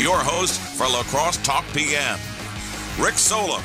your 0.00 0.18
host 0.18 0.58
for 0.58 0.84
La 0.88 1.02
Crosse 1.02 1.36
Talk 1.38 1.64
PM, 1.74 2.18
Rick 2.98 3.18
Solem. 3.18 3.62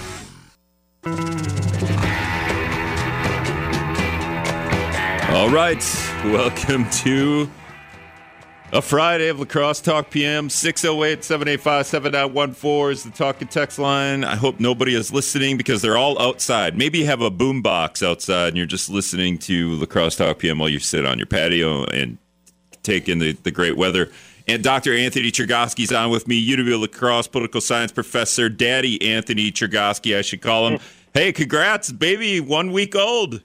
All 5.34 5.50
right, 5.50 5.82
welcome 6.26 6.90
to 6.90 7.50
a 8.74 8.82
Friday 8.82 9.30
of 9.30 9.40
La 9.40 9.46
Crosse 9.46 9.80
Talk 9.80 10.10
PM. 10.10 10.50
608 10.50 11.24
785 11.24 11.86
7914 11.86 12.92
is 12.92 13.04
the 13.04 13.12
talk 13.12 13.40
and 13.40 13.50
text 13.50 13.80
line. 13.80 14.26
I 14.26 14.36
hope 14.36 14.60
nobody 14.60 14.94
is 14.94 15.14
listening 15.14 15.56
because 15.56 15.82
they're 15.82 15.98
all 15.98 16.22
outside. 16.22 16.78
Maybe 16.78 17.00
you 17.00 17.06
have 17.06 17.22
a 17.22 17.32
boom 17.32 17.62
box 17.62 18.04
outside 18.04 18.50
and 18.50 18.58
you're 18.58 18.66
just 18.66 18.90
listening 18.90 19.38
to 19.40 19.76
La 19.76 19.86
Crosse 19.86 20.18
Talk 20.18 20.40
PM 20.40 20.60
while 20.60 20.68
you 20.68 20.80
sit 20.80 21.06
on 21.06 21.18
your 21.18 21.28
patio 21.28 21.86
and 21.86 22.18
take 22.84 23.08
in 23.08 23.20
the, 23.20 23.32
the 23.32 23.52
great 23.52 23.78
weather. 23.78 24.12
And 24.48 24.64
Dr. 24.64 24.94
Anthony 24.94 25.32
Chergosky's 25.32 25.92
on 25.92 26.12
with 26.12 26.28
me, 26.28 26.40
UW 26.48 26.80
La 26.80 26.88
Crosse 26.88 27.28
political 27.28 27.62
science 27.62 27.92
professor, 27.92 28.48
Daddy 28.48 29.02
Anthony 29.14 29.52
Chergosky, 29.52 30.16
I 30.18 30.22
should 30.22 30.42
call 30.42 30.68
him. 30.68 30.80
Hey, 31.14 31.32
congrats, 31.32 31.92
baby, 31.92 32.40
one 32.40 32.72
week 32.72 32.96
old. 32.96 33.42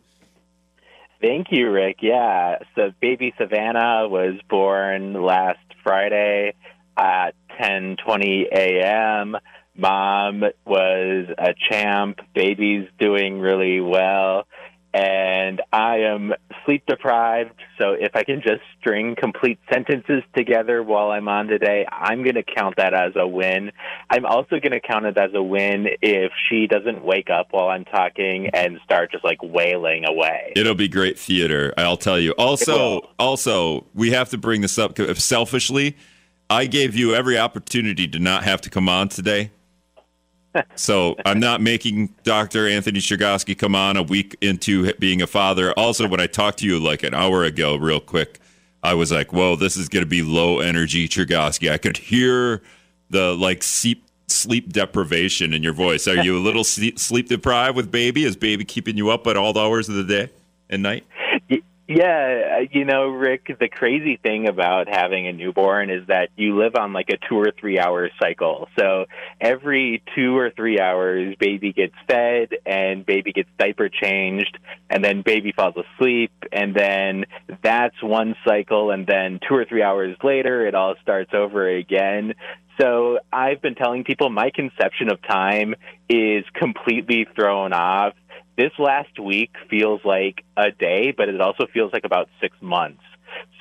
Thank 1.20 1.48
you, 1.50 1.70
Rick. 1.70 1.98
Yeah, 2.00 2.58
so 2.74 2.92
baby 3.00 3.34
Savannah 3.38 4.08
was 4.08 4.34
born 4.48 5.14
last 5.14 5.58
Friday 5.82 6.54
at 6.96 7.32
10:20 7.60 8.46
a.m. 8.52 9.36
Mom 9.76 10.42
was 10.64 11.26
a 11.38 11.54
champ. 11.70 12.20
Baby's 12.34 12.88
doing 12.98 13.38
really 13.38 13.80
well 13.80 14.46
and 14.92 15.62
I 15.72 15.98
am 15.98 16.32
sleep 16.64 16.82
deprived. 16.86 17.54
So 17.78 17.92
if 17.92 18.14
I 18.14 18.24
can 18.24 18.42
just 18.42 18.62
string 18.80 19.14
complete 19.16 19.58
sentences 19.72 20.22
together 20.36 20.82
while 20.82 21.10
I'm 21.10 21.28
on 21.28 21.46
today, 21.46 21.86
I'm 21.90 22.22
going 22.22 22.34
to 22.34 22.42
count 22.42 22.76
that 22.76 22.92
as 22.92 23.12
a 23.16 23.26
win. 23.26 23.72
I'm 24.10 24.26
also 24.26 24.58
going 24.60 24.72
to 24.72 24.80
count 24.80 25.06
it 25.06 25.16
as 25.16 25.30
a 25.34 25.42
win 25.42 25.86
if 26.02 26.32
she 26.48 26.66
doesn't 26.66 27.04
wake 27.04 27.30
up 27.30 27.48
while 27.52 27.68
I'm 27.68 27.84
talking 27.84 28.48
and 28.52 28.80
start 28.84 29.12
just 29.12 29.24
like 29.24 29.38
wailing 29.42 30.04
away. 30.06 30.52
It'll 30.56 30.74
be 30.74 30.88
great 30.88 31.18
theater, 31.18 31.72
I'll 31.76 31.96
tell 31.96 32.18
you. 32.18 32.32
Also, 32.32 33.10
also, 33.18 33.86
we 33.94 34.10
have 34.10 34.30
to 34.30 34.38
bring 34.38 34.60
this 34.60 34.78
up 34.78 34.98
selfishly. 35.16 35.96
I 36.48 36.66
gave 36.66 36.96
you 36.96 37.14
every 37.14 37.38
opportunity 37.38 38.08
to 38.08 38.18
not 38.18 38.42
have 38.42 38.60
to 38.62 38.70
come 38.70 38.88
on 38.88 39.08
today 39.08 39.52
so 40.74 41.16
I'm 41.24 41.40
not 41.40 41.60
making 41.60 42.14
Dr. 42.24 42.68
Anthony 42.68 43.00
Chergosky 43.00 43.56
come 43.56 43.74
on 43.74 43.96
a 43.96 44.02
week 44.02 44.36
into 44.40 44.92
being 44.94 45.22
a 45.22 45.26
father. 45.26 45.72
Also, 45.72 46.08
when 46.08 46.20
I 46.20 46.26
talked 46.26 46.58
to 46.60 46.66
you 46.66 46.78
like 46.78 47.02
an 47.02 47.14
hour 47.14 47.44
ago, 47.44 47.76
real 47.76 48.00
quick, 48.00 48.40
I 48.82 48.94
was 48.94 49.12
like, 49.12 49.32
"Whoa, 49.32 49.56
this 49.56 49.76
is 49.76 49.88
going 49.88 50.04
to 50.04 50.08
be 50.08 50.22
low 50.22 50.60
energy 50.60 51.08
Chergosky." 51.08 51.70
I 51.70 51.78
could 51.78 51.96
hear 51.96 52.62
the 53.10 53.34
like 53.34 53.62
sleep 53.62 54.04
sleep 54.28 54.72
deprivation 54.72 55.52
in 55.52 55.62
your 55.62 55.72
voice. 55.72 56.06
Are 56.08 56.22
you 56.22 56.38
a 56.38 56.40
little 56.40 56.64
sleep 56.64 57.28
deprived 57.28 57.76
with 57.76 57.90
baby? 57.90 58.24
Is 58.24 58.36
baby 58.36 58.64
keeping 58.64 58.96
you 58.96 59.10
up 59.10 59.26
at 59.26 59.36
all 59.36 59.56
hours 59.58 59.88
of 59.88 59.96
the 59.96 60.04
day 60.04 60.30
and 60.68 60.82
night? 60.82 61.04
Yeah, 61.92 62.58
uh, 62.60 62.66
you 62.70 62.84
know, 62.84 63.08
Rick, 63.08 63.56
the 63.58 63.68
crazy 63.68 64.16
thing 64.16 64.46
about 64.46 64.86
having 64.88 65.26
a 65.26 65.32
newborn 65.32 65.90
is 65.90 66.06
that 66.06 66.28
you 66.36 66.56
live 66.56 66.76
on 66.76 66.92
like 66.92 67.08
a 67.08 67.16
two 67.28 67.34
or 67.34 67.50
three 67.58 67.80
hour 67.80 68.08
cycle. 68.22 68.68
So 68.78 69.06
every 69.40 70.00
two 70.14 70.38
or 70.38 70.52
three 70.52 70.78
hours, 70.78 71.34
baby 71.40 71.72
gets 71.72 71.94
fed 72.06 72.50
and 72.64 73.04
baby 73.04 73.32
gets 73.32 73.48
diaper 73.58 73.88
changed 73.88 74.56
and 74.88 75.04
then 75.04 75.22
baby 75.22 75.50
falls 75.50 75.74
asleep. 75.74 76.30
And 76.52 76.76
then 76.76 77.24
that's 77.60 78.00
one 78.00 78.36
cycle. 78.46 78.92
And 78.92 79.04
then 79.04 79.40
two 79.48 79.56
or 79.56 79.64
three 79.64 79.82
hours 79.82 80.16
later, 80.22 80.68
it 80.68 80.76
all 80.76 80.94
starts 81.02 81.32
over 81.34 81.68
again. 81.68 82.34
So 82.80 83.18
I've 83.32 83.60
been 83.60 83.74
telling 83.74 84.04
people 84.04 84.30
my 84.30 84.50
conception 84.54 85.10
of 85.10 85.20
time 85.22 85.74
is 86.08 86.44
completely 86.54 87.26
thrown 87.34 87.72
off 87.72 88.14
this 88.60 88.72
last 88.78 89.18
week 89.18 89.52
feels 89.70 90.02
like 90.04 90.44
a 90.54 90.70
day, 90.70 91.14
but 91.16 91.30
it 91.30 91.40
also 91.40 91.66
feels 91.72 91.92
like 91.94 92.04
about 92.04 92.28
six 92.42 92.54
months. 92.60 93.00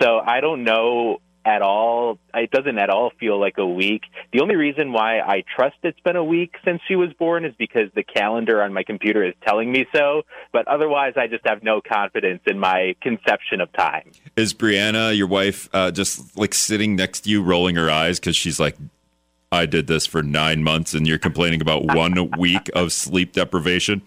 So 0.01 0.19
I 0.19 0.41
don't 0.41 0.65
know 0.65 1.21
at 1.45 1.61
all. 1.61 2.19
It 2.33 2.51
doesn't 2.51 2.77
at 2.77 2.89
all 2.89 3.11
feel 3.17 3.39
like 3.39 3.57
a 3.57 3.65
week. 3.65 4.01
The 4.33 4.41
only 4.41 4.57
reason 4.57 4.91
why 4.91 5.21
I 5.21 5.45
trust 5.55 5.77
it's 5.83 5.99
been 6.01 6.17
a 6.17 6.23
week 6.23 6.53
since 6.65 6.81
she 6.85 6.97
was 6.97 7.13
born 7.13 7.45
is 7.45 7.53
because 7.57 7.89
the 7.95 8.03
calendar 8.03 8.61
on 8.61 8.73
my 8.73 8.83
computer 8.83 9.23
is 9.23 9.33
telling 9.47 9.71
me 9.71 9.85
so. 9.95 10.23
But 10.51 10.67
otherwise, 10.67 11.13
I 11.15 11.27
just 11.27 11.47
have 11.47 11.63
no 11.63 11.79
confidence 11.79 12.41
in 12.45 12.59
my 12.59 12.95
conception 13.01 13.61
of 13.61 13.71
time. 13.71 14.11
Is 14.35 14.53
Brianna, 14.53 15.15
your 15.15 15.27
wife, 15.27 15.69
uh, 15.71 15.91
just 15.91 16.37
like 16.37 16.53
sitting 16.53 16.97
next 16.97 17.21
to 17.21 17.29
you, 17.29 17.41
rolling 17.41 17.77
her 17.77 17.89
eyes 17.89 18.19
because 18.19 18.35
she's 18.35 18.59
like, 18.59 18.75
I 19.49 19.65
did 19.65 19.87
this 19.87 20.05
for 20.05 20.21
nine 20.21 20.61
months 20.61 20.93
and 20.93 21.07
you're 21.07 21.17
complaining 21.17 21.61
about 21.61 21.85
one 21.85 22.31
week 22.37 22.69
of 22.75 22.91
sleep 22.91 23.31
deprivation? 23.31 24.01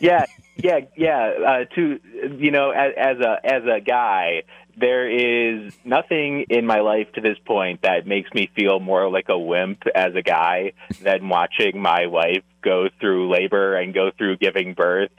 Yeah, 0.00 0.26
yeah, 0.56 0.80
yeah. 0.96 1.32
Uh, 1.46 1.64
to 1.74 2.00
you 2.38 2.50
know, 2.50 2.70
as, 2.70 2.92
as 2.96 3.20
a 3.20 3.38
as 3.44 3.62
a 3.64 3.80
guy, 3.80 4.42
there 4.76 5.08
is 5.08 5.72
nothing 5.84 6.46
in 6.50 6.66
my 6.66 6.80
life 6.80 7.10
to 7.14 7.20
this 7.20 7.38
point 7.44 7.82
that 7.82 8.06
makes 8.06 8.32
me 8.34 8.50
feel 8.54 8.78
more 8.78 9.10
like 9.10 9.28
a 9.28 9.38
wimp 9.38 9.82
as 9.94 10.14
a 10.14 10.22
guy 10.22 10.72
than 11.02 11.28
watching 11.28 11.80
my 11.80 12.06
wife 12.06 12.42
go 12.62 12.88
through 13.00 13.30
labor 13.30 13.76
and 13.76 13.94
go 13.94 14.10
through 14.16 14.36
giving 14.36 14.74
birth. 14.74 15.10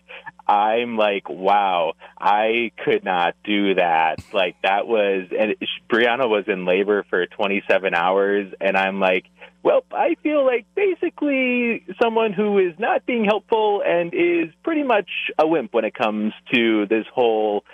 I'm 0.47 0.95
like, 0.95 1.27
wow, 1.27 1.93
I 2.17 2.71
could 2.85 3.03
not 3.03 3.35
do 3.43 3.75
that. 3.75 4.19
Like 4.31 4.55
that 4.61 4.87
was, 4.87 5.27
and 5.37 5.55
Brianna 5.89 6.29
was 6.29 6.45
in 6.47 6.65
labor 6.65 7.05
for 7.09 7.25
27 7.25 7.93
hours, 7.93 8.53
and 8.61 8.77
I'm 8.77 8.99
like, 8.99 9.25
well, 9.67 9.83
I 9.91 10.15
feel 10.23 10.45
like 10.45 10.65
basically 10.75 11.85
someone 12.01 12.31
who 12.31 12.57
is 12.57 12.73
not 12.79 13.05
being 13.05 13.25
helpful 13.25 13.83
and 13.85 14.13
is 14.13 14.47
pretty 14.63 14.83
much 14.83 15.09
a 15.37 15.45
wimp 15.45 15.73
when 15.73 15.83
it 15.83 15.93
comes 15.93 16.31
to 16.53 16.85
this 16.85 17.05
whole 17.13 17.65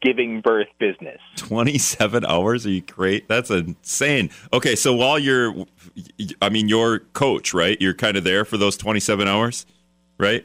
giving 0.00 0.40
birth 0.40 0.68
business. 0.78 1.20
27 1.36 2.24
hours? 2.24 2.64
Are 2.64 2.70
you 2.70 2.80
great? 2.80 3.28
That's 3.28 3.50
insane. 3.50 4.30
Okay, 4.50 4.74
so 4.76 4.94
while 4.94 5.18
you're, 5.18 5.66
I 6.40 6.48
mean, 6.48 6.70
you're 6.70 7.00
coach, 7.00 7.52
right? 7.52 7.76
You're 7.82 7.92
kind 7.92 8.16
of 8.16 8.24
there 8.24 8.46
for 8.46 8.56
those 8.56 8.78
27 8.78 9.28
hours, 9.28 9.66
right? 10.16 10.42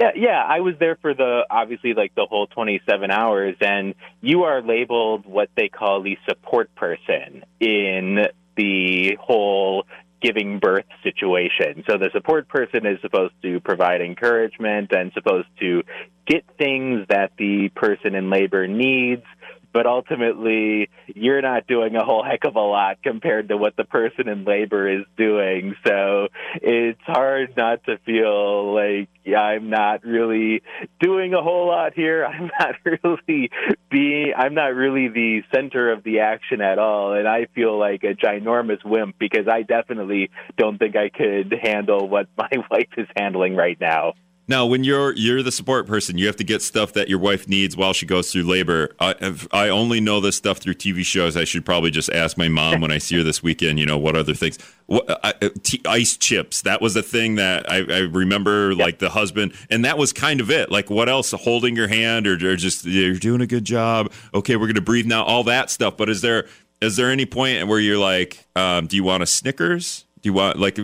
Yeah, 0.00 0.12
yeah, 0.14 0.44
I 0.46 0.60
was 0.60 0.76
there 0.78 0.94
for 1.02 1.12
the 1.12 1.44
obviously 1.50 1.92
like 1.94 2.14
the 2.14 2.26
whole 2.26 2.46
27 2.46 3.10
hours 3.10 3.56
and 3.60 3.96
you 4.20 4.44
are 4.44 4.62
labeled 4.62 5.26
what 5.26 5.48
they 5.56 5.68
call 5.68 6.02
the 6.02 6.16
support 6.28 6.72
person 6.76 7.42
in 7.58 8.28
the 8.60 9.16
whole 9.20 9.84
giving 10.20 10.58
birth 10.58 10.84
situation. 11.02 11.84
So 11.88 11.96
the 11.98 12.10
support 12.12 12.48
person 12.48 12.86
is 12.86 13.00
supposed 13.00 13.34
to 13.42 13.60
provide 13.60 14.00
encouragement 14.00 14.92
and 14.92 15.12
supposed 15.12 15.48
to 15.60 15.82
get 16.26 16.44
things 16.58 17.06
that 17.08 17.32
the 17.38 17.70
person 17.74 18.14
in 18.14 18.30
labor 18.30 18.66
needs 18.66 19.24
but 19.72 19.86
ultimately 19.86 20.88
you're 21.06 21.42
not 21.42 21.66
doing 21.66 21.96
a 21.96 22.04
whole 22.04 22.24
heck 22.24 22.44
of 22.44 22.56
a 22.56 22.60
lot 22.60 23.02
compared 23.02 23.48
to 23.48 23.56
what 23.56 23.76
the 23.76 23.84
person 23.84 24.28
in 24.28 24.44
labor 24.44 24.88
is 24.88 25.04
doing. 25.16 25.74
So 25.86 26.28
it's 26.54 27.00
hard 27.02 27.56
not 27.56 27.84
to 27.84 27.98
feel 27.98 28.74
like 28.74 29.08
yeah, 29.24 29.40
I'm 29.40 29.68
not 29.70 30.04
really 30.04 30.62
doing 30.98 31.34
a 31.34 31.42
whole 31.42 31.66
lot 31.66 31.94
here. 31.94 32.24
I'm 32.30 32.50
not 32.58 32.74
really 32.84 33.50
being, 33.90 34.32
I'm 34.36 34.54
not 34.54 34.74
really 34.74 35.08
the 35.08 35.42
center 35.54 35.92
of 35.92 36.02
the 36.02 36.20
action 36.20 36.60
at 36.60 36.78
all. 36.78 37.12
And 37.12 37.28
I 37.28 37.46
feel 37.54 37.78
like 37.78 38.02
a 38.02 38.14
ginormous 38.14 38.84
wimp 38.84 39.18
because 39.18 39.46
I 39.48 39.62
definitely 39.62 40.30
don't 40.56 40.78
think 40.78 40.96
I 40.96 41.10
could 41.10 41.54
handle 41.62 42.08
what 42.08 42.28
my 42.36 42.50
wife 42.70 42.88
is 42.96 43.06
handling 43.16 43.56
right 43.56 43.78
now. 43.80 44.14
Now, 44.50 44.66
when 44.66 44.82
you're 44.82 45.14
you're 45.14 45.44
the 45.44 45.52
support 45.52 45.86
person, 45.86 46.18
you 46.18 46.26
have 46.26 46.34
to 46.34 46.44
get 46.44 46.60
stuff 46.60 46.94
that 46.94 47.08
your 47.08 47.20
wife 47.20 47.46
needs 47.46 47.76
while 47.76 47.92
she 47.92 48.04
goes 48.04 48.32
through 48.32 48.42
labor. 48.42 48.90
I, 48.98 49.32
I 49.52 49.68
only 49.68 50.00
know 50.00 50.18
this 50.18 50.34
stuff 50.34 50.58
through 50.58 50.74
TV 50.74 51.04
shows. 51.04 51.36
I 51.36 51.44
should 51.44 51.64
probably 51.64 51.92
just 51.92 52.10
ask 52.10 52.36
my 52.36 52.48
mom 52.48 52.80
when 52.80 52.90
I 52.90 52.98
see 52.98 53.16
her 53.18 53.22
this 53.22 53.44
weekend. 53.44 53.78
You 53.78 53.86
know 53.86 53.96
what 53.96 54.16
other 54.16 54.34
things? 54.34 54.58
What, 54.86 55.08
uh, 55.08 55.32
uh 55.40 55.50
ice 55.86 56.16
chips. 56.16 56.62
That 56.62 56.80
was 56.80 56.96
a 56.96 57.02
thing 57.02 57.36
that 57.36 57.70
I, 57.70 57.76
I 57.76 57.98
remember. 58.00 58.70
Yep. 58.70 58.78
Like 58.80 58.98
the 58.98 59.10
husband, 59.10 59.54
and 59.70 59.84
that 59.84 59.96
was 59.96 60.12
kind 60.12 60.40
of 60.40 60.50
it. 60.50 60.68
Like 60.68 60.90
what 60.90 61.08
else? 61.08 61.30
Holding 61.30 61.76
your 61.76 61.86
hand, 61.86 62.26
or, 62.26 62.32
or 62.32 62.56
just 62.56 62.84
you're 62.84 63.14
doing 63.14 63.42
a 63.42 63.46
good 63.46 63.64
job. 63.64 64.12
Okay, 64.34 64.56
we're 64.56 64.66
gonna 64.66 64.80
breathe 64.80 65.06
now. 65.06 65.22
All 65.22 65.44
that 65.44 65.70
stuff. 65.70 65.96
But 65.96 66.08
is 66.08 66.22
there 66.22 66.48
is 66.80 66.96
there 66.96 67.10
any 67.10 67.24
point 67.24 67.68
where 67.68 67.78
you're 67.78 67.98
like, 67.98 68.44
um, 68.56 68.88
do 68.88 68.96
you 68.96 69.04
want 69.04 69.22
a 69.22 69.26
Snickers? 69.26 70.06
Do 70.22 70.28
you 70.28 70.32
want 70.32 70.58
like? 70.58 70.78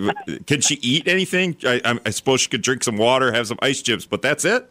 can 0.46 0.60
she 0.60 0.78
eat 0.82 1.06
anything? 1.08 1.56
I, 1.64 1.98
I 2.04 2.10
suppose 2.10 2.40
she 2.40 2.48
could 2.48 2.62
drink 2.62 2.82
some 2.84 2.96
water, 2.96 3.32
have 3.32 3.46
some 3.46 3.58
ice 3.60 3.82
chips, 3.82 4.06
but 4.06 4.22
that's 4.22 4.44
it. 4.44 4.70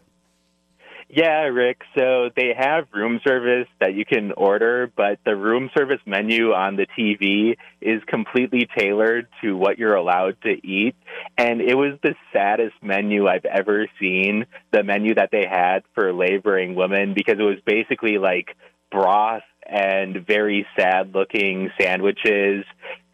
Yeah, 1.07 1.43
Rick. 1.43 1.81
So 1.95 2.29
they 2.35 2.53
have 2.57 2.87
room 2.91 3.21
service 3.25 3.67
that 3.79 3.93
you 3.93 4.05
can 4.05 4.31
order, 4.31 4.91
but 4.95 5.19
the 5.23 5.35
room 5.35 5.69
service 5.77 6.01
menu 6.05 6.51
on 6.51 6.77
the 6.77 6.87
TV 6.97 7.57
is 7.79 8.01
completely 8.07 8.67
tailored 8.77 9.27
to 9.41 9.55
what 9.55 9.77
you're 9.77 9.95
allowed 9.95 10.41
to 10.41 10.49
eat. 10.49 10.95
And 11.37 11.61
it 11.61 11.75
was 11.75 11.99
the 12.01 12.15
saddest 12.33 12.75
menu 12.81 13.27
I've 13.27 13.45
ever 13.45 13.87
seen, 13.99 14.45
the 14.71 14.83
menu 14.83 15.13
that 15.15 15.29
they 15.31 15.45
had 15.49 15.83
for 15.93 16.11
laboring 16.11 16.73
women, 16.73 17.13
because 17.13 17.35
it 17.37 17.43
was 17.43 17.59
basically 17.65 18.17
like 18.17 18.57
broth 18.91 19.43
and 19.65 20.25
very 20.25 20.65
sad 20.77 21.13
looking 21.13 21.71
sandwiches 21.79 22.65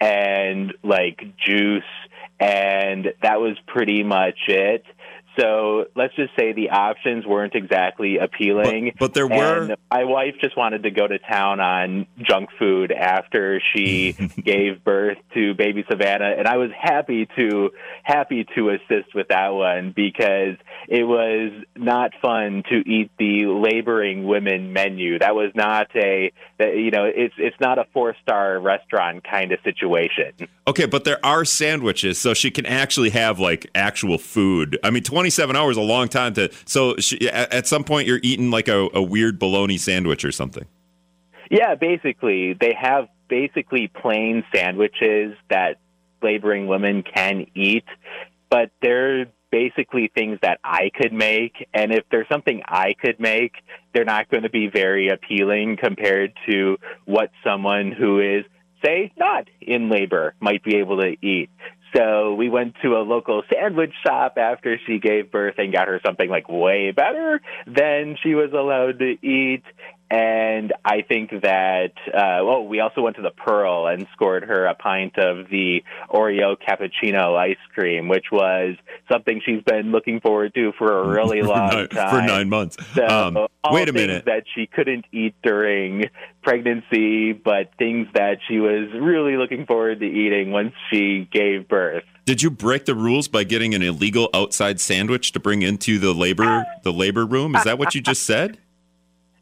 and 0.01 0.73
like 0.83 1.23
juice, 1.37 1.83
and 2.39 3.13
that 3.21 3.39
was 3.39 3.55
pretty 3.67 4.03
much 4.03 4.39
it. 4.47 4.83
So 5.39 5.85
let's 5.95 6.15
just 6.15 6.31
say 6.37 6.53
the 6.53 6.69
options 6.71 7.25
weren't 7.25 7.55
exactly 7.55 8.17
appealing. 8.17 8.91
But, 8.97 8.99
but 8.99 9.13
there 9.13 9.27
were. 9.27 9.63
And 9.63 9.75
my 9.89 10.03
wife 10.03 10.35
just 10.41 10.57
wanted 10.57 10.83
to 10.83 10.91
go 10.91 11.07
to 11.07 11.19
town 11.19 11.59
on 11.59 12.05
junk 12.21 12.49
food 12.59 12.91
after 12.91 13.61
she 13.73 14.13
gave 14.43 14.83
birth 14.83 15.17
to 15.33 15.53
baby 15.53 15.85
Savannah, 15.89 16.33
and 16.37 16.47
I 16.47 16.57
was 16.57 16.69
happy 16.77 17.27
to 17.37 17.71
happy 18.03 18.45
to 18.55 18.69
assist 18.69 19.15
with 19.15 19.29
that 19.29 19.49
one 19.49 19.93
because 19.95 20.57
it 20.87 21.03
was 21.03 21.51
not 21.75 22.11
fun 22.21 22.63
to 22.69 22.77
eat 22.89 23.11
the 23.17 23.45
laboring 23.45 24.25
women 24.25 24.73
menu. 24.73 25.19
That 25.19 25.35
was 25.35 25.51
not 25.55 25.87
a 25.95 26.31
you 26.59 26.91
know 26.91 27.05
it's 27.05 27.35
it's 27.37 27.59
not 27.59 27.79
a 27.79 27.85
four 27.93 28.15
star 28.21 28.59
restaurant 28.59 29.23
kind 29.23 29.51
of 29.51 29.59
situation. 29.63 30.33
Okay, 30.67 30.85
but 30.85 31.03
there 31.03 31.23
are 31.25 31.43
sandwiches, 31.43 32.19
so 32.19 32.33
she 32.33 32.51
can 32.51 32.65
actually 32.65 33.09
have 33.09 33.39
like 33.39 33.67
actual 33.75 34.17
food. 34.17 34.77
I 34.83 34.89
mean, 34.89 35.03
27 35.21 35.55
hours 35.55 35.77
a 35.77 35.81
long 35.81 36.07
time 36.07 36.33
to. 36.33 36.49
So 36.65 36.95
she, 36.97 37.29
at, 37.29 37.67
some 37.67 37.83
point, 37.83 38.07
you're 38.07 38.19
eating 38.23 38.49
like 38.49 38.67
a, 38.67 38.89
a 38.91 39.03
weird 39.03 39.37
bologna 39.37 39.77
sandwich 39.77 40.25
or 40.25 40.31
something. 40.31 40.65
Yeah, 41.51 41.75
basically, 41.75 42.53
they 42.53 42.73
have 42.73 43.07
basically 43.27 43.87
plain 43.87 44.43
sandwiches 44.51 45.35
that 45.51 45.79
laboring 46.23 46.65
women 46.65 47.03
can 47.03 47.45
eat, 47.53 47.85
but 48.49 48.71
they're 48.81 49.27
basically 49.51 50.09
things 50.11 50.39
that 50.41 50.59
I 50.63 50.89
could 50.95 51.13
make. 51.13 51.67
And 51.71 51.93
if 51.93 52.03
there's 52.09 52.27
something 52.27 52.63
I 52.67 52.95
could 52.99 53.19
make, 53.19 53.53
they're 53.93 54.05
not 54.05 54.27
going 54.31 54.41
to 54.41 54.49
be 54.49 54.69
very 54.73 55.09
appealing 55.09 55.77
compared 55.79 56.33
to 56.49 56.77
what 57.05 57.29
someone 57.43 57.91
who 57.91 58.19
is, 58.21 58.43
say, 58.83 59.11
not 59.17 59.47
in 59.61 59.91
labor 59.91 60.33
might 60.39 60.63
be 60.63 60.77
able 60.77 60.99
to 60.99 61.15
eat. 61.21 61.51
So 61.95 62.35
we 62.35 62.49
went 62.49 62.75
to 62.83 62.95
a 62.95 63.03
local 63.03 63.43
sandwich 63.51 63.93
shop 64.05 64.37
after 64.37 64.79
she 64.85 64.99
gave 64.99 65.31
birth 65.31 65.55
and 65.57 65.73
got 65.73 65.87
her 65.87 65.99
something 66.05 66.29
like 66.29 66.47
way 66.47 66.91
better 66.91 67.41
than 67.67 68.17
she 68.23 68.33
was 68.33 68.51
allowed 68.53 68.99
to 68.99 69.17
eat. 69.25 69.63
And 70.11 70.73
I 70.83 71.03
think 71.07 71.29
that, 71.41 71.93
uh, 72.13 72.43
well, 72.43 72.67
we 72.67 72.81
also 72.81 72.99
went 72.99 73.15
to 73.15 73.21
the 73.21 73.31
Pearl 73.31 73.87
and 73.87 74.05
scored 74.11 74.43
her 74.43 74.65
a 74.65 74.75
pint 74.75 75.17
of 75.17 75.49
the 75.49 75.83
Oreo 76.09 76.57
cappuccino 76.57 77.37
ice 77.37 77.55
cream, 77.73 78.09
which 78.09 78.25
was 78.29 78.75
something 79.09 79.41
she's 79.45 79.63
been 79.63 79.93
looking 79.93 80.19
forward 80.19 80.53
to 80.55 80.73
for 80.77 80.99
a 80.99 81.07
really 81.07 81.41
long 81.41 81.69
nine, 81.69 81.87
time. 81.87 82.09
For 82.09 82.21
nine 82.21 82.49
months. 82.49 82.75
So, 82.93 83.05
um, 83.05 83.47
wait 83.71 83.87
a 83.87 83.93
minute. 83.93 84.25
That 84.25 84.43
she 84.53 84.67
couldn't 84.67 85.05
eat 85.13 85.33
during 85.43 86.09
pregnancy, 86.43 87.31
but 87.31 87.71
things 87.77 88.09
that 88.13 88.39
she 88.49 88.59
was 88.59 88.89
really 88.93 89.37
looking 89.37 89.65
forward 89.65 90.01
to 90.01 90.05
eating 90.05 90.51
once 90.51 90.73
she 90.91 91.29
gave 91.31 91.69
birth. 91.69 92.03
Did 92.25 92.41
you 92.41 92.51
break 92.51 92.83
the 92.83 92.95
rules 92.95 93.29
by 93.29 93.45
getting 93.45 93.73
an 93.73 93.81
illegal 93.81 94.29
outside 94.33 94.81
sandwich 94.81 95.31
to 95.31 95.39
bring 95.39 95.61
into 95.61 95.99
the 95.99 96.13
labor 96.13 96.65
the 96.83 96.91
labor 96.91 97.25
room? 97.25 97.55
Is 97.55 97.63
that 97.63 97.79
what 97.79 97.95
you 97.95 98.01
just 98.01 98.23
said? 98.25 98.57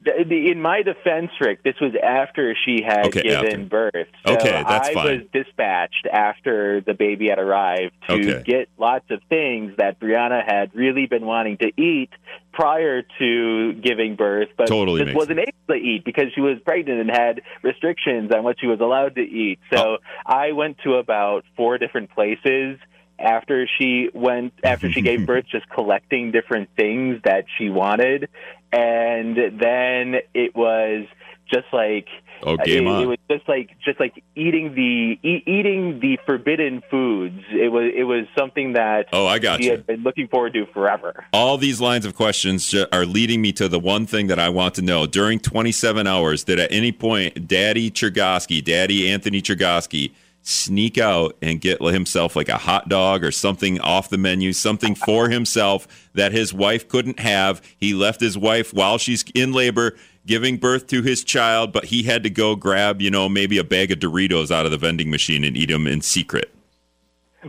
The- 0.01 0.23
the- 0.25 0.49
In 0.51 0.61
my 0.61 0.81
defense, 0.81 1.29
Rick, 1.41 1.61
this 1.63 1.75
was 1.81 1.93
after 2.01 2.55
she 2.65 2.81
had 2.81 3.07
Okay, 3.07 3.21
given 3.21 3.45
after. 3.45 3.57
birth. 3.91 4.07
So 4.25 4.33
Okay, 4.35 4.63
that's 4.65 4.89
I 4.89 4.93
fine. 4.93 5.05
was 5.05 5.27
dispatched 5.33 6.07
after 6.11 6.79
the 6.79 6.93
baby 6.93 7.27
had 7.27 7.37
arrived 7.37 7.91
to 8.07 8.13
Okay. 8.13 8.43
get 8.45 8.69
lots 8.77 9.03
of 9.11 9.21
things 9.23 9.75
that 9.77 9.99
Brianna 9.99 10.41
had 10.45 10.73
really 10.73 11.05
been 11.05 11.25
wanting 11.25 11.57
to 11.57 11.71
eat 11.75 12.11
prior 12.53 13.01
to 13.19 13.73
giving 13.73 14.15
birth, 14.15 14.49
but 14.55 14.67
Totally 14.67 15.03
just 15.03 15.15
wasn't 15.17 15.39
able 15.39 15.51
to 15.69 15.73
eat 15.75 16.05
because 16.05 16.31
she 16.33 16.39
was 16.41 16.59
pregnant 16.61 17.01
and 17.01 17.11
had 17.11 17.41
restrictions 17.61 18.31
on 18.33 18.43
what 18.43 18.57
she 18.59 18.67
was 18.67 18.79
allowed 18.79 19.15
to 19.15 19.21
eat. 19.21 19.59
So 19.73 19.97
Oh. 19.97 19.97
I 20.25 20.53
went 20.53 20.77
to 20.79 20.95
about 20.95 21.43
four 21.57 21.77
different 21.77 22.09
places 22.11 22.79
after 23.19 23.68
she 23.80 24.10
went 24.13 24.54
after 24.63 24.92
she 24.92 25.01
gave 25.01 25.25
birth 25.31 25.45
just 25.51 25.68
collecting 25.69 26.31
different 26.31 26.69
things 26.75 27.21
that 27.24 27.45
she 27.57 27.69
wanted 27.69 28.30
and 28.71 29.36
then 29.60 30.16
it 30.33 30.56
was 30.56 31.06
just 31.51 31.66
like 31.74 32.07
Oh, 32.42 32.54
uh, 32.54 32.63
game 32.63 32.88
it, 32.88 32.89
on. 32.89 33.04
it 33.04 33.06
was 33.06 33.18
just 33.30 33.50
like 33.50 33.71
just 33.83 34.00
like 34.00 34.24
eating 34.33 34.74
the 34.74 35.19
e- 35.27 35.44
eating 35.45 36.00
the 36.00 36.18
forbidden 36.25 36.81
foods 36.89 37.44
it 37.51 37.69
was 37.69 37.92
it 37.94 38.06
was 38.06 38.27
something 38.38 38.74
that 38.74 39.07
oh, 39.12 39.27
I 39.27 39.39
got 39.39 39.60
she 39.60 39.66
you. 39.66 39.71
had 39.71 39.86
been 39.86 40.04
looking 40.04 40.30
forward 40.30 40.54
to 40.54 40.66
forever 40.68 41.25
All 41.33 41.57
these 41.57 41.81
lines 41.81 42.06
of 42.06 42.16
questions 42.16 42.74
are 42.94 43.06
leading 43.06 43.42
me 43.42 43.51
to 43.54 43.68
the 43.68 43.77
one 43.80 44.06
thing 44.06 44.27
that 44.27 44.39
I 44.39 44.48
want 44.48 44.75
to 44.75 44.81
know. 44.81 45.06
During 45.06 45.39
27 45.42 46.07
hours, 46.07 46.45
did 46.45 46.62
at 46.62 46.71
any 46.71 46.94
point 46.94 47.45
Daddy 47.45 47.92
Chergosky, 47.92 48.63
Daddy 48.63 49.12
Anthony 49.12 49.42
Chergosky, 49.42 50.12
sneak 50.41 50.97
out 50.97 51.36
and 51.41 51.62
get 51.62 51.81
himself 51.81 52.36
like 52.36 52.50
a 52.50 52.57
hot 52.57 52.89
dog 52.89 53.24
or 53.24 53.31
something 53.31 53.80
off 53.81 54.09
the 54.09 54.18
menu, 54.18 54.53
something 54.53 54.95
for 54.95 55.30
himself 55.30 55.88
that 56.13 56.31
his 56.31 56.53
wife 56.53 56.88
couldn't 56.88 57.19
have? 57.19 57.62
He 57.77 57.94
left 57.94 58.21
his 58.21 58.38
wife 58.38 58.74
while 58.74 58.97
she's 58.97 59.24
in 59.36 59.53
labor 59.53 59.95
giving 60.25 60.57
birth 60.57 60.88
to 60.88 61.01
his 61.01 61.24
child, 61.24 61.71
but 61.71 61.86
he 61.86 62.03
had 62.03 62.24
to 62.24 62.30
go 62.30 62.56
grab, 62.56 63.01
you 63.01 63.09
know, 63.09 63.27
maybe 63.27 63.57
a 63.57 63.63
bag 63.63 63.91
of 63.91 64.00
Doritos 64.00 64.51
out 64.51 64.65
of 64.65 64.71
the 64.71 64.77
vending 64.77 65.09
machine 65.09 65.44
and 65.44 65.57
eat 65.57 65.69
them 65.69 65.88
in 65.88 66.01
secret. 66.01 66.53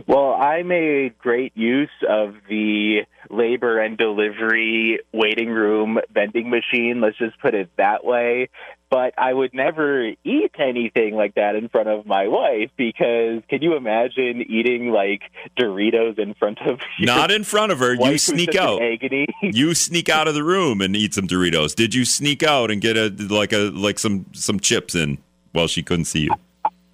Well, 0.07 0.33
I 0.33 0.63
made 0.63 1.17
great 1.17 1.55
use 1.55 1.89
of 2.07 2.35
the 2.47 3.01
labor 3.29 3.79
and 3.79 3.97
delivery 3.97 4.99
waiting 5.11 5.49
room 5.49 5.99
vending 6.13 6.49
machine. 6.49 7.01
Let's 7.01 7.17
just 7.17 7.39
put 7.39 7.53
it 7.53 7.69
that 7.77 8.05
way. 8.05 8.49
But 8.89 9.13
I 9.17 9.33
would 9.33 9.53
never 9.53 10.09
eat 10.23 10.51
anything 10.59 11.15
like 11.15 11.35
that 11.35 11.55
in 11.55 11.69
front 11.69 11.87
of 11.87 12.05
my 12.05 12.27
wife 12.27 12.71
because 12.75 13.41
can 13.49 13.61
you 13.61 13.75
imagine 13.75 14.41
eating 14.41 14.91
like 14.91 15.21
Doritos 15.57 16.19
in 16.19 16.33
front 16.33 16.59
of 16.61 16.79
Not 16.99 17.31
in 17.31 17.43
front 17.43 17.71
of 17.71 17.79
her. 17.79 17.93
You 17.93 18.17
sneak 18.17 18.55
out. 18.55 18.81
agony? 18.81 19.27
you 19.41 19.73
sneak 19.75 20.09
out 20.09 20.27
of 20.27 20.33
the 20.33 20.43
room 20.43 20.81
and 20.81 20.95
eat 20.95 21.13
some 21.13 21.27
Doritos. 21.27 21.73
Did 21.73 21.93
you 21.93 22.03
sneak 22.03 22.43
out 22.43 22.69
and 22.69 22.81
get 22.81 22.97
a 22.97 23.09
like 23.29 23.53
a 23.53 23.71
like 23.71 23.97
some 23.99 24.25
some 24.33 24.59
chips 24.59 24.93
in 24.95 25.17
while 25.53 25.67
she 25.67 25.83
couldn't 25.83 26.05
see 26.05 26.21
you? 26.21 26.31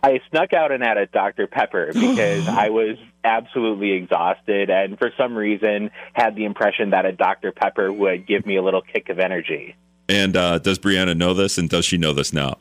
I 0.03 0.21
snuck 0.29 0.53
out 0.53 0.71
and 0.71 0.83
had 0.83 0.97
a 0.97 1.07
Dr. 1.07 1.47
Pepper 1.47 1.87
because 1.93 2.47
I 2.47 2.69
was 2.69 2.97
absolutely 3.23 3.91
exhausted 3.93 4.69
and 4.69 4.97
for 4.97 5.11
some 5.17 5.35
reason 5.35 5.91
had 6.13 6.35
the 6.35 6.45
impression 6.45 6.91
that 6.91 7.05
a 7.05 7.11
Dr. 7.11 7.51
Pepper 7.51 7.91
would 7.91 8.27
give 8.27 8.45
me 8.45 8.55
a 8.57 8.61
little 8.61 8.81
kick 8.81 9.09
of 9.09 9.19
energy. 9.19 9.75
And 10.09 10.37
uh, 10.37 10.59
does 10.59 10.79
Brianna 10.79 11.17
know 11.17 11.33
this? 11.33 11.57
And 11.57 11.69
does 11.69 11.85
she 11.85 11.97
know 11.97 12.13
this 12.13 12.31
now? 12.31 12.57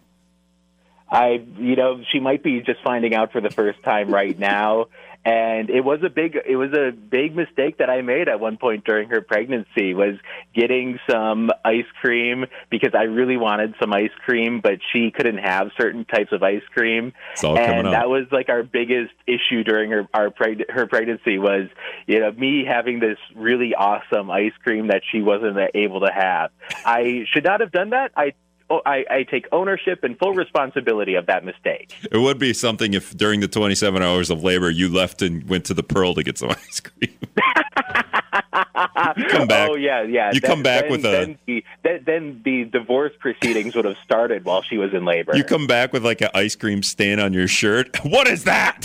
I, 1.08 1.40
you 1.58 1.76
know, 1.76 2.02
she 2.10 2.18
might 2.18 2.42
be 2.42 2.60
just 2.62 2.82
finding 2.82 3.14
out 3.14 3.30
for 3.30 3.40
the 3.40 3.50
first 3.50 3.82
time 3.82 4.10
right 4.10 4.36
now. 4.38 4.86
And 5.26 5.70
it 5.70 5.80
was 5.84 6.04
a 6.04 6.08
big, 6.08 6.38
it 6.46 6.54
was 6.54 6.72
a 6.72 6.92
big 6.92 7.34
mistake 7.34 7.78
that 7.78 7.90
I 7.90 8.00
made 8.00 8.28
at 8.28 8.38
one 8.38 8.58
point 8.58 8.84
during 8.84 9.08
her 9.08 9.20
pregnancy 9.20 9.92
was 9.92 10.14
getting 10.54 11.00
some 11.10 11.50
ice 11.64 11.84
cream 12.00 12.46
because 12.70 12.92
I 12.94 13.02
really 13.02 13.36
wanted 13.36 13.74
some 13.80 13.92
ice 13.92 14.12
cream, 14.24 14.60
but 14.60 14.78
she 14.92 15.10
couldn't 15.10 15.38
have 15.38 15.70
certain 15.76 16.04
types 16.04 16.30
of 16.30 16.44
ice 16.44 16.62
cream. 16.72 17.12
It's 17.32 17.42
all 17.42 17.56
coming 17.56 17.86
and 17.86 17.92
that 17.92 18.08
was 18.08 18.26
like 18.30 18.48
our 18.48 18.62
biggest 18.62 19.14
issue 19.26 19.64
during 19.64 19.90
her 19.90 20.06
our 20.14 20.30
preg- 20.30 20.70
her 20.70 20.86
pregnancy 20.86 21.38
was 21.38 21.68
you 22.06 22.20
know 22.20 22.30
me 22.30 22.64
having 22.64 23.00
this 23.00 23.18
really 23.34 23.74
awesome 23.74 24.30
ice 24.30 24.52
cream 24.62 24.86
that 24.88 25.02
she 25.10 25.22
wasn't 25.22 25.58
able 25.74 26.02
to 26.02 26.12
have. 26.12 26.52
I 26.84 27.24
should 27.32 27.42
not 27.42 27.58
have 27.58 27.72
done 27.72 27.90
that. 27.90 28.12
I 28.16 28.34
oh, 28.70 28.80
I, 28.84 29.04
I 29.10 29.22
take 29.24 29.46
ownership 29.52 30.04
and 30.04 30.18
full 30.18 30.34
responsibility 30.34 31.14
of 31.14 31.26
that 31.26 31.44
mistake. 31.44 31.94
It 32.10 32.18
would 32.18 32.38
be 32.38 32.52
something 32.52 32.94
if 32.94 33.16
during 33.16 33.40
the 33.40 33.48
27 33.48 34.02
hours 34.02 34.30
of 34.30 34.42
labor 34.42 34.70
you 34.70 34.88
left 34.88 35.22
and 35.22 35.48
went 35.48 35.64
to 35.66 35.74
the 35.74 35.82
Pearl 35.82 36.14
to 36.14 36.22
get 36.22 36.38
some 36.38 36.50
ice 36.68 36.80
cream. 36.80 37.14
come 39.28 39.46
back. 39.46 39.70
Oh 39.70 39.76
yeah, 39.76 40.02
yeah. 40.02 40.32
You 40.32 40.40
come 40.40 40.62
back 40.62 40.84
then, 40.84 40.90
with 40.90 41.04
a- 41.04 41.10
then 41.10 41.38
the, 41.46 41.64
then, 41.82 42.02
then 42.04 42.40
the 42.44 42.64
divorce 42.64 43.12
proceedings 43.18 43.74
would 43.74 43.84
have 43.84 43.96
started 44.04 44.44
while 44.44 44.62
she 44.62 44.78
was 44.78 44.92
in 44.94 45.04
labor. 45.04 45.36
You 45.36 45.44
come 45.44 45.66
back 45.66 45.92
with 45.92 46.04
like 46.04 46.20
an 46.20 46.30
ice 46.34 46.56
cream 46.56 46.82
stain 46.82 47.20
on 47.20 47.32
your 47.32 47.48
shirt. 47.48 47.96
What 48.06 48.28
is 48.28 48.44
that? 48.44 48.80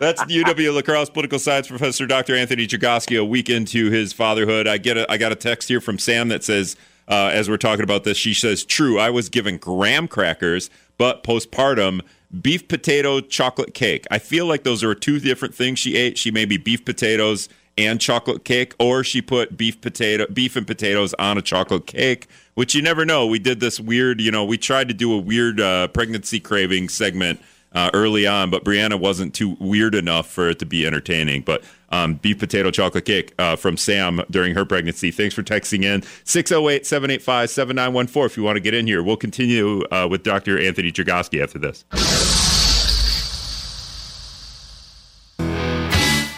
That's 0.00 0.24
the 0.24 0.42
UW 0.42 0.74
La 0.74 0.82
Crosse 0.82 1.08
political 1.08 1.38
science 1.38 1.68
professor 1.68 2.06
Dr. 2.06 2.34
Anthony 2.34 2.66
Chergosky 2.66 3.18
a 3.18 3.24
week 3.24 3.48
into 3.48 3.90
his 3.90 4.12
fatherhood. 4.12 4.66
I 4.66 4.78
get 4.78 4.96
a, 4.96 5.10
I 5.10 5.16
got 5.16 5.32
a 5.32 5.36
text 5.36 5.68
here 5.68 5.80
from 5.80 5.98
Sam 5.98 6.28
that 6.28 6.42
says, 6.42 6.76
uh, 7.08 7.30
as 7.32 7.48
we're 7.48 7.56
talking 7.56 7.84
about 7.84 8.04
this, 8.04 8.16
she 8.16 8.34
says, 8.34 8.64
"True, 8.64 8.98
I 8.98 9.10
was 9.10 9.28
given 9.28 9.58
graham 9.58 10.08
crackers, 10.08 10.70
but 10.98 11.22
postpartum." 11.22 12.00
Beef 12.42 12.66
potato 12.66 13.20
chocolate 13.20 13.74
cake. 13.74 14.06
I 14.10 14.18
feel 14.18 14.46
like 14.46 14.64
those 14.64 14.82
are 14.82 14.92
two 14.92 15.20
different 15.20 15.54
things 15.54 15.78
she 15.78 15.94
ate. 15.96 16.18
She 16.18 16.32
maybe 16.32 16.56
beef 16.56 16.84
potatoes 16.84 17.48
and 17.76 18.00
chocolate 18.00 18.44
cake, 18.44 18.74
or 18.78 19.04
she 19.04 19.20
put 19.20 19.56
beef 19.56 19.80
potato, 19.80 20.26
beef 20.32 20.56
and 20.56 20.66
potatoes 20.66 21.14
on 21.14 21.38
a 21.38 21.42
chocolate 21.42 21.86
cake, 21.86 22.28
which 22.54 22.74
you 22.74 22.82
never 22.82 23.04
know. 23.04 23.26
We 23.26 23.38
did 23.38 23.60
this 23.60 23.80
weird, 23.80 24.20
you 24.20 24.30
know, 24.30 24.44
we 24.44 24.58
tried 24.58 24.88
to 24.88 24.94
do 24.94 25.12
a 25.12 25.18
weird 25.18 25.60
uh, 25.60 25.88
pregnancy 25.88 26.40
craving 26.40 26.88
segment 26.88 27.40
uh, 27.72 27.90
early 27.92 28.26
on, 28.26 28.50
but 28.50 28.64
Brianna 28.64 28.98
wasn't 28.98 29.34
too 29.34 29.56
weird 29.58 29.94
enough 29.94 30.30
for 30.30 30.48
it 30.48 30.60
to 30.60 30.66
be 30.66 30.86
entertaining. 30.86 31.42
But 31.42 31.64
um, 31.94 32.14
beef 32.14 32.38
potato 32.38 32.70
chocolate 32.70 33.04
cake 33.04 33.32
uh, 33.38 33.56
from 33.56 33.76
Sam 33.76 34.20
during 34.30 34.54
her 34.54 34.64
pregnancy. 34.64 35.10
Thanks 35.10 35.34
for 35.34 35.42
texting 35.42 35.84
in 35.84 36.02
608 36.24 36.86
785 36.86 37.50
7914 37.50 38.26
if 38.26 38.36
you 38.36 38.42
want 38.42 38.56
to 38.56 38.60
get 38.60 38.74
in 38.74 38.86
here. 38.86 39.02
We'll 39.02 39.16
continue 39.16 39.82
uh, 39.90 40.08
with 40.10 40.22
Dr. 40.22 40.60
Anthony 40.60 40.92
Chergosky 40.92 41.42
after 41.42 41.58
this. 41.58 41.84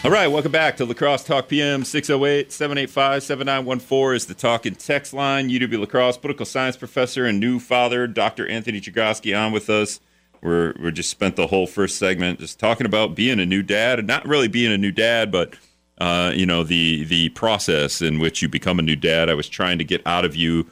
All 0.05 0.13
right, 0.13 0.29
welcome 0.29 0.53
back 0.53 0.77
to 0.77 0.85
La 0.85 0.95
Crosse 0.95 1.25
Talk 1.25 1.49
PM. 1.49 1.85
608 1.85 2.53
785 2.53 3.25
7914 3.25 4.15
is 4.15 4.27
the 4.27 4.35
talk 4.35 4.65
and 4.65 4.79
text 4.79 5.13
line. 5.13 5.49
UW 5.49 5.81
La 5.81 5.87
Crosse 5.87 6.17
political 6.17 6.47
science 6.47 6.77
professor 6.77 7.25
and 7.25 7.41
new 7.41 7.59
father, 7.59 8.07
Dr. 8.07 8.47
Anthony 8.47 8.81
Chergosky, 8.81 9.37
on 9.37 9.51
with 9.51 9.69
us. 9.69 9.99
We're, 10.43 10.75
we 10.81 10.93
just 10.93 11.11
spent 11.11 11.37
the 11.37 11.47
whole 11.47 11.67
first 11.67 11.99
segment 11.99 12.41
just 12.41 12.59
talking 12.59 12.87
about 12.87 13.15
being 13.15 13.41
a 13.41 13.47
new 13.47 13.63
dad 13.63 13.99
and 13.99 14.09
not 14.09 14.27
really 14.27 14.49
being 14.49 14.73
a 14.73 14.79
new 14.79 14.93
dad, 14.93 15.33
but 15.33 15.55
uh, 15.99 16.33
you 16.35 16.45
know 16.45 16.63
the 16.63 17.05
the 17.05 17.31
process 17.31 18.03
in 18.03 18.19
which 18.19 18.43
you 18.43 18.49
become 18.49 18.79
a 18.79 18.83
new 18.83 18.97
dad. 18.97 19.31
I 19.31 19.35
was 19.35 19.49
trying 19.49 19.79
to 19.79 19.85
get 19.85 20.03
out 20.07 20.25
of 20.25 20.37
you 20.37 20.67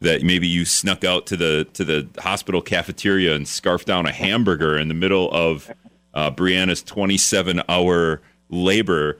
that 0.00 0.22
maybe 0.22 0.46
you 0.46 0.64
snuck 0.64 1.04
out 1.04 1.26
to 1.26 1.36
the 1.36 1.66
to 1.72 1.84
the 1.84 2.08
hospital 2.18 2.60
cafeteria 2.60 3.34
and 3.34 3.48
scarfed 3.48 3.86
down 3.86 4.06
a 4.06 4.12
hamburger 4.12 4.76
in 4.76 4.88
the 4.88 4.94
middle 4.94 5.30
of 5.32 5.70
uh, 6.14 6.30
Brianna's 6.30 6.82
27 6.82 7.62
hour 7.68 8.20
labor 8.50 9.18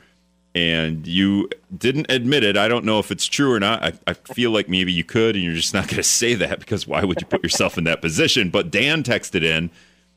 and 0.56 1.06
you 1.06 1.50
didn't 1.76 2.06
admit 2.10 2.42
it. 2.42 2.56
I 2.56 2.66
don't 2.66 2.86
know 2.86 2.98
if 2.98 3.10
it's 3.10 3.26
true 3.26 3.52
or 3.52 3.60
not. 3.60 3.82
I, 3.84 3.92
I 4.06 4.14
feel 4.14 4.52
like 4.52 4.70
maybe 4.70 4.90
you 4.90 5.04
could, 5.04 5.36
and 5.36 5.44
you're 5.44 5.52
just 5.52 5.74
not 5.74 5.86
going 5.86 5.98
to 5.98 6.02
say 6.02 6.34
that 6.34 6.60
because 6.60 6.86
why 6.86 7.04
would 7.04 7.20
you 7.20 7.26
put 7.26 7.42
yourself 7.42 7.76
in 7.76 7.84
that 7.84 8.00
position? 8.00 8.48
But 8.48 8.70
Dan 8.70 9.02
texted 9.02 9.42
in 9.42 9.70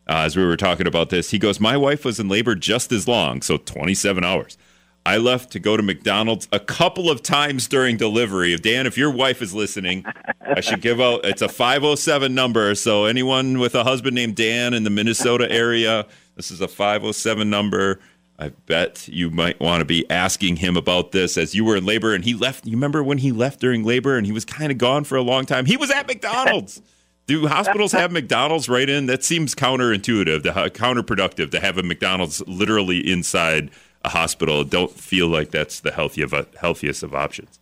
uh, 0.09 0.23
as 0.23 0.35
we 0.35 0.43
were 0.43 0.57
talking 0.57 0.87
about 0.87 1.09
this. 1.09 1.29
He 1.29 1.37
goes, 1.37 1.59
My 1.59 1.77
wife 1.77 2.03
was 2.03 2.19
in 2.19 2.27
labor 2.27 2.55
just 2.55 2.91
as 2.91 3.07
long, 3.07 3.41
so 3.41 3.57
27 3.57 4.23
hours. 4.23 4.57
I 5.05 5.17
left 5.17 5.51
to 5.51 5.59
go 5.59 5.77
to 5.77 5.83
McDonald's 5.83 6.47
a 6.51 6.59
couple 6.59 7.09
of 7.09 7.23
times 7.23 7.67
during 7.67 7.95
delivery. 7.95 8.55
Dan, 8.57 8.85
if 8.85 8.97
your 8.97 9.11
wife 9.11 9.41
is 9.41 9.53
listening, 9.53 10.03
I 10.41 10.59
should 10.59 10.81
give 10.81 10.99
out 10.99 11.23
it's 11.23 11.41
a 11.41 11.47
507 11.47 12.35
number. 12.35 12.75
So 12.75 13.05
anyone 13.05 13.59
with 13.59 13.75
a 13.75 13.83
husband 13.83 14.15
named 14.15 14.35
Dan 14.35 14.73
in 14.73 14.83
the 14.83 14.89
Minnesota 14.89 15.49
area, 15.49 16.05
this 16.35 16.51
is 16.51 16.59
a 16.59 16.67
507 16.67 17.49
number. 17.49 17.99
I 18.37 18.49
bet 18.49 19.07
you 19.07 19.29
might 19.29 19.59
want 19.59 19.81
to 19.81 19.85
be 19.85 20.09
asking 20.09 20.57
him 20.57 20.75
about 20.75 21.11
this 21.11 21.37
as 21.37 21.55
you 21.55 21.65
were 21.65 21.77
in 21.77 21.85
labor 21.85 22.13
and 22.13 22.23
he 22.23 22.33
left. 22.33 22.65
You 22.65 22.73
remember 22.73 23.03
when 23.03 23.19
he 23.19 23.31
left 23.31 23.59
during 23.59 23.83
labor 23.83 24.17
and 24.17 24.25
he 24.25 24.31
was 24.31 24.45
kind 24.45 24.71
of 24.71 24.77
gone 24.77 25.05
for 25.05 25.17
a 25.17 25.21
long 25.21 25.45
time? 25.45 25.65
He 25.65 25.77
was 25.77 25.91
at 25.91 26.07
McDonald's. 26.07 26.81
Do 27.29 27.45
hospitals 27.45 27.91
have 27.91 28.11
McDonald's 28.11 28.67
right 28.67 28.89
in? 28.89 29.05
That 29.05 29.23
seems 29.23 29.53
counterintuitive, 29.53 30.41
to, 30.41 30.51
counterproductive 30.71 31.51
to 31.51 31.59
have 31.59 31.77
a 31.77 31.83
McDonald's 31.83 32.41
literally 32.47 33.07
inside 33.07 33.69
a 34.03 34.09
hospital. 34.09 34.63
Don't 34.63 34.89
feel 34.89 35.27
like 35.27 35.51
that's 35.51 35.79
the 35.79 35.91
healthy 35.91 36.23
of, 36.23 36.33
healthiest 36.59 37.03
of 37.03 37.13
options. 37.13 37.59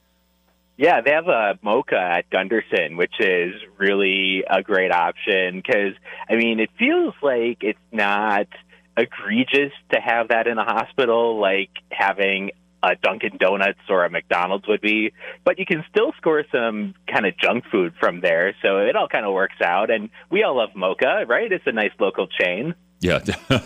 Yeah, 0.77 1.01
they 1.01 1.11
have 1.11 1.27
a 1.27 1.59
mocha 1.61 1.99
at 1.99 2.29
Gundersen, 2.29 2.95
which 2.95 3.19
is 3.19 3.55
really 3.77 4.45
a 4.49 4.63
great 4.63 4.93
option 4.93 5.57
because, 5.57 5.95
I 6.29 6.37
mean, 6.37 6.61
it 6.61 6.69
feels 6.79 7.13
like 7.21 7.57
it's 7.61 7.77
not– 7.91 8.47
egregious 8.97 9.71
to 9.93 9.99
have 10.01 10.29
that 10.29 10.47
in 10.47 10.57
a 10.57 10.63
hospital, 10.63 11.39
like 11.39 11.69
having 11.91 12.51
a 12.83 12.95
Dunkin' 12.95 13.37
Donuts 13.39 13.79
or 13.89 14.05
a 14.05 14.09
McDonald's 14.09 14.67
would 14.67 14.81
be, 14.81 15.11
but 15.43 15.59
you 15.59 15.65
can 15.65 15.83
still 15.89 16.13
score 16.17 16.43
some 16.51 16.93
kind 17.11 17.25
of 17.25 17.37
junk 17.37 17.65
food 17.71 17.93
from 17.99 18.21
there. 18.21 18.55
So 18.61 18.77
it 18.77 18.95
all 18.95 19.07
kind 19.07 19.25
of 19.25 19.33
works 19.33 19.61
out. 19.63 19.89
And 19.89 20.09
we 20.29 20.43
all 20.43 20.57
love 20.57 20.69
Mocha, 20.75 21.25
right? 21.27 21.51
It's 21.51 21.65
a 21.67 21.71
nice 21.71 21.91
local 21.99 22.27
chain. 22.27 22.75
Yeah, 22.99 23.19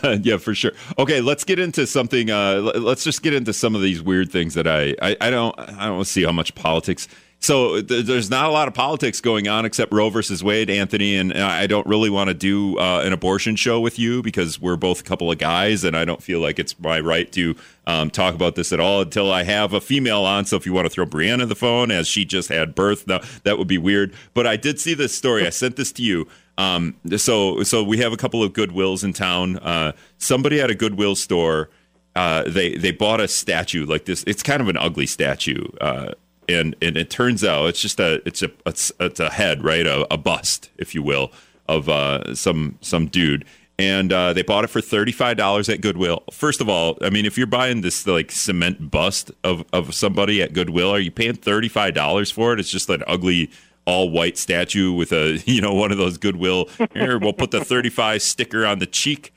yeah, 0.21 0.37
for 0.37 0.53
sure. 0.53 0.73
Okay, 0.97 1.21
let's 1.21 1.43
get 1.45 1.57
into 1.57 1.87
something. 1.87 2.29
Uh, 2.29 2.73
let's 2.75 3.03
just 3.03 3.23
get 3.23 3.33
into 3.33 3.53
some 3.53 3.75
of 3.75 3.81
these 3.81 4.01
weird 4.01 4.29
things 4.29 4.55
that 4.55 4.67
I, 4.67 4.93
I, 5.01 5.15
I 5.21 5.29
don't, 5.29 5.57
I 5.57 5.85
don't 5.85 6.05
see 6.05 6.23
how 6.23 6.33
much 6.33 6.53
politics 6.53 7.07
so 7.41 7.81
th- 7.81 8.05
there's 8.05 8.29
not 8.29 8.45
a 8.45 8.51
lot 8.51 8.67
of 8.67 8.75
politics 8.75 9.19
going 9.19 9.47
on 9.47 9.65
except 9.65 9.91
Roe 9.91 10.11
versus 10.11 10.43
Wade, 10.43 10.69
Anthony. 10.69 11.17
And 11.17 11.33
I 11.33 11.65
don't 11.65 11.85
really 11.87 12.11
want 12.11 12.27
to 12.27 12.35
do 12.35 12.77
uh, 12.77 13.01
an 13.03 13.13
abortion 13.13 13.55
show 13.55 13.79
with 13.79 13.97
you 13.97 14.21
because 14.21 14.61
we're 14.61 14.75
both 14.75 15.01
a 15.01 15.03
couple 15.03 15.31
of 15.31 15.39
guys, 15.39 15.83
and 15.83 15.97
I 15.97 16.05
don't 16.05 16.21
feel 16.21 16.39
like 16.39 16.59
it's 16.59 16.79
my 16.79 16.99
right 16.99 17.29
to 17.31 17.55
um, 17.87 18.11
talk 18.11 18.35
about 18.35 18.53
this 18.53 18.71
at 18.71 18.79
all 18.79 19.01
until 19.01 19.31
I 19.31 19.41
have 19.41 19.73
a 19.73 19.81
female 19.81 20.23
on. 20.23 20.45
So 20.45 20.55
if 20.55 20.67
you 20.67 20.73
want 20.73 20.85
to 20.85 20.89
throw 20.91 21.07
Brianna 21.07 21.47
the 21.47 21.55
phone 21.55 21.89
as 21.89 22.07
she 22.07 22.25
just 22.25 22.49
had 22.49 22.75
birth, 22.75 23.05
that 23.05 23.57
would 23.57 23.67
be 23.67 23.79
weird. 23.79 24.13
But 24.35 24.45
I 24.45 24.55
did 24.55 24.79
see 24.79 24.93
this 24.93 25.15
story. 25.17 25.45
I 25.45 25.49
sent 25.49 25.77
this 25.77 25.91
to 25.93 26.03
you. 26.03 26.27
Um, 26.59 26.95
so 27.17 27.63
so 27.63 27.83
we 27.83 27.97
have 27.97 28.13
a 28.13 28.17
couple 28.17 28.43
of 28.43 28.53
Goodwills 28.53 29.03
in 29.03 29.13
town. 29.13 29.57
Uh, 29.57 29.93
somebody 30.19 30.61
at 30.61 30.69
a 30.69 30.75
Goodwill 30.75 31.15
store. 31.15 31.69
Uh, 32.13 32.43
they 32.43 32.75
they 32.75 32.91
bought 32.91 33.21
a 33.21 33.27
statue 33.27 33.85
like 33.85 34.03
this. 34.03 34.23
It's 34.27 34.43
kind 34.43 34.61
of 34.61 34.67
an 34.67 34.75
ugly 34.75 35.07
statue. 35.07 35.63
Uh, 35.79 36.11
and 36.51 36.75
and 36.81 36.97
it 36.97 37.09
turns 37.09 37.43
out 37.43 37.67
it's 37.67 37.81
just 37.81 37.99
a 37.99 38.21
it's 38.27 38.41
a 38.41 38.51
it's, 38.65 38.91
it's 38.99 39.19
a 39.19 39.29
head 39.29 39.63
right 39.63 39.85
a, 39.85 40.11
a, 40.13 40.17
bust 40.17 40.69
if 40.77 40.93
you 40.93 41.01
will 41.03 41.31
of 41.67 41.89
uh, 41.89 42.35
some 42.35 42.77
some 42.81 43.07
dude 43.07 43.45
and 43.81 44.13
uh, 44.13 44.31
they 44.33 44.43
bought 44.43 44.63
it 44.63 44.67
for 44.67 44.79
thirty 44.79 45.11
five 45.11 45.37
dollars 45.37 45.67
at 45.67 45.81
Goodwill. 45.81 46.23
First 46.31 46.61
of 46.61 46.69
all, 46.69 46.97
I 47.01 47.09
mean, 47.09 47.25
if 47.25 47.37
you're 47.37 47.47
buying 47.47 47.81
this 47.81 48.05
like 48.05 48.31
cement 48.31 48.91
bust 48.91 49.31
of 49.43 49.65
of 49.73 49.95
somebody 49.95 50.41
at 50.41 50.53
Goodwill, 50.53 50.91
are 50.91 50.99
you 50.99 51.11
paying 51.11 51.33
thirty 51.33 51.67
five 51.67 51.93
dollars 51.93 52.29
for 52.29 52.53
it? 52.53 52.59
It's 52.59 52.69
just 52.69 52.89
an 52.89 53.03
ugly 53.07 53.49
all 53.85 54.11
white 54.11 54.37
statue 54.37 54.91
with 54.91 55.11
a 55.11 55.41
you 55.45 55.61
know 55.61 55.73
one 55.73 55.91
of 55.91 55.97
those 55.97 56.17
Goodwill. 56.17 56.69
Here, 56.93 57.17
we'll 57.17 57.33
put 57.33 57.51
the 57.51 57.65
thirty 57.65 57.89
five 57.89 58.21
sticker 58.21 58.65
on 58.65 58.79
the 58.79 58.85
cheek. 58.87 59.33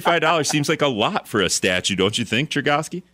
Five 0.00 0.20
dollars 0.20 0.48
seems 0.48 0.68
like 0.68 0.82
a 0.82 0.88
lot 0.88 1.26
for 1.26 1.40
a 1.40 1.48
statue, 1.48 1.96
don't 1.96 2.18
you 2.18 2.24
think, 2.24 2.50
Chergosky? 2.50 3.04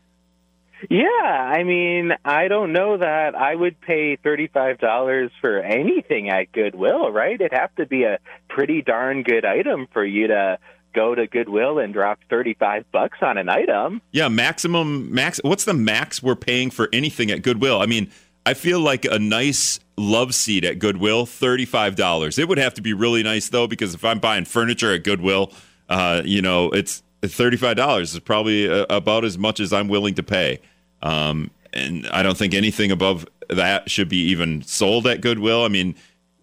Yeah, 0.90 1.06
I 1.08 1.62
mean, 1.62 2.12
I 2.24 2.48
don't 2.48 2.72
know 2.72 2.96
that 2.96 3.34
I 3.34 3.54
would 3.54 3.80
pay 3.80 4.16
$35 4.16 5.30
for 5.40 5.60
anything 5.60 6.28
at 6.28 6.52
Goodwill, 6.52 7.10
right? 7.10 7.34
It'd 7.34 7.52
have 7.52 7.74
to 7.76 7.86
be 7.86 8.04
a 8.04 8.18
pretty 8.48 8.82
darn 8.82 9.22
good 9.22 9.44
item 9.44 9.86
for 9.92 10.04
you 10.04 10.28
to 10.28 10.58
go 10.94 11.14
to 11.14 11.26
Goodwill 11.26 11.78
and 11.78 11.92
drop 11.92 12.18
35 12.28 12.84
bucks 12.92 13.18
on 13.22 13.38
an 13.38 13.48
item. 13.48 14.02
Yeah, 14.10 14.28
maximum 14.28 15.12
max 15.12 15.40
what's 15.42 15.64
the 15.64 15.74
max 15.74 16.22
we're 16.22 16.36
paying 16.36 16.70
for 16.70 16.88
anything 16.92 17.30
at 17.30 17.42
Goodwill? 17.42 17.80
I 17.80 17.86
mean, 17.86 18.10
I 18.44 18.54
feel 18.54 18.80
like 18.80 19.04
a 19.04 19.18
nice 19.18 19.80
love 19.96 20.34
seat 20.34 20.64
at 20.64 20.78
Goodwill, 20.78 21.26
$35. 21.26 22.38
It 22.38 22.48
would 22.48 22.58
have 22.58 22.74
to 22.74 22.82
be 22.82 22.92
really 22.92 23.22
nice 23.22 23.48
though 23.48 23.66
because 23.66 23.94
if 23.94 24.04
I'm 24.04 24.18
buying 24.18 24.44
furniture 24.44 24.92
at 24.92 25.04
Goodwill, 25.04 25.52
uh, 25.88 26.22
you 26.24 26.42
know, 26.42 26.70
it's 26.70 27.02
$35 27.22 28.00
is 28.00 28.18
probably 28.20 28.68
uh, 28.68 28.86
about 28.90 29.24
as 29.24 29.38
much 29.38 29.60
as 29.60 29.72
I'm 29.72 29.88
willing 29.88 30.14
to 30.14 30.22
pay. 30.22 30.60
Um, 31.02 31.50
and 31.72 32.06
I 32.08 32.22
don't 32.22 32.36
think 32.36 32.54
anything 32.54 32.90
above 32.90 33.26
that 33.48 33.90
should 33.90 34.08
be 34.08 34.18
even 34.28 34.62
sold 34.62 35.06
at 35.06 35.20
Goodwill. 35.20 35.64
I 35.64 35.68
mean, 35.68 35.94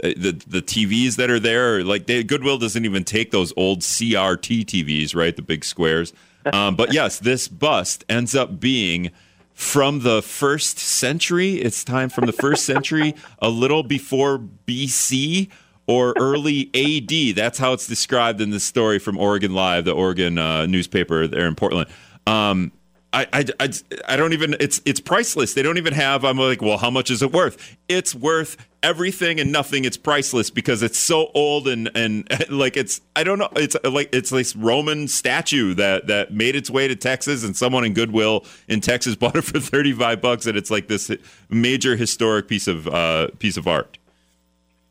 uh, 0.03 0.09
the 0.17 0.41
the 0.47 0.61
TVs 0.61 1.15
that 1.17 1.29
are 1.29 1.39
there, 1.39 1.83
like 1.83 2.07
they, 2.07 2.23
Goodwill 2.23 2.57
doesn't 2.57 2.85
even 2.85 3.03
take 3.03 3.31
those 3.31 3.53
old 3.55 3.81
CRT 3.81 4.65
TVs, 4.65 5.15
right? 5.15 5.35
The 5.35 5.41
big 5.41 5.65
squares. 5.65 6.13
Um, 6.53 6.77
but 6.77 6.93
yes, 6.93 7.19
this 7.19 7.49
bust 7.49 8.05
ends 8.07 8.33
up 8.33 8.61
being 8.61 9.11
from 9.53 9.99
the 9.99 10.21
first 10.21 10.79
century. 10.79 11.55
It's 11.55 11.83
time 11.83 12.07
from 12.07 12.25
the 12.25 12.31
first 12.31 12.63
century, 12.63 13.13
a 13.39 13.49
little 13.49 13.83
before 13.83 14.39
BC 14.65 15.49
or 15.85 16.13
early 16.17 16.69
AD. 16.73 17.35
That's 17.35 17.59
how 17.59 17.73
it's 17.73 17.87
described 17.87 18.39
in 18.39 18.51
the 18.51 18.59
story 18.61 18.99
from 18.99 19.17
Oregon 19.17 19.53
Live, 19.53 19.83
the 19.83 19.91
Oregon 19.91 20.37
uh, 20.37 20.65
newspaper 20.65 21.27
there 21.27 21.45
in 21.45 21.55
Portland. 21.55 21.89
Um, 22.25 22.71
I, 23.11 23.27
I, 23.33 23.45
I, 23.59 23.69
I, 24.07 24.15
don't 24.17 24.33
even 24.33 24.55
it's 24.59 24.81
it's 24.85 24.99
priceless. 24.99 25.55
They 25.55 25.63
don't 25.63 25.77
even 25.77 25.93
have 25.93 26.23
i'm 26.23 26.37
like 26.37 26.61
well 26.61 26.77
how 26.77 26.91
much 26.91 27.09
is 27.09 27.21
it 27.23 27.31
worth? 27.31 27.77
It's 27.87 28.13
worth 28.13 28.55
everything 28.83 29.39
and 29.39 29.51
nothing. 29.51 29.83
It's 29.85 29.97
priceless 29.97 30.51
because 30.51 30.83
it's 30.83 30.99
so 30.99 31.31
old 31.33 31.67
and 31.67 31.89
and 31.95 32.27
like 32.49 32.77
it's 32.77 33.01
i 33.15 33.23
don't 33.23 33.39
know. 33.39 33.49
It's 33.55 33.75
like 33.83 34.09
it's 34.13 34.29
this 34.29 34.55
roman 34.55 35.07
statue 35.07 35.73
that 35.73 36.07
that 36.07 36.33
made 36.33 36.55
its 36.55 36.69
way 36.69 36.87
to 36.87 36.95
texas 36.95 37.43
and 37.43 37.55
someone 37.57 37.83
in 37.83 37.93
goodwill 37.93 38.45
in 38.67 38.79
texas 38.79 39.15
bought 39.19 39.35
it 39.35 39.41
for 39.41 39.59
35 39.59 40.21
bucks 40.21 40.45
and 40.45 40.57
it's 40.57 40.69
like 40.69 40.87
this 40.87 41.11
major 41.49 41.95
historic 41.95 42.47
piece 42.47 42.67
of 42.67 42.87
uh 42.87 43.27
piece 43.39 43.57
of 43.57 43.67
art 43.67 43.97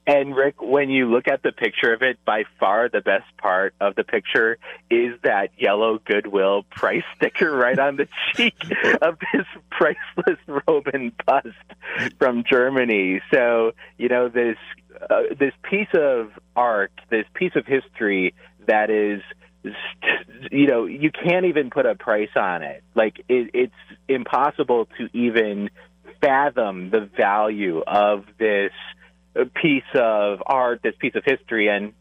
and 0.08 0.34
Rick, 0.34 0.62
when 0.62 0.88
you 0.88 1.04
look 1.04 1.28
at 1.28 1.42
the 1.42 1.52
picture 1.52 1.92
of 1.92 2.00
it, 2.00 2.18
by 2.24 2.44
far 2.58 2.88
the 2.88 3.02
best 3.02 3.26
part 3.36 3.74
of 3.78 3.94
the 3.94 4.04
picture 4.04 4.56
is 4.90 5.20
that 5.22 5.50
yellow 5.58 6.00
Goodwill 6.02 6.62
price 6.70 7.02
sticker 7.16 7.54
right 7.54 7.78
on 7.78 7.96
the 7.96 8.08
cheek 8.32 8.54
of 9.02 9.18
this 9.34 9.44
priceless 9.70 10.38
Roman 10.66 11.12
bust 11.26 11.48
from 12.18 12.42
Germany. 12.48 13.20
So, 13.30 13.72
you 13.98 14.08
know, 14.08 14.30
this 14.30 14.56
uh, 15.10 15.34
this 15.38 15.52
piece 15.62 15.92
of 15.92 16.30
art, 16.56 16.90
this 17.10 17.26
piece 17.34 17.54
of 17.54 17.66
history 17.66 18.32
that 18.66 18.88
is 18.88 19.20
you 20.50 20.66
know, 20.68 20.86
you 20.86 21.10
can't 21.10 21.44
even 21.44 21.68
put 21.68 21.84
a 21.84 21.94
price 21.94 22.34
on 22.34 22.62
it. 22.62 22.82
Like 22.94 23.18
it, 23.28 23.50
it's 23.52 23.98
impossible 24.08 24.88
to 24.96 25.10
even 25.12 25.68
fathom 26.22 26.88
the 26.88 27.10
value 27.14 27.82
of 27.86 28.24
this 28.38 28.72
piece 29.47 29.83
of 29.95 30.42
art, 30.47 30.80
this 30.83 30.95
piece 30.99 31.14
of 31.14 31.23
history, 31.25 31.68
and 31.68 31.92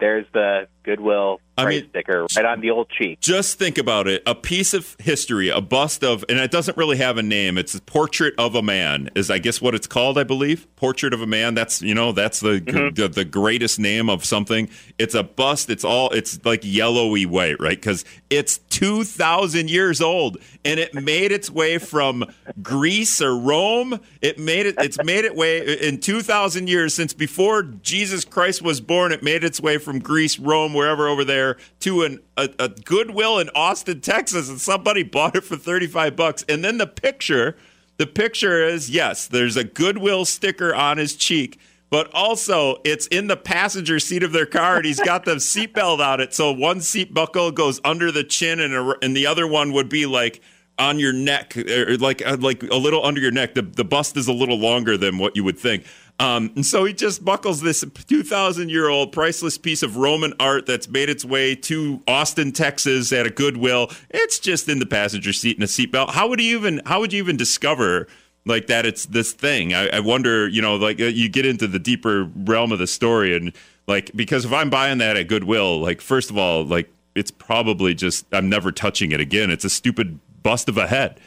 there's 0.00 0.26
the 0.32 0.68
Goodwill 0.82 1.40
I 1.58 1.66
mean, 1.66 1.88
sticker 1.90 2.26
right 2.34 2.44
on 2.46 2.60
the 2.60 2.70
old 2.70 2.88
cheek. 2.88 3.20
Just 3.20 3.58
think 3.58 3.76
about 3.76 4.08
it. 4.08 4.22
A 4.26 4.34
piece 4.34 4.72
of 4.72 4.96
history, 4.98 5.50
a 5.50 5.60
bust 5.60 6.02
of, 6.02 6.24
and 6.28 6.38
it 6.38 6.50
doesn't 6.50 6.76
really 6.78 6.96
have 6.96 7.18
a 7.18 7.22
name. 7.22 7.58
It's 7.58 7.74
a 7.74 7.82
portrait 7.82 8.32
of 8.38 8.54
a 8.54 8.62
man, 8.62 9.10
is 9.14 9.30
I 9.30 9.38
guess 9.38 9.60
what 9.60 9.74
it's 9.74 9.86
called, 9.86 10.16
I 10.16 10.24
believe. 10.24 10.66
Portrait 10.76 11.12
of 11.12 11.20
a 11.20 11.26
man. 11.26 11.54
That's, 11.54 11.82
you 11.82 11.94
know, 11.94 12.12
that's 12.12 12.40
the, 12.40 12.52
Mm-hmm. 12.62 12.94
the, 12.94 13.08
the 13.08 13.24
greatest 13.24 13.78
name 13.78 14.08
of 14.08 14.24
something. 14.24 14.68
It's 14.98 15.14
a 15.14 15.22
bust. 15.22 15.68
It's 15.68 15.84
all, 15.84 16.10
it's 16.10 16.42
like 16.44 16.60
yellowy 16.64 17.26
white, 17.26 17.60
right? 17.60 17.76
Because 17.76 18.04
it's 18.30 18.58
2,000 18.70 19.68
years 19.68 20.00
old 20.00 20.38
and 20.64 20.78
it 20.80 20.94
made 20.94 21.32
its 21.32 21.50
way 21.50 21.78
from 21.78 22.24
Greece 22.62 23.20
or 23.20 23.36
Rome. 23.36 24.00
It 24.22 24.38
made 24.38 24.66
it, 24.66 24.76
it's 24.78 25.02
made 25.02 25.24
it 25.24 25.34
way 25.34 25.76
in 25.80 25.98
2,000 26.00 26.68
years 26.68 26.94
since 26.94 27.12
before 27.12 27.62
Jesus 27.62 28.24
Christ 28.24 28.62
was 28.62 28.80
born. 28.80 29.12
It 29.12 29.22
made 29.22 29.44
its 29.44 29.60
way 29.60 29.78
from 29.78 29.98
Greece, 29.98 30.38
Rome, 30.38 30.71
wherever 30.74 31.08
over 31.08 31.24
there 31.24 31.56
to 31.80 32.02
an, 32.02 32.20
a, 32.36 32.48
a 32.58 32.68
Goodwill 32.68 33.38
in 33.38 33.50
Austin, 33.54 34.00
Texas, 34.00 34.48
and 34.48 34.60
somebody 34.60 35.02
bought 35.02 35.36
it 35.36 35.44
for 35.44 35.56
35 35.56 36.16
bucks. 36.16 36.44
And 36.48 36.64
then 36.64 36.78
the 36.78 36.86
picture, 36.86 37.56
the 37.98 38.06
picture 38.06 38.66
is 38.66 38.90
yes, 38.90 39.26
there's 39.26 39.56
a 39.56 39.64
Goodwill 39.64 40.24
sticker 40.24 40.74
on 40.74 40.98
his 40.98 41.14
cheek, 41.16 41.58
but 41.90 42.12
also 42.14 42.76
it's 42.84 43.06
in 43.08 43.26
the 43.26 43.36
passenger 43.36 43.98
seat 43.98 44.22
of 44.22 44.32
their 44.32 44.46
car, 44.46 44.76
and 44.76 44.84
he's 44.84 45.00
got 45.00 45.24
the 45.24 45.34
seatbelt 45.36 46.00
on 46.00 46.20
it. 46.20 46.34
So 46.34 46.52
one 46.52 46.80
seat 46.80 47.12
buckle 47.12 47.50
goes 47.50 47.80
under 47.84 48.10
the 48.10 48.24
chin, 48.24 48.60
and 48.60 48.74
a, 48.74 48.94
and 49.02 49.16
the 49.16 49.26
other 49.26 49.46
one 49.46 49.72
would 49.72 49.88
be 49.88 50.06
like 50.06 50.40
on 50.78 50.98
your 50.98 51.12
neck, 51.12 51.56
or 51.56 51.96
like 51.98 52.26
uh, 52.26 52.36
like 52.40 52.62
a 52.62 52.76
little 52.76 53.04
under 53.04 53.20
your 53.20 53.30
neck. 53.30 53.54
The 53.54 53.62
the 53.62 53.84
bust 53.84 54.16
is 54.16 54.26
a 54.26 54.32
little 54.32 54.58
longer 54.58 54.96
than 54.96 55.18
what 55.18 55.36
you 55.36 55.44
would 55.44 55.58
think. 55.58 55.84
Um, 56.22 56.52
and 56.54 56.64
so 56.64 56.84
he 56.84 56.92
just 56.92 57.24
buckles 57.24 57.62
this 57.62 57.84
2,000 58.06 58.68
year 58.68 58.88
old 58.88 59.10
priceless 59.10 59.58
piece 59.58 59.82
of 59.82 59.96
Roman 59.96 60.32
art 60.38 60.66
that's 60.66 60.88
made 60.88 61.10
its 61.10 61.24
way 61.24 61.56
to 61.56 62.00
Austin, 62.06 62.52
Texas 62.52 63.12
at 63.12 63.26
a 63.26 63.30
Goodwill. 63.30 63.90
It's 64.08 64.38
just 64.38 64.68
in 64.68 64.78
the 64.78 64.86
passenger 64.86 65.32
seat 65.32 65.56
in 65.56 65.64
a 65.64 65.66
seatbelt. 65.66 66.10
How 66.10 66.28
would 66.28 66.40
you 66.40 66.56
even, 66.56 66.80
how 66.86 67.00
would 67.00 67.12
you 67.12 67.20
even 67.20 67.36
discover 67.36 68.06
like 68.44 68.68
that 68.68 68.86
it's 68.86 69.06
this 69.06 69.32
thing? 69.32 69.74
I, 69.74 69.88
I 69.88 70.00
wonder, 70.00 70.46
you 70.46 70.62
know, 70.62 70.76
like 70.76 71.00
uh, 71.00 71.06
you 71.06 71.28
get 71.28 71.44
into 71.44 71.66
the 71.66 71.80
deeper 71.80 72.30
realm 72.36 72.70
of 72.70 72.78
the 72.78 72.86
story 72.86 73.36
and 73.36 73.52
like, 73.88 74.12
because 74.14 74.44
if 74.44 74.52
I'm 74.52 74.70
buying 74.70 74.98
that 74.98 75.16
at 75.16 75.26
Goodwill, 75.26 75.80
like, 75.80 76.00
first 76.00 76.30
of 76.30 76.38
all, 76.38 76.64
like, 76.64 76.88
it's 77.14 77.30
probably 77.30 77.94
just, 77.94 78.26
I'm 78.32 78.48
never 78.48 78.70
touching 78.70 79.12
it 79.12 79.20
again. 79.20 79.50
It's 79.50 79.64
a 79.64 79.70
stupid 79.70 80.20
bust 80.42 80.68
of 80.68 80.78
a 80.78 80.86
head. 80.86 81.20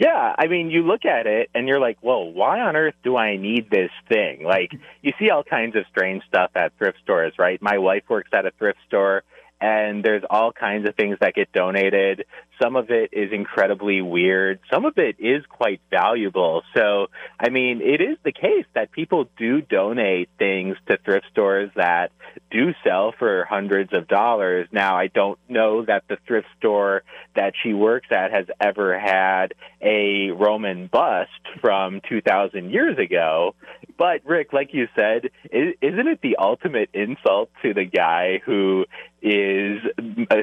Yeah, 0.00 0.34
I 0.38 0.46
mean, 0.46 0.70
you 0.70 0.82
look 0.82 1.04
at 1.04 1.26
it 1.26 1.50
and 1.54 1.68
you're 1.68 1.78
like, 1.78 1.98
"Whoa, 2.00 2.20
why 2.20 2.60
on 2.60 2.74
earth 2.74 2.94
do 3.04 3.18
I 3.18 3.36
need 3.36 3.68
this 3.68 3.90
thing?" 4.08 4.42
Like, 4.42 4.72
you 5.02 5.12
see 5.18 5.28
all 5.28 5.44
kinds 5.44 5.76
of 5.76 5.84
strange 5.88 6.24
stuff 6.24 6.52
at 6.54 6.72
thrift 6.78 7.00
stores, 7.02 7.34
right? 7.38 7.60
My 7.60 7.76
wife 7.76 8.04
works 8.08 8.30
at 8.32 8.46
a 8.46 8.50
thrift 8.52 8.78
store, 8.86 9.24
and 9.60 10.02
there's 10.02 10.24
all 10.30 10.52
kinds 10.52 10.88
of 10.88 10.94
things 10.94 11.18
that 11.20 11.34
get 11.34 11.52
donated. 11.52 12.24
Some 12.62 12.76
of 12.76 12.90
it 12.90 13.10
is 13.12 13.32
incredibly 13.32 14.02
weird. 14.02 14.60
Some 14.72 14.84
of 14.84 14.98
it 14.98 15.16
is 15.18 15.44
quite 15.46 15.80
valuable. 15.90 16.62
So, 16.76 17.06
I 17.38 17.48
mean, 17.48 17.80
it 17.80 18.00
is 18.00 18.18
the 18.22 18.32
case 18.32 18.66
that 18.74 18.92
people 18.92 19.28
do 19.38 19.60
donate 19.60 20.28
things 20.38 20.76
to 20.88 20.98
thrift 20.98 21.26
stores 21.30 21.70
that 21.76 22.12
do 22.50 22.74
sell 22.84 23.12
for 23.18 23.44
hundreds 23.44 23.92
of 23.92 24.08
dollars. 24.08 24.68
Now, 24.72 24.96
I 24.96 25.06
don't 25.06 25.38
know 25.48 25.84
that 25.86 26.04
the 26.08 26.18
thrift 26.26 26.48
store 26.58 27.02
that 27.34 27.54
she 27.62 27.72
works 27.72 28.08
at 28.10 28.32
has 28.32 28.46
ever 28.60 28.98
had 28.98 29.54
a 29.80 30.30
Roman 30.30 30.86
bust 30.86 31.30
from 31.60 32.00
2,000 32.08 32.70
years 32.70 32.98
ago. 32.98 33.54
But, 33.96 34.24
Rick, 34.24 34.52
like 34.52 34.74
you 34.74 34.88
said, 34.96 35.30
is, 35.50 35.74
isn't 35.80 36.08
it 36.08 36.20
the 36.22 36.36
ultimate 36.36 36.90
insult 36.92 37.50
to 37.62 37.74
the 37.74 37.84
guy 37.84 38.40
who 38.44 38.84
is 39.22 39.80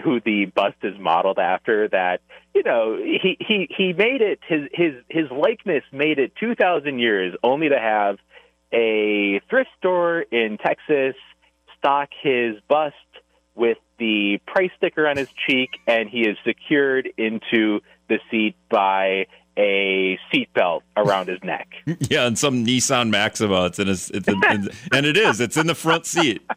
who 0.04 0.22
the 0.22 0.46
bust 0.54 0.78
is 0.84 0.94
modeled 1.00 1.40
after 1.40 1.88
that 1.88 2.07
you 2.54 2.64
know 2.64 2.98
he 2.98 3.38
he 3.40 3.68
he 3.76 3.94
made 3.94 4.22
it 4.22 4.40
his 4.48 4.62
his 4.74 4.94
his 5.10 5.30
likeness 5.32 5.84
made 5.92 6.20
it 6.20 6.34
2000 6.40 7.00
years 7.00 7.36
only 7.44 7.70
to 7.70 7.80
have 7.80 8.18
a 8.74 9.40
thrift 9.50 9.70
store 9.78 10.22
in 10.22 10.58
Texas 10.58 11.16
stock 11.78 12.10
his 12.22 12.56
bust 12.68 12.96
with 13.56 13.78
the 13.98 14.40
price 14.46 14.72
sticker 14.78 15.08
on 15.08 15.18
his 15.18 15.30
cheek 15.48 15.70
and 15.88 16.10
he 16.10 16.22
is 16.22 16.38
secured 16.46 17.10
into 17.18 17.80
the 18.10 18.20
seat 18.30 18.56
by 18.70 19.26
a 19.58 20.20
seatbelt 20.32 20.82
around 20.96 21.28
his 21.28 21.40
neck. 21.44 21.68
Yeah, 22.10 22.28
and 22.28 22.38
some 22.38 22.64
Nissan 22.66 23.10
Maxima. 23.10 23.66
It's 23.66 23.80
in 23.80 23.88
his, 23.88 24.12
it's 24.12 24.28
in- 24.28 24.70
and 24.92 25.06
it 25.06 25.18
is. 25.18 25.42
It's 25.42 25.58
in 25.58 25.66
the 25.68 25.74
front 25.76 26.06
seat. 26.06 26.42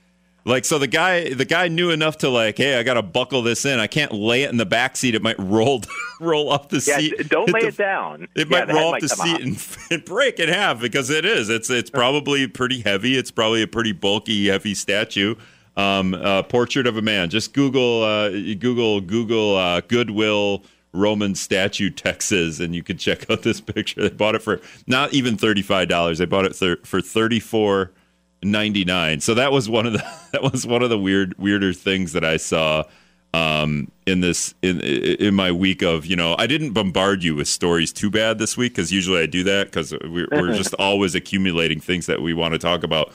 Like 0.50 0.64
so, 0.64 0.78
the 0.78 0.86
guy 0.88 1.32
the 1.32 1.44
guy 1.44 1.68
knew 1.68 1.90
enough 1.90 2.18
to 2.18 2.28
like, 2.28 2.58
hey, 2.58 2.76
I 2.78 2.82
got 2.82 2.94
to 2.94 3.02
buckle 3.02 3.40
this 3.42 3.64
in. 3.64 3.78
I 3.78 3.86
can't 3.86 4.12
lay 4.12 4.42
it 4.42 4.50
in 4.50 4.56
the 4.56 4.66
back 4.66 4.96
seat. 4.96 5.14
It 5.14 5.22
might 5.22 5.38
roll 5.38 5.82
roll 6.20 6.50
off 6.50 6.68
the 6.70 6.84
Yeah, 6.86 6.98
seat. 6.98 7.28
don't 7.28 7.50
lay 7.52 7.60
the- 7.62 7.68
it 7.68 7.76
down. 7.76 8.26
It 8.34 8.50
Yeah, 8.50 8.64
might 8.64 8.74
roll 8.74 8.94
off 8.94 9.00
the 9.00 9.14
might 9.18 9.38
come 9.40 9.56
seat 9.58 9.78
and, 9.90 9.92
and 10.00 10.04
break 10.04 10.40
in 10.40 10.48
half 10.48 10.80
because 10.80 11.08
it 11.08 11.24
is. 11.24 11.48
It's 11.48 11.70
it's 11.70 11.88
probably 11.88 12.48
pretty 12.48 12.80
heavy. 12.80 13.16
It's 13.16 13.30
probably 13.30 13.62
a 13.62 13.68
pretty 13.68 13.92
bulky, 13.92 14.48
heavy 14.48 14.74
statue. 14.74 15.36
Um, 15.76 16.14
uh, 16.14 16.42
portrait 16.42 16.86
of 16.88 16.96
a 16.96 17.02
man. 17.02 17.30
Just 17.30 17.54
Google 17.54 18.02
uh, 18.02 18.30
Google 18.30 19.00
Google 19.00 19.56
uh, 19.56 19.80
Goodwill 19.82 20.64
Roman 20.92 21.36
statue 21.36 21.90
Texas, 21.90 22.58
and 22.58 22.74
you 22.74 22.82
can 22.82 22.98
check 22.98 23.30
out 23.30 23.42
this 23.42 23.60
picture. 23.60 24.02
They 24.02 24.08
bought 24.10 24.34
it 24.34 24.42
for 24.42 24.60
not 24.88 25.14
even 25.14 25.36
thirty 25.36 25.62
five 25.62 25.86
dollars. 25.88 26.18
They 26.18 26.24
bought 26.26 26.44
it 26.44 26.56
thir- 26.56 26.80
for 26.84 27.00
thirty 27.00 27.38
four 27.38 27.92
ninety 28.42 28.84
nine. 28.84 29.20
So 29.20 29.34
that 29.34 29.52
was 29.52 29.68
one 29.68 29.86
of 29.86 29.92
the 29.92 30.04
that 30.32 30.42
was 30.42 30.66
one 30.66 30.82
of 30.82 30.90
the 30.90 30.98
weird 30.98 31.36
weirder 31.38 31.72
things 31.72 32.12
that 32.12 32.24
I 32.24 32.36
saw 32.36 32.84
um, 33.32 33.90
in 34.06 34.20
this 34.20 34.54
in 34.62 34.80
in 34.80 35.34
my 35.34 35.52
week 35.52 35.82
of 35.82 36.06
you 36.06 36.16
know 36.16 36.34
I 36.38 36.46
didn't 36.46 36.72
bombard 36.72 37.22
you 37.22 37.36
with 37.36 37.48
stories 37.48 37.92
too 37.92 38.10
bad 38.10 38.38
this 38.38 38.56
week 38.56 38.72
because 38.72 38.92
usually 38.92 39.22
I 39.22 39.26
do 39.26 39.44
that 39.44 39.66
because 39.66 39.92
we're, 39.92 40.28
we're 40.30 40.54
just 40.54 40.74
always 40.78 41.14
accumulating 41.14 41.80
things 41.80 42.06
that 42.06 42.22
we 42.22 42.34
want 42.34 42.52
to 42.52 42.58
talk 42.58 42.82
about. 42.82 43.12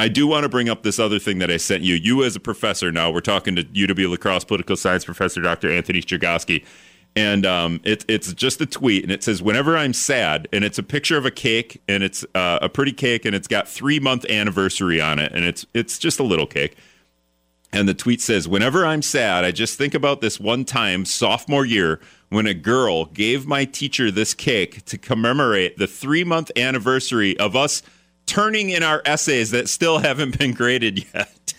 I 0.00 0.06
do 0.06 0.28
want 0.28 0.44
to 0.44 0.48
bring 0.48 0.68
up 0.68 0.84
this 0.84 1.00
other 1.00 1.18
thing 1.18 1.38
that 1.40 1.50
I 1.50 1.56
sent 1.56 1.82
you. 1.82 1.94
You 1.94 2.22
as 2.22 2.36
a 2.36 2.40
professor 2.40 2.92
now, 2.92 3.10
we're 3.10 3.20
talking 3.20 3.56
to 3.56 3.64
UW 3.64 4.10
La 4.10 4.16
Crosse 4.16 4.44
political 4.44 4.76
science 4.76 5.04
professor 5.04 5.40
Dr. 5.40 5.72
Anthony 5.72 6.00
Chergosky. 6.00 6.64
And 7.18 7.44
um, 7.44 7.80
it, 7.82 8.04
it's 8.06 8.32
just 8.32 8.60
a 8.60 8.66
tweet, 8.66 9.02
and 9.02 9.10
it 9.10 9.24
says, 9.24 9.42
"Whenever 9.42 9.76
I'm 9.76 9.92
sad," 9.92 10.46
and 10.52 10.64
it's 10.64 10.78
a 10.78 10.84
picture 10.84 11.16
of 11.16 11.26
a 11.26 11.32
cake, 11.32 11.82
and 11.88 12.04
it's 12.04 12.24
uh, 12.36 12.60
a 12.62 12.68
pretty 12.68 12.92
cake, 12.92 13.24
and 13.24 13.34
it's 13.34 13.48
got 13.48 13.66
three 13.66 13.98
month 13.98 14.24
anniversary 14.30 15.00
on 15.00 15.18
it, 15.18 15.32
and 15.32 15.44
it's 15.44 15.66
it's 15.74 15.98
just 15.98 16.20
a 16.20 16.22
little 16.22 16.46
cake. 16.46 16.76
And 17.72 17.88
the 17.88 17.94
tweet 17.94 18.20
says, 18.20 18.46
Whenever 18.46 18.86
I'm 18.86 19.02
sad, 19.02 19.44
I 19.44 19.50
just 19.50 19.76
think 19.76 19.94
about 19.94 20.20
this 20.20 20.38
one 20.38 20.64
time, 20.64 21.04
sophomore 21.04 21.66
year, 21.66 21.98
when 22.28 22.46
a 22.46 22.54
girl 22.54 23.06
gave 23.06 23.48
my 23.48 23.64
teacher 23.64 24.12
this 24.12 24.32
cake 24.32 24.84
to 24.84 24.96
commemorate 24.96 25.76
the 25.76 25.88
three 25.88 26.22
month 26.22 26.52
anniversary 26.54 27.36
of 27.40 27.56
us 27.56 27.82
turning 28.26 28.70
in 28.70 28.84
our 28.84 29.02
essays 29.04 29.50
that 29.50 29.68
still 29.68 29.98
haven't 29.98 30.38
been 30.38 30.52
graded 30.52 31.04
yet. 31.12 31.54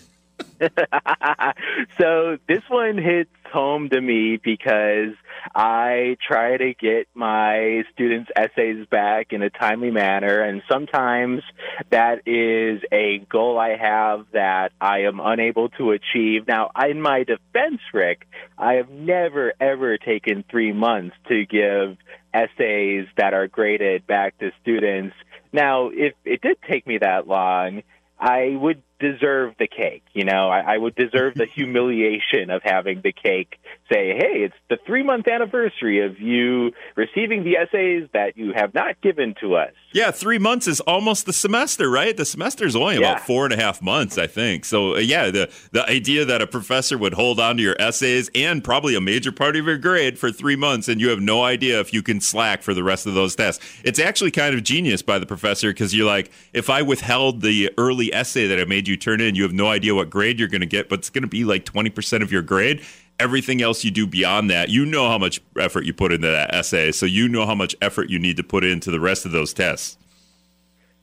so 1.98 2.38
this 2.48 2.62
one 2.68 2.98
hits 2.98 3.30
home 3.52 3.88
to 3.90 4.00
me 4.00 4.36
because 4.36 5.14
I 5.54 6.16
try 6.26 6.56
to 6.56 6.74
get 6.74 7.08
my 7.14 7.82
students' 7.92 8.30
essays 8.36 8.86
back 8.90 9.32
in 9.32 9.42
a 9.42 9.50
timely 9.50 9.90
manner, 9.90 10.40
and 10.40 10.62
sometimes 10.70 11.42
that 11.90 12.26
is 12.26 12.82
a 12.92 13.18
goal 13.30 13.58
I 13.58 13.76
have 13.76 14.26
that 14.32 14.72
I 14.80 15.00
am 15.00 15.20
unable 15.20 15.68
to 15.70 15.92
achieve. 15.92 16.46
Now, 16.46 16.70
in 16.88 17.00
my 17.00 17.24
defense, 17.24 17.80
Rick, 17.92 18.26
I 18.58 18.74
have 18.74 18.90
never 18.90 19.52
ever 19.60 19.98
taken 19.98 20.44
three 20.50 20.72
months 20.72 21.16
to 21.28 21.46
give 21.46 21.96
essays 22.32 23.06
that 23.16 23.34
are 23.34 23.48
graded 23.48 24.06
back 24.06 24.38
to 24.38 24.50
students. 24.62 25.14
Now, 25.52 25.88
if 25.88 26.14
it 26.24 26.40
did 26.40 26.58
take 26.68 26.86
me 26.86 26.98
that 26.98 27.26
long, 27.26 27.82
I 28.18 28.56
would 28.60 28.82
deserve 29.00 29.54
the 29.58 29.66
cake. 29.66 30.04
You 30.12 30.24
know, 30.24 30.48
I, 30.48 30.74
I 30.74 30.78
would 30.78 30.94
deserve 30.94 31.34
the 31.34 31.46
humiliation 31.56 32.50
of 32.50 32.62
having 32.62 33.00
the 33.02 33.12
cake 33.12 33.58
say, 33.92 34.14
hey, 34.16 34.42
it's 34.44 34.54
the 34.68 34.78
three 34.86 35.02
month 35.02 35.26
anniversary 35.26 36.04
of 36.04 36.20
you 36.20 36.72
receiving 36.94 37.42
the 37.42 37.56
essays 37.56 38.08
that 38.12 38.36
you 38.36 38.52
have 38.54 38.72
not 38.74 39.00
given 39.00 39.34
to 39.40 39.56
us. 39.56 39.72
Yeah, 39.92 40.12
three 40.12 40.38
months 40.38 40.68
is 40.68 40.80
almost 40.82 41.26
the 41.26 41.32
semester, 41.32 41.90
right? 41.90 42.16
The 42.16 42.24
semester 42.24 42.64
is 42.64 42.76
only 42.76 42.94
Yeah. 42.94 43.12
about 43.12 43.26
four 43.26 43.44
and 43.44 43.52
a 43.52 43.56
half 43.56 43.82
months, 43.82 44.16
I 44.18 44.28
think. 44.28 44.64
So, 44.64 44.94
uh, 44.94 44.98
yeah, 44.98 45.30
the, 45.30 45.50
the 45.72 45.88
idea 45.90 46.24
that 46.24 46.40
a 46.40 46.46
professor 46.46 46.96
would 46.96 47.14
hold 47.14 47.40
on 47.40 47.56
to 47.56 47.62
your 47.62 47.74
essays 47.80 48.30
and 48.34 48.62
probably 48.62 48.94
a 48.94 49.00
major 49.00 49.32
part 49.32 49.56
of 49.56 49.66
your 49.66 49.78
grade 49.78 50.18
for 50.18 50.30
three 50.30 50.54
months 50.56 50.86
and 50.88 51.00
you 51.00 51.08
have 51.08 51.20
no 51.20 51.42
idea 51.42 51.80
if 51.80 51.92
you 51.92 52.02
can 52.02 52.20
slack 52.20 52.62
for 52.62 52.74
the 52.74 52.84
rest 52.84 53.06
of 53.06 53.14
those 53.14 53.34
tests. 53.34 53.64
It's 53.82 53.98
actually 53.98 54.30
kind 54.30 54.54
of 54.54 54.62
genius 54.62 55.02
by 55.02 55.18
the 55.18 55.26
professor 55.26 55.70
because 55.70 55.92
you're 55.94 56.06
like, 56.06 56.30
if 56.52 56.70
I 56.70 56.82
withheld 56.82 57.40
the 57.40 57.70
early 57.76 58.14
essay 58.14 58.46
that 58.46 58.60
I 58.60 58.64
made 58.66 58.86
you 58.90 58.96
turn 58.96 59.20
in, 59.20 59.34
you 59.34 59.42
have 59.44 59.52
no 59.52 59.68
idea 59.68 59.94
what 59.94 60.10
grade 60.10 60.38
you're 60.38 60.48
going 60.48 60.60
to 60.60 60.66
get, 60.66 60.88
but 60.88 60.98
it's 60.98 61.10
going 61.10 61.22
to 61.22 61.28
be 61.28 61.44
like 61.44 61.64
20% 61.64 62.22
of 62.22 62.30
your 62.30 62.42
grade. 62.42 62.84
Everything 63.18 63.62
else 63.62 63.84
you 63.84 63.90
do 63.90 64.06
beyond 64.06 64.50
that, 64.50 64.68
you 64.68 64.84
know 64.84 65.08
how 65.08 65.18
much 65.18 65.40
effort 65.58 65.84
you 65.84 65.92
put 65.92 66.12
into 66.12 66.26
that 66.26 66.54
essay. 66.54 66.92
So 66.92 67.06
you 67.06 67.28
know 67.28 67.46
how 67.46 67.54
much 67.54 67.76
effort 67.80 68.10
you 68.10 68.18
need 68.18 68.36
to 68.38 68.42
put 68.42 68.64
into 68.64 68.90
the 68.90 69.00
rest 69.00 69.24
of 69.24 69.32
those 69.32 69.52
tests. 69.54 69.96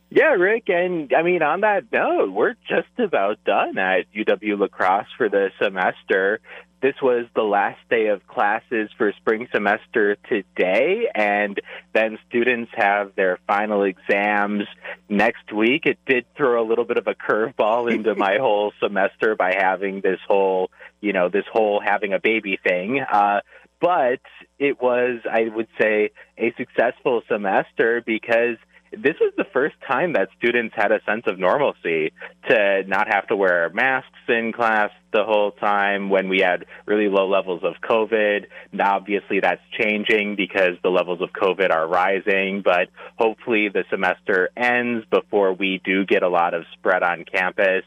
Yeah, 0.10 0.34
Rick, 0.34 0.69
and 0.69 1.13
I 1.13 1.21
mean, 1.21 1.43
on 1.43 1.62
that 1.62 1.91
note, 1.91 2.32
we're 2.32 2.56
just 2.67 2.88
about 2.97 3.43
done 3.43 3.78
at 3.78 4.06
UW 4.13 4.58
La 4.58 4.67
Crosse 4.67 5.08
for 5.17 5.28
the 5.28 5.52
semester. 5.62 6.39
This 6.80 6.94
was 7.02 7.26
the 7.36 7.44
last 7.44 7.80
day 7.90 8.08
of 8.08 8.26
classes 8.28 8.92
for 8.98 9.12
spring 9.13 9.48
semester 9.52 10.16
today, 10.30 11.08
and 11.13 11.60
then 11.94 12.20
students 12.30 12.72
have 12.76 13.16
their 13.16 13.40
final 13.48 13.84
exams 13.84 14.66
next 15.10 15.52
week. 15.52 15.88
It 15.88 15.98
did 16.06 16.26
throw 16.36 16.63
a 16.63 16.66
little 16.68 16.86
bit 16.86 16.98
of 16.98 17.08
a 17.08 17.16
curveball 17.16 17.92
into 17.94 18.13
my 18.13 18.38
whole 18.40 18.74
semester 18.80 19.36
by 19.36 19.56
having 19.58 20.02
this 20.02 20.20
whole, 20.28 20.70
you 21.02 21.13
know, 21.13 21.30
this 21.30 21.46
whole 21.52 21.82
having 21.84 22.13
a 22.13 22.20
baby 22.20 22.60
thing. 22.63 23.00
Uh, 23.00 23.42
but 23.80 24.22
it 24.60 24.82
was, 24.82 25.22
I 25.30 25.50
would 25.50 25.68
say, 25.80 26.12
a 26.38 26.54
successful 26.58 27.22
semester 27.28 28.04
because 28.06 28.58
this 28.91 29.15
was 29.19 29.34
the 29.38 29.45
first 29.52 29.76
time 29.88 30.13
that 30.13 30.30
students 30.38 30.73
had 30.76 30.91
a 30.91 31.02
sense 31.04 31.23
of 31.28 31.38
normalcy 31.38 32.13
to 32.50 32.84
not 32.88 33.08
have 33.08 33.28
to 33.28 33.36
wear 33.36 33.69
masks 33.73 34.10
in 34.28 34.54
class 34.54 34.91
the 35.12 35.23
whole 35.23 35.52
time 35.52 36.10
when 36.10 36.30
we 36.30 36.39
had 36.39 36.65
really 36.86 37.10
low 37.10 37.28
levels 37.28 37.62
of 37.63 37.73
COVID. 37.82 38.45
Now, 38.71 38.95
obviously, 38.95 39.39
that's 39.41 39.62
changing 39.80 40.36
because 40.36 40.78
the 40.84 40.89
levels 40.89 41.21
of 41.21 41.30
COVID 41.30 41.71
are 41.71 41.88
rising, 41.88 42.62
but 42.63 42.89
hopefully 43.17 43.69
the 43.69 43.84
semester 43.89 44.50
ends 44.56 45.06
before 45.12 45.54
we 45.54 45.82
do 45.84 46.06
get 46.06 46.23
a 46.23 46.30
lot 46.30 46.54
of 46.54 46.63
spread 46.73 47.04
on 47.04 47.26
campus. 47.26 47.84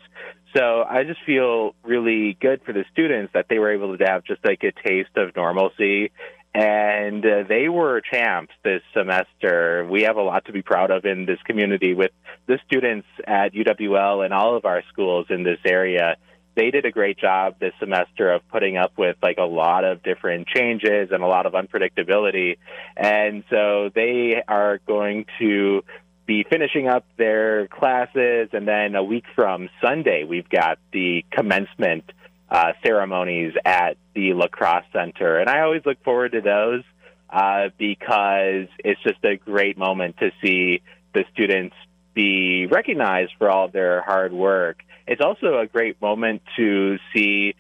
So 0.55 0.83
I 0.83 1.05
just 1.05 1.21
feel 1.25 1.75
really 1.85 2.37
good 2.41 2.63
for 2.65 2.73
the 2.73 2.85
students 2.93 3.33
that 3.35 3.47
they 3.49 3.59
were 3.59 3.73
able 3.73 3.97
to 3.97 4.05
have 4.05 4.25
just 4.25 4.45
like 4.45 4.63
a 4.65 4.73
taste 4.87 5.17
of 5.17 5.37
normalcy 5.37 6.11
and 6.55 7.25
uh, 7.25 7.45
they 7.49 7.69
were 7.69 8.01
champs 8.01 8.53
this 8.65 8.83
semester. 8.93 9.87
We 9.89 10.03
have 10.03 10.17
a 10.17 10.23
lot 10.23 10.47
to 10.47 10.53
be 10.53 10.63
proud 10.63 10.91
of 10.91 11.05
in 11.05 11.25
this 11.27 11.39
community 11.45 11.95
with 11.95 12.11
the 12.47 12.59
students 12.67 13.07
at 13.27 13.53
UWL 13.53 14.25
and 14.25 14.35
all 14.35 14.57
of 14.57 14.65
our 14.65 14.83
schools 14.93 15.27
in 15.31 15.45
this 15.45 15.61
area. 15.65 16.17
They 16.57 16.73
did 16.73 16.85
a 16.85 16.91
great 16.91 17.19
job 17.19 17.55
this 17.61 17.73
semester 17.79 18.33
of 18.33 18.47
putting 18.49 18.77
up 18.77 18.93
with 18.99 19.17
like 19.23 19.39
a 19.39 19.45
lot 19.45 19.85
of 19.85 20.03
different 20.03 20.49
changes 20.49 21.11
and 21.13 21.23
a 21.23 21.27
lot 21.27 21.47
of 21.47 21.53
unpredictability. 21.53 22.59
And 22.97 23.45
so 23.49 23.91
they 23.95 24.43
are 24.49 24.81
going 24.87 25.27
to 25.39 25.85
be 26.27 26.45
finishing 26.49 26.89
up 26.89 27.05
their 27.17 27.69
classes 27.69 28.49
and 28.53 28.67
then 28.67 28.97
a 28.97 29.03
week 29.03 29.25
from 29.35 29.69
Sunday 29.83 30.25
we've 30.25 30.49
got 30.49 30.79
the 30.93 31.25
commencement 31.33 32.05
uh, 32.51 32.73
ceremonies 32.85 33.55
at 33.65 33.97
the 34.15 34.33
La 34.33 34.49
Crosse 34.49 34.85
Center. 34.93 35.39
And 35.39 35.49
I 35.49 35.61
always 35.61 35.83
look 35.87 36.03
forward 36.03 36.33
to 36.33 36.41
those 36.41 36.83
uh, 37.31 37.69
because 37.79 38.67
it's 38.79 39.01
just 39.03 39.25
a 39.25 39.37
great 39.37 39.79
moment 39.79 40.17
to 40.19 40.31
see 40.43 40.83
the 41.15 41.25
students 41.33 41.77
be 42.15 42.67
recognized 42.67 43.33
for 43.39 43.49
all 43.49 43.69
their 43.69 44.03
hard 44.03 44.33
work. 44.33 44.83
It's 45.07 45.21
also 45.21 45.59
a 45.59 45.67
great 45.67 46.01
moment 46.01 46.43
to 46.57 46.99
see 47.15 47.55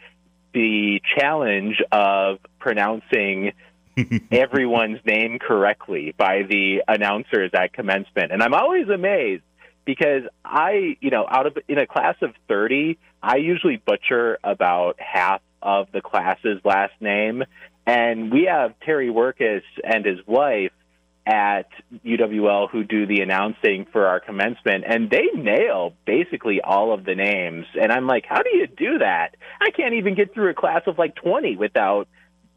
the 0.53 1.01
challenge 1.17 1.81
of 1.93 2.39
pronouncing 2.59 3.53
everyone's 4.33 4.99
name 5.05 5.39
correctly 5.39 6.15
by 6.17 6.43
the 6.43 6.83
announcers 6.89 7.51
at 7.55 7.73
commencement. 7.73 8.33
And 8.33 8.43
I'm 8.43 8.55
always 8.55 8.89
amazed 8.89 9.43
because 9.85 10.23
I, 10.45 10.97
you 11.01 11.11
know, 11.11 11.27
out 11.29 11.47
of 11.47 11.59
in 11.69 11.79
a 11.79 11.87
class 11.87 12.17
of 12.23 12.33
30, 12.49 12.99
I 13.23 13.37
usually 13.37 13.77
butcher 13.77 14.39
about 14.43 14.99
half 14.99 15.43
of 15.63 15.89
the 15.93 16.01
class's 16.01 16.61
last 16.65 16.95
name. 17.01 17.45
And 17.87 18.33
we 18.33 18.45
have 18.45 18.79
Terry 18.81 19.09
Workus 19.09 19.63
and 19.83 20.05
his 20.05 20.25
wife 20.27 20.73
at 21.27 21.69
UWL 22.05 22.71
who 22.71 22.83
do 22.85 23.07
the 23.07 23.21
announcing 23.21 23.87
for 23.93 24.07
our 24.07 24.21
commencement, 24.21 24.85
and 24.87 25.11
they 25.11 25.27
nail 25.35 25.95
basically 26.07 26.61
all 26.61 26.93
of 26.93 27.05
the 27.05 27.15
names. 27.15 27.67
And 27.81 27.93
I'm 27.93 28.07
like, 28.07 28.25
how 28.27 28.43
do 28.43 28.51
you 28.57 28.67
do 28.67 28.99
that? 28.99 29.37
I 29.61 29.71
can't 29.71 29.95
even 29.95 30.15
get 30.15 30.35
through 30.35 30.51
a 30.51 30.55
class 30.55 30.83
of 30.87 30.99
like 30.99 31.15
20 31.17 31.57
without 31.57 32.09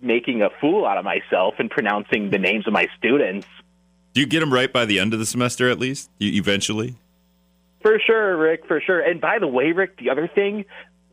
making 0.01 0.41
a 0.41 0.49
fool 0.61 0.85
out 0.85 0.97
of 0.97 1.05
myself 1.05 1.55
and 1.59 1.69
pronouncing 1.69 2.29
the 2.29 2.37
names 2.37 2.67
of 2.67 2.73
my 2.73 2.87
students. 2.97 3.47
Do 4.13 4.21
you 4.21 4.27
get 4.27 4.41
them 4.41 4.53
right 4.53 4.71
by 4.71 4.85
the 4.85 4.99
end 4.99 5.13
of 5.13 5.19
the 5.19 5.25
semester 5.25 5.69
at 5.69 5.79
least? 5.79 6.09
Eventually? 6.19 6.95
For 7.83 7.99
sure, 7.99 8.37
Rick, 8.37 8.65
for 8.65 8.81
sure. 8.81 9.01
And 9.01 9.21
by 9.21 9.39
the 9.39 9.47
way, 9.47 9.73
Rick, 9.73 9.97
the 9.97 10.09
other 10.09 10.27
thing, 10.27 10.65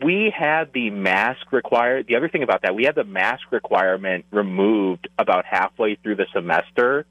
we 0.03 0.33
had 0.35 0.73
the 0.73 0.91
mask 0.91 1.53
required. 1.53 2.07
The 2.07 2.17
other 2.17 2.29
thing 2.29 2.45
about 2.45 2.63
that, 2.63 2.75
we 2.75 2.85
had 2.85 2.95
the 2.95 3.05
mask 3.05 3.43
requirement 3.51 4.25
removed 4.31 5.09
about 5.19 5.45
halfway 5.45 5.97
through 5.97 6.17
the 6.17 6.27
semester. 6.33 7.07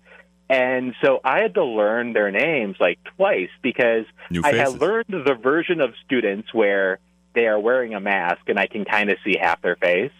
And 0.49 0.95
so 1.03 1.19
I 1.23 1.41
had 1.41 1.53
to 1.55 1.63
learn 1.63 2.13
their 2.13 2.31
names 2.31 2.77
like 2.79 2.99
twice 3.17 3.49
because 3.61 4.05
I 4.43 4.53
had 4.53 4.79
learned 4.79 5.09
the 5.09 5.35
version 5.35 5.81
of 5.81 5.93
students 6.05 6.51
where 6.53 6.99
they 7.35 7.45
are 7.45 7.59
wearing 7.59 7.93
a 7.93 7.99
mask 7.99 8.41
and 8.47 8.57
I 8.57 8.65
can 8.65 8.85
kind 8.85 9.11
of 9.11 9.17
see 9.23 9.35
half 9.39 9.61
their 9.61 9.75
face. 9.75 10.11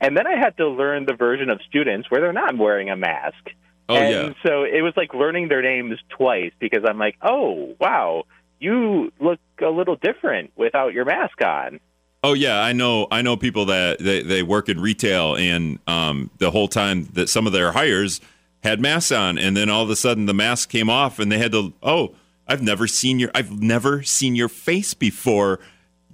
And 0.00 0.16
then 0.16 0.26
I 0.26 0.36
had 0.36 0.56
to 0.56 0.68
learn 0.68 1.06
the 1.06 1.14
version 1.14 1.50
of 1.50 1.60
students 1.68 2.10
where 2.10 2.20
they're 2.20 2.32
not 2.32 2.56
wearing 2.56 2.90
a 2.90 2.96
mask. 2.96 3.50
Oh, 3.88 3.94
and 3.94 4.28
yeah. 4.28 4.32
so 4.44 4.64
it 4.64 4.82
was 4.82 4.94
like 4.96 5.14
learning 5.14 5.48
their 5.48 5.62
names 5.62 5.98
twice 6.08 6.52
because 6.58 6.84
I'm 6.84 6.98
like, 6.98 7.16
oh, 7.22 7.76
wow 7.78 8.24
you 8.60 9.12
look 9.20 9.40
a 9.60 9.70
little 9.70 9.96
different 9.96 10.52
without 10.56 10.92
your 10.92 11.04
mask 11.04 11.40
on. 11.42 11.80
Oh 12.24 12.32
yeah, 12.32 12.60
I 12.60 12.72
know. 12.72 13.06
I 13.10 13.22
know 13.22 13.36
people 13.36 13.66
that 13.66 14.00
they, 14.00 14.22
they 14.22 14.42
work 14.42 14.68
in 14.68 14.80
retail, 14.80 15.36
and 15.36 15.78
um, 15.86 16.30
the 16.38 16.50
whole 16.50 16.68
time 16.68 17.04
that 17.12 17.28
some 17.28 17.46
of 17.46 17.52
their 17.52 17.72
hires 17.72 18.20
had 18.64 18.80
masks 18.80 19.12
on, 19.12 19.38
and 19.38 19.56
then 19.56 19.70
all 19.70 19.84
of 19.84 19.90
a 19.90 19.96
sudden 19.96 20.26
the 20.26 20.34
mask 20.34 20.68
came 20.68 20.90
off, 20.90 21.18
and 21.18 21.30
they 21.30 21.38
had 21.38 21.52
to. 21.52 21.72
Oh, 21.82 22.14
I've 22.48 22.62
never 22.62 22.88
seen 22.88 23.20
your. 23.20 23.30
I've 23.34 23.52
never 23.60 24.02
seen 24.02 24.34
your 24.34 24.48
face 24.48 24.94
before. 24.94 25.60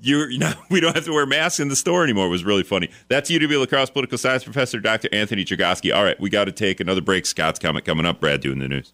You're, 0.02 0.30
you 0.30 0.38
know, 0.40 0.52
we 0.68 0.80
don't 0.80 0.94
have 0.94 1.06
to 1.06 1.12
wear 1.12 1.24
masks 1.24 1.58
in 1.58 1.68
the 1.68 1.76
store 1.76 2.04
anymore. 2.04 2.26
It 2.26 2.30
was 2.30 2.44
really 2.44 2.64
funny. 2.64 2.90
That's 3.08 3.30
UW 3.30 3.60
La 3.60 3.66
Crosse 3.66 3.88
political 3.88 4.18
science 4.18 4.44
professor 4.44 4.80
Dr. 4.80 5.08
Anthony 5.10 5.46
Chergosky. 5.46 5.94
All 5.94 6.04
right, 6.04 6.20
we 6.20 6.28
got 6.28 6.44
to 6.44 6.52
take 6.52 6.80
another 6.80 7.00
break. 7.00 7.24
Scott's 7.24 7.58
comment 7.58 7.86
coming 7.86 8.04
up. 8.04 8.20
Brad 8.20 8.42
doing 8.42 8.58
the 8.58 8.68
news. 8.68 8.92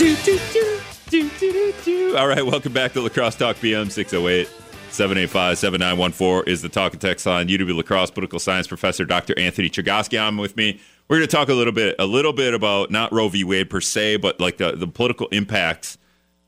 Do, 0.00 0.16
do, 0.24 0.40
do, 0.54 0.80
do, 1.10 1.30
do, 1.38 1.74
do. 1.84 2.16
All 2.16 2.26
right, 2.26 2.46
welcome 2.46 2.72
back 2.72 2.94
to 2.94 3.02
La 3.02 3.10
Crosse 3.10 3.34
Talk 3.34 3.60
PM 3.60 3.90
608 3.90 4.48
785 4.88 5.58
7914 5.58 6.50
is 6.50 6.62
the 6.62 6.70
talk 6.70 6.92
and 6.94 7.00
text 7.02 7.26
line. 7.26 7.48
UW 7.48 7.76
La 7.76 7.82
Crosse 7.82 8.10
political 8.10 8.38
science 8.38 8.66
professor 8.66 9.04
Dr. 9.04 9.38
Anthony 9.38 9.68
Chergosky 9.68 10.18
on 10.18 10.38
with 10.38 10.56
me. 10.56 10.80
We're 11.06 11.18
going 11.18 11.28
to 11.28 11.36
talk 11.36 11.50
a 11.50 11.52
little 11.52 11.74
bit 11.74 11.96
a 11.98 12.06
little 12.06 12.32
bit 12.32 12.54
about 12.54 12.90
not 12.90 13.12
Roe 13.12 13.28
v. 13.28 13.44
Wade 13.44 13.68
per 13.68 13.82
se, 13.82 14.16
but 14.16 14.40
like 14.40 14.56
the, 14.56 14.72
the 14.72 14.86
political 14.86 15.28
impacts 15.28 15.98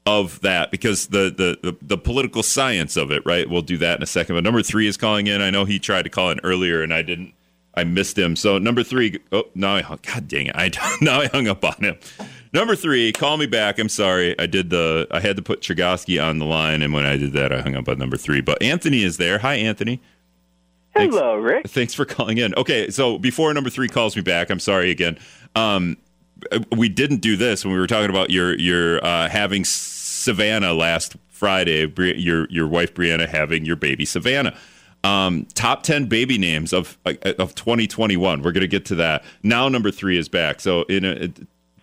of 0.06 0.40
that 0.40 0.70
because 0.70 1.08
the, 1.08 1.24
the, 1.36 1.72
the 1.72 1.76
the 1.82 1.98
political 1.98 2.42
science 2.42 2.96
of 2.96 3.10
it, 3.10 3.22
right? 3.26 3.50
We'll 3.50 3.60
do 3.60 3.76
that 3.76 3.98
in 3.98 4.02
a 4.02 4.06
second. 4.06 4.34
But 4.34 4.44
number 4.44 4.62
three 4.62 4.86
is 4.86 4.96
calling 4.96 5.26
in. 5.26 5.42
I 5.42 5.50
know 5.50 5.66
he 5.66 5.78
tried 5.78 6.04
to 6.04 6.10
call 6.10 6.30
in 6.30 6.40
earlier 6.42 6.82
and 6.82 6.94
I 6.94 7.02
didn't. 7.02 7.34
I 7.74 7.84
missed 7.84 8.16
him. 8.16 8.34
So 8.34 8.56
number 8.56 8.82
three. 8.82 9.18
Oh, 9.30 9.44
now 9.54 9.74
I. 9.74 9.82
God 9.82 10.26
dang 10.26 10.46
it! 10.46 10.56
I 10.56 10.70
now 11.02 11.20
I 11.20 11.26
hung 11.26 11.48
up 11.48 11.62
on 11.62 11.76
him. 11.82 11.98
Number 12.52 12.76
three, 12.76 13.12
call 13.12 13.38
me 13.38 13.46
back. 13.46 13.78
I'm 13.78 13.88
sorry. 13.88 14.38
I 14.38 14.46
did 14.46 14.68
the 14.68 15.06
I 15.10 15.20
had 15.20 15.36
to 15.36 15.42
put 15.42 15.62
Chergosky 15.62 16.22
on 16.22 16.38
the 16.38 16.44
line, 16.44 16.82
and 16.82 16.92
when 16.92 17.06
I 17.06 17.16
did 17.16 17.32
that, 17.32 17.50
I 17.52 17.62
hung 17.62 17.76
up 17.76 17.88
on 17.88 17.98
number 17.98 18.16
three. 18.18 18.42
But 18.42 18.62
Anthony 18.62 19.02
is 19.02 19.16
there. 19.16 19.38
Hi, 19.38 19.54
Anthony. 19.54 20.00
Thanks, 20.94 21.16
Hello, 21.16 21.36
Rick. 21.36 21.68
Thanks 21.68 21.94
for 21.94 22.04
calling 22.04 22.36
in. 22.36 22.54
Okay, 22.54 22.90
so 22.90 23.18
before 23.18 23.52
number 23.54 23.70
three 23.70 23.88
calls 23.88 24.14
me 24.14 24.20
back, 24.20 24.50
I'm 24.50 24.58
sorry 24.60 24.90
again. 24.90 25.18
Um, 25.56 25.96
we 26.76 26.90
didn't 26.90 27.18
do 27.22 27.36
this 27.36 27.64
when 27.64 27.72
we 27.72 27.80
were 27.80 27.86
talking 27.86 28.10
about 28.10 28.30
your 28.30 28.58
your 28.58 29.02
uh, 29.02 29.30
having 29.30 29.64
Savannah 29.64 30.74
last 30.74 31.16
Friday. 31.30 31.90
Your 31.96 32.46
your 32.50 32.68
wife 32.68 32.92
Brianna 32.92 33.26
having 33.26 33.64
your 33.64 33.76
baby 33.76 34.04
Savannah. 34.04 34.54
Um, 35.04 35.46
top 35.54 35.82
10 35.82 36.04
baby 36.06 36.38
names 36.38 36.72
of 36.72 36.98
of 37.06 37.54
2021. 37.54 38.42
We're 38.42 38.52
going 38.52 38.60
to 38.60 38.68
get 38.68 38.84
to 38.86 38.94
that. 38.96 39.24
Now 39.42 39.68
number 39.68 39.90
3 39.90 40.16
is 40.18 40.28
back. 40.28 40.60
So 40.60 40.82
in 40.82 41.04
a, 41.04 41.32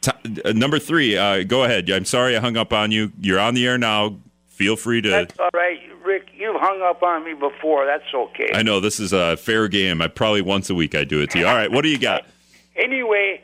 T- 0.01 0.41
uh, 0.45 0.53
number 0.53 0.79
three, 0.79 1.17
uh, 1.17 1.43
go 1.43 1.63
ahead. 1.63 1.89
I'm 1.89 2.05
sorry 2.05 2.35
I 2.35 2.39
hung 2.39 2.57
up 2.57 2.71
on 2.71 2.91
you. 2.91 3.11
You're 3.19 3.39
on 3.39 3.53
the 3.53 3.67
air 3.67 3.77
now. 3.77 4.17
Feel 4.47 4.75
free 4.75 5.01
to. 5.01 5.09
That's 5.09 5.39
all 5.39 5.49
right, 5.53 5.79
Rick. 6.05 6.29
You've 6.33 6.59
hung 6.59 6.81
up 6.81 7.03
on 7.03 7.25
me 7.25 7.33
before. 7.33 7.85
That's 7.85 8.03
okay. 8.13 8.51
I 8.53 8.63
know 8.63 8.79
this 8.79 8.99
is 8.99 9.13
a 9.13 9.37
fair 9.37 9.67
game. 9.67 10.01
I 10.01 10.07
probably 10.07 10.41
once 10.41 10.69
a 10.69 10.75
week 10.75 10.95
I 10.95 11.03
do 11.03 11.21
it 11.21 11.31
to 11.31 11.39
you. 11.39 11.47
All 11.47 11.55
right, 11.55 11.71
what 11.71 11.81
do 11.83 11.89
you 11.89 11.97
got? 11.97 12.25
anyway, 12.75 13.41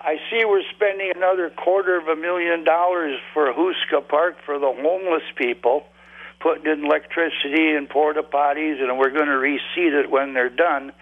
I 0.00 0.16
see 0.30 0.44
we're 0.44 0.62
spending 0.74 1.12
another 1.14 1.50
quarter 1.50 1.96
of 1.98 2.08
a 2.08 2.16
million 2.16 2.64
dollars 2.64 3.18
for 3.32 3.52
Houska 3.52 4.06
Park 4.06 4.36
for 4.44 4.58
the 4.58 4.72
homeless 4.72 5.24
people, 5.36 5.84
putting 6.40 6.66
in 6.66 6.84
electricity 6.84 7.72
and 7.72 7.88
porta 7.88 8.22
potties, 8.22 8.82
and 8.82 8.98
we're 8.98 9.10
going 9.10 9.26
to 9.26 9.32
reseed 9.32 9.92
it 9.92 10.10
when 10.10 10.34
they're 10.34 10.50
done. 10.50 10.92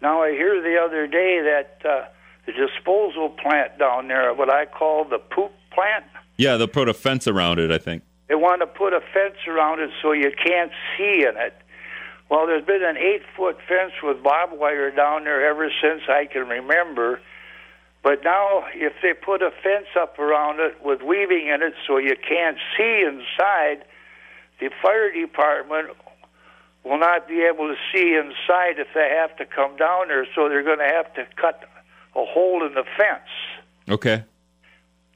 Now 0.00 0.22
I 0.22 0.30
hear 0.30 0.62
the 0.62 0.78
other 0.80 1.08
day 1.08 1.40
that. 1.42 1.88
Uh, 1.88 2.04
the 2.48 2.66
disposal 2.66 3.28
plant 3.28 3.78
down 3.78 4.08
there, 4.08 4.32
what 4.32 4.50
I 4.50 4.64
call 4.64 5.04
the 5.04 5.18
poop 5.18 5.52
plant. 5.70 6.04
Yeah, 6.38 6.56
they'll 6.56 6.66
put 6.66 6.88
a 6.88 6.94
fence 6.94 7.28
around 7.28 7.58
it, 7.58 7.70
I 7.70 7.76
think. 7.76 8.02
They 8.28 8.36
want 8.36 8.62
to 8.62 8.66
put 8.66 8.94
a 8.94 9.00
fence 9.00 9.36
around 9.46 9.80
it 9.80 9.90
so 10.00 10.12
you 10.12 10.32
can't 10.32 10.72
see 10.96 11.26
in 11.28 11.36
it. 11.36 11.54
Well, 12.30 12.46
there's 12.46 12.64
been 12.64 12.82
an 12.82 12.96
eight 12.96 13.22
foot 13.36 13.58
fence 13.68 13.92
with 14.02 14.22
barbed 14.22 14.58
wire 14.58 14.90
down 14.90 15.24
there 15.24 15.46
ever 15.46 15.70
since 15.82 16.02
I 16.08 16.24
can 16.24 16.48
remember. 16.48 17.20
But 18.02 18.24
now, 18.24 18.64
if 18.74 18.94
they 19.02 19.12
put 19.12 19.42
a 19.42 19.50
fence 19.62 19.88
up 20.00 20.18
around 20.18 20.60
it 20.60 20.82
with 20.82 21.02
weaving 21.02 21.48
in 21.48 21.62
it 21.62 21.74
so 21.86 21.98
you 21.98 22.16
can't 22.16 22.56
see 22.78 23.04
inside, 23.04 23.84
the 24.60 24.70
fire 24.80 25.12
department 25.12 25.88
will 26.82 26.98
not 26.98 27.28
be 27.28 27.42
able 27.42 27.68
to 27.68 27.76
see 27.92 28.14
inside 28.14 28.78
if 28.78 28.88
they 28.94 29.14
have 29.20 29.36
to 29.36 29.44
come 29.44 29.76
down 29.76 30.08
there, 30.08 30.26
so 30.34 30.48
they're 30.48 30.62
going 30.62 30.78
to 30.78 30.88
have 30.88 31.12
to 31.14 31.26
cut 31.36 31.64
a 32.14 32.24
hole 32.24 32.66
in 32.66 32.74
the 32.74 32.84
fence. 32.96 33.28
Okay. 33.88 34.24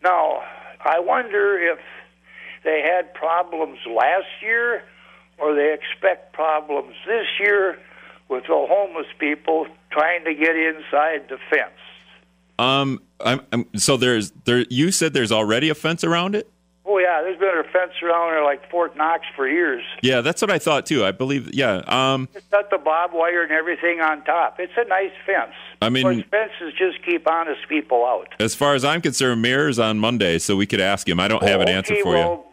Now, 0.03 0.43
I 0.85 0.99
wonder 0.99 1.59
if 1.59 1.79
they 2.65 2.83
had 2.83 3.15
problems 3.15 3.79
last 3.87 4.27
year 4.41 4.83
or 5.39 5.55
they 5.55 5.75
expect 5.75 6.33
problems 6.33 6.95
this 7.07 7.27
year 7.41 7.79
with 8.29 8.45
the 8.45 8.67
homeless 8.69 9.07
people 9.19 9.67
trying 9.91 10.25
to 10.25 10.35
get 10.35 10.57
inside 10.57 11.29
the 11.29 11.39
fence. 11.51 11.79
Um, 12.59 13.03
I'm, 13.21 13.41
I'm, 13.53 13.67
so 13.77 13.97
there's 13.97 14.31
there. 14.45 14.65
You 14.71 14.93
said 14.93 15.13
there's 15.13 15.33
already 15.33 15.69
a 15.69 15.75
fence 15.75 16.05
around 16.05 16.35
it. 16.35 16.49
Oh 16.85 16.99
yeah, 16.99 17.23
there's 17.23 17.39
been 17.39 17.57
a 17.57 17.65
fence 17.65 17.93
around 18.03 18.33
there 18.33 18.45
like 18.45 18.69
Fort 18.71 18.97
Knox 18.97 19.25
for 19.35 19.49
years. 19.49 19.83
Yeah, 20.03 20.21
that's 20.21 20.43
what 20.43 20.51
I 20.51 20.59
thought 20.59 20.87
too. 20.87 21.05
I 21.05 21.13
believe. 21.13 21.55
Yeah. 21.55 21.83
Um, 21.87 22.29
It's 22.35 22.47
got 22.49 22.71
the 22.71 22.79
barbed 22.79 23.15
wire 23.15 23.43
and 23.43 23.53
everything 23.53 24.01
on 24.01 24.25
top. 24.25 24.57
It's 24.59 24.73
a 24.77 24.85
nice 24.85 25.13
fence. 25.25 25.55
I 25.83 25.89
mean- 25.89 26.03
course, 26.03 26.23
fences 26.31 26.73
just 26.79 27.05
keep 27.05 27.29
honest 27.29 27.61
people 27.69 28.05
out. 28.07 28.29
as 28.41 28.55
far 28.55 28.75
as 28.75 28.85
I'm 28.85 29.01
concerned, 29.01 29.43
Mayor's 29.43 29.79
on 29.79 29.99
Monday, 29.99 30.39
so 30.39 30.57
we 30.57 30.67
could 30.67 30.81
ask 30.81 31.09
him. 31.09 31.19
I 31.21 31.29
don't 31.29 31.43
have 31.43 31.61
an 31.61 31.69
Oh, 31.69 31.73
answer 31.73 31.95
okay, 31.95 32.03
for 32.03 32.11
well, 32.13 32.37
Mitch 32.37 32.52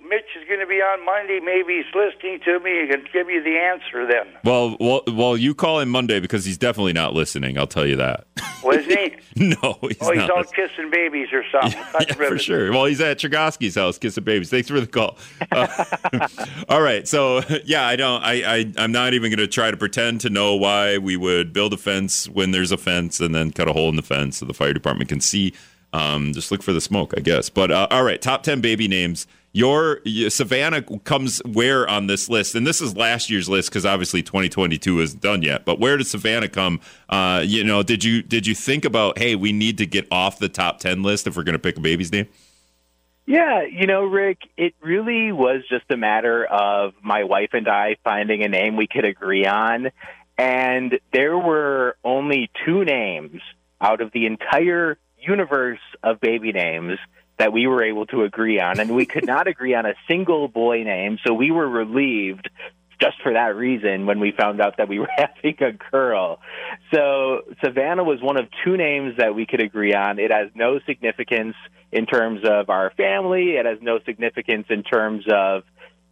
is 0.79 0.83
going 0.83 0.97
to 0.97 1.03
be 1.03 1.03
on 1.03 1.05
Monday. 1.05 1.39
Maybe 1.39 1.77
he's 1.77 1.93
listening 1.93 2.39
to 2.45 2.59
me. 2.59 2.81
He 2.81 2.87
can 2.87 3.05
give 3.11 3.29
you 3.29 3.43
the 3.43 3.57
answer 3.57 4.05
then. 4.07 4.27
Well, 4.43 4.77
well, 4.79 5.01
well, 5.07 5.37
you 5.37 5.53
call 5.53 5.79
him 5.79 5.89
Monday 5.89 6.19
because 6.19 6.45
he's 6.45 6.57
definitely 6.57 6.93
not 6.93 7.13
listening. 7.13 7.57
I'll 7.57 7.67
tell 7.67 7.85
you 7.85 7.95
that. 7.97 8.25
Was 8.63 8.85
he? 8.85 9.15
no, 9.35 9.77
he's 9.81 9.97
oh, 10.01 10.11
he's 10.11 10.29
out 10.29 10.53
kissing 10.53 10.89
babies 10.91 11.29
or 11.31 11.43
something. 11.51 11.79
yeah, 11.79 11.91
Cutting 11.91 12.15
for 12.15 12.37
sure. 12.37 12.71
Well, 12.71 12.85
he's 12.85 13.01
at 13.01 13.19
Chergosky's 13.19 13.75
house 13.75 13.97
kissing 13.97 14.23
babies. 14.23 14.49
Thanks 14.49 14.67
for 14.67 14.79
the 14.79 14.87
call. 14.87 15.17
Uh, 15.51 16.27
all 16.67 16.81
right, 16.81 17.07
so 17.07 17.41
yeah, 17.65 17.85
I 17.85 17.95
don't. 17.95 18.23
I, 18.23 18.57
I 18.57 18.73
I'm 18.77 18.91
not 18.91 19.13
even 19.13 19.31
going 19.31 19.39
to 19.39 19.47
try 19.47 19.71
to 19.71 19.77
pretend 19.77 20.21
to 20.21 20.29
know 20.29 20.55
why 20.55 20.97
we 20.97 21.17
would 21.17 21.53
build 21.53 21.73
a 21.73 21.77
fence 21.77 22.29
when 22.29 22.51
there's 22.51 22.71
a 22.71 22.77
fence 22.77 23.19
and 23.19 23.33
then 23.33 23.51
cut 23.51 23.67
a 23.67 23.73
hole 23.73 23.89
in 23.89 23.95
the 23.95 24.03
fence 24.03 24.37
so 24.37 24.45
the 24.45 24.53
fire 24.53 24.73
department 24.73 25.09
can 25.09 25.21
see. 25.21 25.53
Um, 25.91 26.33
just 26.33 26.51
look 26.51 26.61
for 26.61 26.71
the 26.71 26.81
smoke, 26.81 27.13
I 27.17 27.21
guess. 27.21 27.49
But 27.49 27.71
uh, 27.71 27.87
all 27.89 28.03
right, 28.03 28.21
top 28.21 28.43
ten 28.43 28.61
baby 28.61 28.87
names. 28.87 29.25
Your 29.51 29.99
y- 30.05 30.27
Savannah 30.29 30.81
comes 30.99 31.39
where 31.45 31.88
on 31.88 32.07
this 32.07 32.29
list? 32.29 32.55
And 32.55 32.67
this 32.67 32.81
is 32.81 32.95
last 32.95 33.29
year's 33.29 33.49
list 33.49 33.69
because 33.69 33.85
obviously 33.85 34.21
2022 34.21 35.01
isn't 35.01 35.21
done 35.21 35.41
yet. 35.41 35.65
But 35.65 35.79
where 35.79 35.97
does 35.97 36.12
Savannah 36.12 36.49
come? 36.49 36.79
Uh, 37.09 37.43
you 37.45 37.63
know, 37.63 37.81
did 37.81 38.03
you 38.03 38.21
did 38.21 38.45
you 38.45 38.55
think 38.55 38.85
about 38.85 39.17
hey, 39.17 39.35
we 39.35 39.51
need 39.51 39.77
to 39.79 39.85
get 39.85 40.07
off 40.12 40.39
the 40.39 40.49
top 40.49 40.79
ten 40.79 41.01
list 41.03 41.27
if 41.27 41.35
we're 41.35 41.43
going 41.43 41.53
to 41.53 41.59
pick 41.59 41.77
a 41.77 41.81
baby's 41.81 42.12
name? 42.12 42.27
Yeah, 43.25 43.62
you 43.63 43.85
know, 43.85 44.05
Rick, 44.05 44.39
it 44.57 44.73
really 44.81 45.31
was 45.31 45.62
just 45.69 45.85
a 45.91 45.97
matter 45.97 46.45
of 46.45 46.93
my 47.03 47.25
wife 47.25 47.51
and 47.53 47.67
I 47.67 47.97
finding 48.03 48.43
a 48.43 48.47
name 48.47 48.75
we 48.75 48.88
could 48.88 49.05
agree 49.05 49.45
on. 49.45 49.91
And 50.35 50.99
there 51.13 51.38
were 51.38 51.95
only 52.03 52.49
two 52.65 52.83
names 52.83 53.41
out 53.79 54.01
of 54.01 54.12
the 54.13 54.25
entire 54.25 54.97
universe 55.19 55.79
of 56.01 56.19
baby 56.19 56.51
names 56.53 56.97
that 57.39 57.54
we 57.54 57.65
were 57.65 57.84
able 57.84 58.06
to 58.08 58.23
agree 58.23 58.60
on. 58.60 58.80
And 58.80 58.93
we 58.93 59.06
could 59.06 59.25
not 59.25 59.47
agree 59.47 59.73
on 59.73 59.86
a 59.86 59.93
single 60.08 60.47
boy 60.47 60.84
name. 60.84 61.17
So 61.25 61.34
we 61.34 61.52
were 61.52 61.67
relieved 61.67 62.49
just 63.02 63.15
for 63.23 63.32
that 63.34 63.56
reason 63.56 64.06
when 64.06 64.19
we 64.19 64.34
found 64.38 64.60
out 64.62 64.75
that 64.78 64.89
we 64.89 64.99
were 64.99 65.10
having 65.17 65.56
a 65.62 65.71
girl. 65.89 66.39
So 66.93 67.43
Savannah 67.63 68.04
was 68.04 68.21
one 68.21 68.38
of 68.38 68.47
two 68.63 68.75
names 68.75 69.15
that 69.17 69.34
we 69.34 69.45
could 69.45 69.62
agree 69.62 69.93
on. 69.93 70.19
It 70.19 70.32
has 70.32 70.49
no 70.54 70.80
significance 70.86 71.56
in 71.91 72.06
terms 72.06 72.41
of 72.43 72.69
our 72.69 72.91
family. 72.97 73.52
It 73.52 73.65
has 73.65 73.80
no 73.82 73.99
significance 74.06 74.67
in 74.69 74.84
terms 74.84 75.23
of 75.34 75.63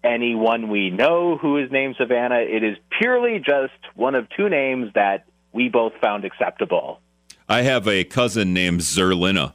anyone 0.03 0.69
we 0.69 0.89
know 0.91 1.37
who 1.37 1.57
is 1.57 1.69
named 1.71 1.95
Savannah. 1.97 2.39
It 2.39 2.63
is 2.63 2.77
purely 3.01 3.39
just 3.39 3.73
one 3.95 4.15
of 4.15 4.27
two 4.29 4.47
names 4.47 4.93
that 4.95 5.25
we 5.51 5.67
both 5.67 5.93
found 6.01 6.23
acceptable. 6.23 7.01
I 7.49 7.63
have 7.63 7.87
a 7.87 8.05
cousin 8.05 8.53
named 8.53 8.81
Zerlina. 8.81 9.53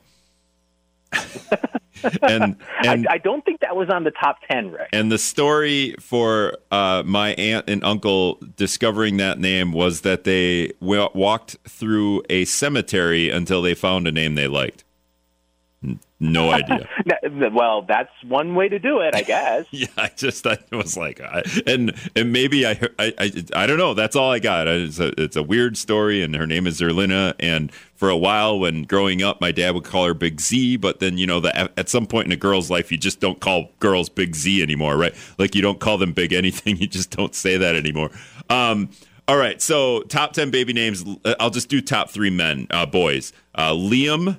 And 1.13 2.57
and 2.85 3.07
I, 3.09 3.15
I 3.15 3.19
don't 3.19 3.45
think 3.45 3.61
that 3.61 3.77
was 3.77 3.89
on 3.91 4.05
the 4.05 4.11
top 4.11 4.39
10, 4.51 4.73
Rick. 4.73 4.89
and 4.93 5.11
the 5.11 5.19
story 5.19 5.95
for 6.01 6.57
uh, 6.71 7.03
my 7.05 7.35
aunt 7.35 7.69
and 7.69 7.83
uncle 7.85 8.39
discovering 8.57 9.17
that 9.19 9.39
name 9.39 9.73
was 9.73 10.01
that 10.03 10.25
they 10.25 10.69
w- 10.81 11.09
walked 11.15 11.57
through 11.69 12.23
a 12.31 12.45
cemetery 12.45 13.31
until 13.31 13.63
they 13.63 13.75
found 13.75 14.07
a 14.09 14.13
name 14.13 14.35
they 14.35 14.49
liked. 14.49 14.85
No 16.23 16.53
idea. 16.53 16.89
well, 17.53 17.83
that's 17.83 18.13
one 18.29 18.55
way 18.55 18.69
to 18.69 18.79
do 18.79 19.01
it, 19.01 19.13
I 19.13 19.23
guess. 19.27 19.67
yeah, 19.73 19.89
I 19.99 20.09
just 20.17 20.47
I 20.47 20.57
was 20.71 20.97
like, 20.97 21.21
I, 21.21 21.43
and 21.67 21.93
and 22.15 22.33
maybe 22.33 22.65
I, 22.65 22.79
I 22.97 23.13
I 23.19 23.33
I 23.57 23.67
don't 23.67 23.77
know. 23.77 23.93
That's 23.93 24.15
all 24.15 24.31
I 24.31 24.39
got. 24.39 24.69
It's 24.69 25.01
a 25.01 25.13
it's 25.21 25.35
a 25.35 25.43
weird 25.43 25.77
story, 25.77 26.23
and 26.23 26.37
her 26.37 26.47
name 26.47 26.69
is 26.69 26.81
Zerlina. 26.81 27.35
And 27.41 27.73
for 27.97 28.09
a 28.09 28.17
while, 28.17 28.61
when 28.61 28.85
growing 28.85 29.21
up, 29.21 29.41
my 29.41 29.51
dad 29.51 29.75
would 29.75 29.83
call 29.83 30.07
her 30.07 30.15
Big 30.15 30.41
Z. 30.41 30.77
But 30.77 31.01
then 31.01 31.19
you 31.19 31.27
know 31.27 31.41
that 31.41 31.73
at 31.77 31.89
some 31.89 32.07
point 32.07 32.27
in 32.27 32.33
a 32.33 32.37
girl's 32.37 32.71
life, 32.71 32.93
you 32.93 32.99
just 32.99 33.19
don't 33.19 33.41
call 33.41 33.71
girls 33.81 34.09
Big 34.09 34.37
Z 34.37 34.63
anymore, 34.63 34.97
right? 34.97 35.15
Like 35.39 35.57
you 35.57 35.63
don't 35.63 35.81
call 35.81 35.99
them 35.99 36.13
Big 36.13 36.33
anything. 36.33 36.77
You 36.83 36.87
just 36.89 37.11
don't 37.11 37.35
say 37.35 37.57
that 37.59 37.75
anymore. 37.77 38.11
Um, 38.49 38.91
all 39.29 39.37
right, 39.37 39.61
so 39.61 40.03
top 40.03 40.33
ten 40.35 40.51
baby 40.53 40.73
names. 40.73 41.05
I'll 41.41 41.51
just 41.51 41.69
do 41.69 41.81
top 41.81 42.11
three 42.11 42.31
men, 42.31 42.69
uh, 42.71 42.87
boys. 42.87 43.33
Uh, 43.55 43.73
Liam 43.73 44.39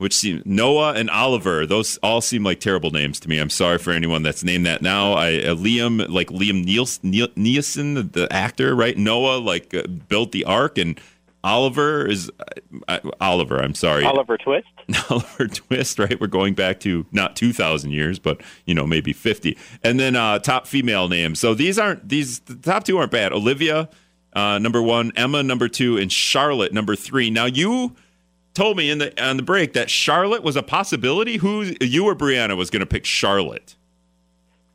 which 0.00 0.16
seem 0.16 0.42
Noah 0.46 0.94
and 0.94 1.10
Oliver. 1.10 1.66
Those 1.66 1.98
all 1.98 2.22
seem 2.22 2.42
like 2.42 2.58
terrible 2.58 2.90
names 2.90 3.20
to 3.20 3.28
me. 3.28 3.38
I'm 3.38 3.50
sorry 3.50 3.76
for 3.76 3.90
anyone 3.90 4.22
that's 4.22 4.42
named 4.42 4.64
that 4.64 4.80
now. 4.80 5.12
I 5.12 5.34
uh, 5.40 5.54
Liam, 5.54 6.08
like 6.08 6.28
Liam 6.28 6.64
Niels, 6.64 7.00
Niel, 7.02 7.28
Nielsen, 7.36 7.94
the, 7.94 8.02
the 8.02 8.32
actor, 8.32 8.74
right? 8.74 8.96
Noah, 8.96 9.36
like 9.36 9.74
uh, 9.74 9.82
built 9.86 10.32
the 10.32 10.44
ark, 10.44 10.78
and 10.78 10.98
Oliver 11.44 12.06
is 12.06 12.32
uh, 12.88 12.98
Oliver. 13.20 13.58
I'm 13.58 13.74
sorry, 13.74 14.02
Oliver 14.06 14.38
Twist. 14.38 14.68
Oliver 15.10 15.46
Twist, 15.48 15.98
right? 15.98 16.18
We're 16.18 16.28
going 16.28 16.54
back 16.54 16.80
to 16.80 17.04
not 17.12 17.36
2,000 17.36 17.90
years, 17.90 18.18
but 18.18 18.40
you 18.64 18.74
know 18.74 18.86
maybe 18.86 19.12
50. 19.12 19.58
And 19.84 20.00
then 20.00 20.16
uh, 20.16 20.38
top 20.38 20.66
female 20.66 21.08
names. 21.08 21.38
So 21.38 21.52
these 21.52 21.78
aren't 21.78 22.08
these 22.08 22.40
the 22.40 22.54
top 22.54 22.84
two 22.84 22.96
aren't 22.96 23.12
bad. 23.12 23.34
Olivia, 23.34 23.90
uh, 24.32 24.58
number 24.58 24.80
one, 24.80 25.12
Emma, 25.14 25.42
number 25.42 25.68
two, 25.68 25.98
and 25.98 26.10
Charlotte, 26.10 26.72
number 26.72 26.96
three. 26.96 27.28
Now 27.28 27.44
you 27.44 27.94
told 28.54 28.76
me 28.76 28.90
in 28.90 28.98
the 28.98 29.22
on 29.22 29.36
the 29.36 29.42
break 29.42 29.72
that 29.74 29.90
Charlotte 29.90 30.42
was 30.42 30.56
a 30.56 30.62
possibility. 30.62 31.36
Who 31.38 31.72
you 31.80 32.06
or 32.06 32.14
Brianna 32.14 32.56
was 32.56 32.70
going 32.70 32.80
to 32.80 32.86
pick 32.86 33.04
Charlotte? 33.04 33.76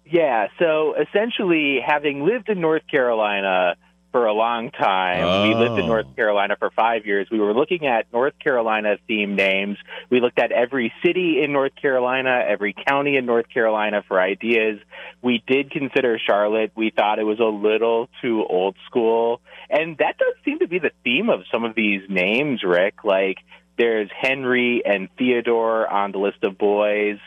Yeah, 0.06 0.48
so 0.60 0.94
essentially, 0.96 1.80
having 1.86 2.26
lived 2.26 2.50
in 2.50 2.62
North 2.62 2.84
Carolina 2.90 3.76
for 4.12 4.28
a 4.28 4.34
long 4.34 4.70
time, 4.72 5.50
we 5.50 5.56
lived 5.56 5.80
in 5.80 5.86
Oh. 5.86 5.88
North 5.88 6.16
Carolina 6.16 6.56
for 6.58 6.70
five 6.70 7.06
years. 7.08 7.28
We 7.32 7.40
were 7.40 7.54
looking 7.54 7.86
at 7.88 8.06
North 8.14 8.38
Carolina 8.40 8.98
themed 9.10 9.36
names. 9.36 9.78
We 10.12 10.22
looked 10.22 10.40
at 10.40 10.52
every 10.52 10.94
city 11.04 11.42
in 11.44 11.52
North 11.52 11.76
Carolina, 11.76 12.46
every 12.48 12.74
county 12.88 13.18
in 13.18 13.26
North 13.26 13.50
Carolina 13.50 14.04
for 14.08 14.22
ideas. 14.22 14.80
We 15.24 15.44
did 15.48 15.72
consider 15.72 16.20
Charlotte. 16.20 16.72
We 16.76 16.92
thought 16.92 17.18
it 17.20 17.24
was 17.26 17.40
a 17.40 17.44
little 17.44 18.08
too 18.22 18.46
old 18.48 18.76
school. 18.86 19.42
And 19.72 19.98
that 19.98 20.18
does 20.20 20.36
seem 20.46 20.60
to 20.60 20.68
be 20.68 20.78
the 20.80 20.92
theme 21.04 21.30
of 21.30 21.42
some 21.52 21.66
of 21.66 21.74
these 21.76 22.04
names, 22.08 22.64
Rick. 22.64 23.04
Like, 23.04 23.40
there's 23.78 24.10
Henry 24.18 24.82
and 24.86 25.10
Theodore 25.18 25.88
on 25.88 26.12
the 26.12 26.18
list 26.18 26.44
of 26.44 26.58
boys. 26.58 27.18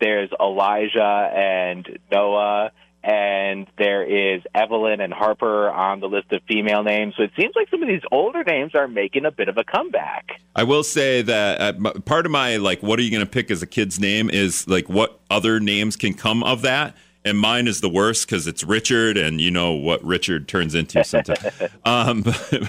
There's 0.00 0.30
Elijah 0.38 1.30
and 1.34 1.98
Noah, 2.12 2.70
and 3.02 3.66
there 3.78 4.02
is 4.02 4.42
Evelyn 4.54 5.00
and 5.00 5.12
Harper 5.12 5.70
on 5.70 6.00
the 6.00 6.08
list 6.08 6.32
of 6.32 6.42
female 6.48 6.82
names. 6.82 7.14
So 7.16 7.22
it 7.22 7.30
seems 7.38 7.54
like 7.56 7.70
some 7.70 7.82
of 7.82 7.88
these 7.88 8.02
older 8.12 8.44
names 8.44 8.74
are 8.74 8.88
making 8.88 9.24
a 9.24 9.30
bit 9.30 9.48
of 9.48 9.56
a 9.58 9.64
comeback. 9.64 10.40
I 10.54 10.64
will 10.64 10.82
say 10.82 11.22
that 11.22 11.60
uh, 11.60 11.92
part 12.00 12.26
of 12.26 12.32
my 12.32 12.56
like, 12.56 12.82
what 12.82 12.98
are 12.98 13.02
you 13.02 13.10
going 13.10 13.24
to 13.24 13.30
pick 13.30 13.50
as 13.50 13.62
a 13.62 13.66
kid's 13.66 13.98
name 14.00 14.28
is 14.28 14.66
like 14.68 14.88
what 14.88 15.20
other 15.30 15.60
names 15.60 15.96
can 15.96 16.14
come 16.14 16.42
of 16.42 16.62
that. 16.62 16.96
And 17.26 17.38
mine 17.38 17.66
is 17.66 17.80
the 17.80 17.88
worst 17.88 18.26
because 18.26 18.46
it's 18.46 18.62
Richard, 18.62 19.16
and 19.16 19.40
you 19.40 19.50
know 19.50 19.72
what 19.72 20.02
Richard 20.04 20.46
turns 20.46 20.76
into 20.76 21.02
sometimes. 21.02 21.44
um, 21.84 22.24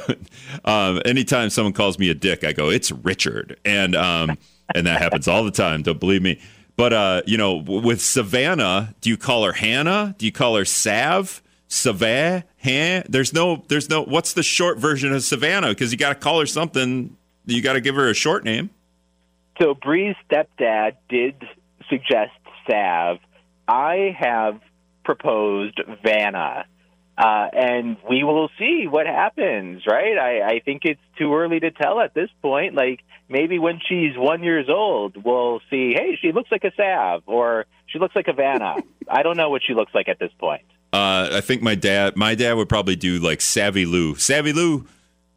um, 0.65 0.99
anytime 1.05 1.51
someone 1.51 1.73
calls 1.73 1.99
me 1.99 2.09
a 2.09 2.15
dick, 2.15 2.43
I 2.43 2.53
go, 2.53 2.69
"It's 2.69 2.91
Richard," 2.91 3.59
and 3.63 3.95
um, 3.95 4.35
and 4.73 4.87
that 4.87 4.99
happens 4.99 5.27
all 5.27 5.43
the 5.43 5.51
time. 5.51 5.83
Don't 5.83 5.99
believe 5.99 6.23
me. 6.23 6.41
But 6.75 6.91
uh, 6.91 7.21
you 7.27 7.37
know, 7.37 7.55
with 7.55 8.01
Savannah, 8.01 8.95
do 9.01 9.11
you 9.11 9.17
call 9.17 9.43
her 9.43 9.53
Hannah? 9.53 10.15
Do 10.17 10.25
you 10.25 10.31
call 10.31 10.55
her 10.55 10.65
Sav? 10.65 11.43
Savannah? 11.67 12.43
Han? 12.63 13.03
There's 13.07 13.33
no, 13.33 13.63
there's 13.67 13.89
no. 13.89 14.03
What's 14.03 14.33
the 14.33 14.43
short 14.43 14.79
version 14.79 15.13
of 15.13 15.23
Savannah? 15.23 15.69
Because 15.69 15.91
you 15.91 15.99
got 15.99 16.09
to 16.09 16.15
call 16.15 16.39
her 16.39 16.47
something. 16.47 17.15
You 17.45 17.61
got 17.61 17.73
to 17.73 17.81
give 17.81 17.95
her 17.95 18.09
a 18.09 18.15
short 18.15 18.43
name. 18.43 18.71
So 19.59 19.75
Bree's 19.75 20.15
stepdad 20.29 20.95
did 21.09 21.35
suggest 21.89 22.31
Sav. 22.67 23.19
I 23.67 24.15
have 24.17 24.59
proposed 25.03 25.79
Vanna. 26.03 26.65
Uh, 27.17 27.47
and 27.51 27.97
we 28.07 28.23
will 28.23 28.49
see 28.59 28.85
what 28.87 29.07
happens, 29.07 29.81
right? 29.87 30.17
I, 30.19 30.41
I 30.41 30.59
think 30.63 30.83
it's 30.85 31.01
too 31.17 31.33
early 31.33 31.59
to 31.59 31.71
tell 31.71 31.99
at 31.99 32.13
this 32.13 32.29
point. 32.43 32.75
Like 32.75 32.99
maybe 33.27 33.57
when 33.57 33.79
she's 33.87 34.15
one 34.15 34.43
years 34.43 34.67
old, 34.69 35.17
we'll 35.23 35.59
see. 35.69 35.93
Hey, 35.93 36.17
she 36.21 36.31
looks 36.31 36.51
like 36.51 36.63
a 36.63 36.71
Sav, 36.75 37.23
or 37.25 37.65
she 37.87 37.97
looks 37.97 38.15
like 38.15 38.27
a 38.27 38.33
Vanna. 38.33 38.75
I 39.09 39.23
don't 39.23 39.35
know 39.35 39.49
what 39.49 39.63
she 39.65 39.73
looks 39.73 39.95
like 39.95 40.07
at 40.07 40.19
this 40.19 40.31
point. 40.37 40.61
Uh, 40.93 41.29
I 41.33 41.41
think 41.41 41.63
my 41.63 41.75
dad, 41.75 42.15
my 42.15 42.35
dad 42.35 42.53
would 42.53 42.69
probably 42.69 42.95
do 42.95 43.17
like 43.17 43.41
Savvy 43.41 43.85
Lou. 43.85 44.15
Savvy 44.15 44.53
Lou, 44.53 44.85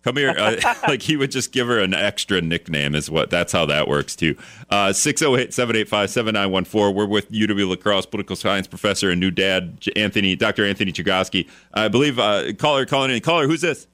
come 0.03 0.17
here. 0.17 0.31
Uh, 0.31 0.57
like 0.89 1.03
he 1.03 1.17
would 1.17 1.31
just 1.31 1.53
give 1.53 1.67
her 1.67 1.79
an 1.79 1.95
extra 1.95 2.41
nickname. 2.41 2.95
Is 2.95 3.11
what 3.11 3.31
that's 3.31 3.53
how 3.53 3.67
that 3.67 3.89
works 3.89 4.17
too. 4.17 4.37
Uh, 4.69 4.93
six 4.93 5.21
zero 5.21 5.37
eight 5.37 5.55
seven 5.55 5.77
eight 5.77 5.89
five 5.89 6.11
seven 6.11 6.35
nine 6.35 6.51
one 6.51 6.65
four. 6.65 6.93
We're 6.93 7.07
with 7.07 7.31
UW 7.31 7.69
La 7.69 7.77
Crosse 7.77 8.07
political 8.07 8.37
science 8.37 8.67
professor 8.67 9.11
and 9.11 9.21
new 9.21 9.31
dad 9.31 9.89
Anthony, 9.97 10.37
Dr. 10.37 10.65
Anthony 10.65 10.93
Chergosky. 10.93 11.49
I 11.75 11.89
believe 11.89 12.19
uh, 12.19 12.53
caller 12.55 12.87
calling 12.87 13.11
in. 13.11 13.21
Caller, 13.21 13.47
who's 13.47 13.61
this? 13.61 13.87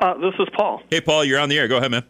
Uh, 0.00 0.14
this 0.14 0.34
is 0.38 0.48
Paul. 0.56 0.82
Hey, 0.90 1.00
Paul, 1.00 1.24
you're 1.24 1.40
on 1.40 1.48
the 1.48 1.58
air. 1.58 1.66
Go 1.66 1.78
ahead, 1.78 1.90
man. 1.90 2.04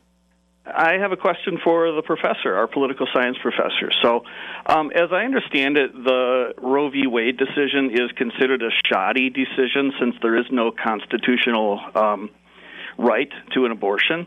I 0.75 0.95
have 0.99 1.13
a 1.13 1.17
question 1.17 1.59
for 1.63 1.93
the 1.93 2.03
professor, 2.03 2.55
our 2.55 2.67
political 2.67 3.07
science 3.13 3.39
professor. 3.41 3.91
So, 4.03 4.25
um, 4.67 4.91
as 4.95 5.13
I 5.13 5.25
understand 5.25 5.79
it, 5.79 5.93
the 5.95 6.55
Roe 6.59 6.91
v. 6.91 7.07
Wade 7.07 7.39
decision 7.39 7.91
is 7.93 8.13
considered 8.17 8.63
a 8.63 8.71
shoddy 8.87 9.31
decision 9.31 9.93
since 9.99 10.17
there 10.21 10.37
is 10.37 10.47
no 10.51 10.71
constitutional 10.71 11.81
um, 11.95 12.31
right 12.99 13.31
to 13.55 13.65
an 13.65 13.73
abortion. 13.73 14.27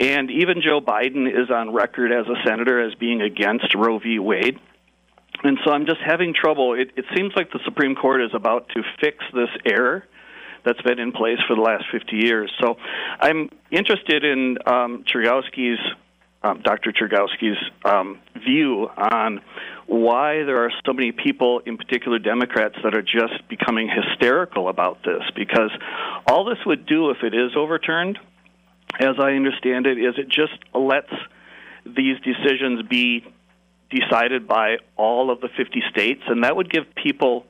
And 0.00 0.30
even 0.30 0.62
Joe 0.62 0.80
Biden 0.80 1.28
is 1.28 1.50
on 1.50 1.72
record 1.72 2.12
as 2.12 2.26
a 2.26 2.48
senator 2.48 2.86
as 2.86 2.94
being 2.94 3.22
against 3.22 3.74
Roe 3.74 3.98
v. 3.98 4.18
Wade. 4.18 4.58
And 5.42 5.58
so 5.64 5.70
I'm 5.70 5.86
just 5.86 6.00
having 6.04 6.34
trouble. 6.34 6.74
It, 6.74 6.92
it 6.96 7.04
seems 7.14 7.32
like 7.36 7.52
the 7.52 7.60
Supreme 7.64 7.94
Court 7.94 8.22
is 8.22 8.30
about 8.34 8.68
to 8.70 8.82
fix 9.00 9.18
this 9.32 9.50
error 9.64 10.04
that's 10.64 10.80
been 10.82 10.98
in 10.98 11.12
place 11.12 11.38
for 11.46 11.54
the 11.54 11.62
last 11.62 11.84
50 11.92 12.16
years. 12.16 12.52
So 12.60 12.76
I'm 13.20 13.50
interested 13.70 14.24
in 14.24 14.58
um, 14.66 15.04
um, 16.42 16.62
Dr. 16.62 16.92
Chergosky's 16.92 17.58
um, 17.84 18.20
view 18.46 18.88
on 18.96 19.40
why 19.86 20.42
there 20.44 20.64
are 20.64 20.72
so 20.84 20.92
many 20.92 21.12
people, 21.12 21.60
in 21.66 21.76
particular 21.76 22.18
Democrats, 22.18 22.76
that 22.82 22.94
are 22.94 23.02
just 23.02 23.46
becoming 23.48 23.88
hysterical 23.88 24.68
about 24.68 25.02
this. 25.04 25.22
Because 25.34 25.70
all 26.26 26.44
this 26.44 26.58
would 26.64 26.86
do 26.86 27.10
if 27.10 27.18
it 27.22 27.34
is 27.34 27.52
overturned, 27.56 28.18
as 28.98 29.16
I 29.18 29.32
understand 29.32 29.86
it, 29.86 29.98
is 29.98 30.14
it 30.16 30.28
just 30.28 30.54
lets 30.74 31.12
these 31.84 32.16
decisions 32.20 32.82
be 32.88 33.24
decided 33.90 34.48
by 34.48 34.76
all 34.96 35.30
of 35.30 35.40
the 35.40 35.48
50 35.56 35.82
states, 35.90 36.22
and 36.26 36.44
that 36.44 36.56
would 36.56 36.70
give 36.70 36.82
people 36.94 37.44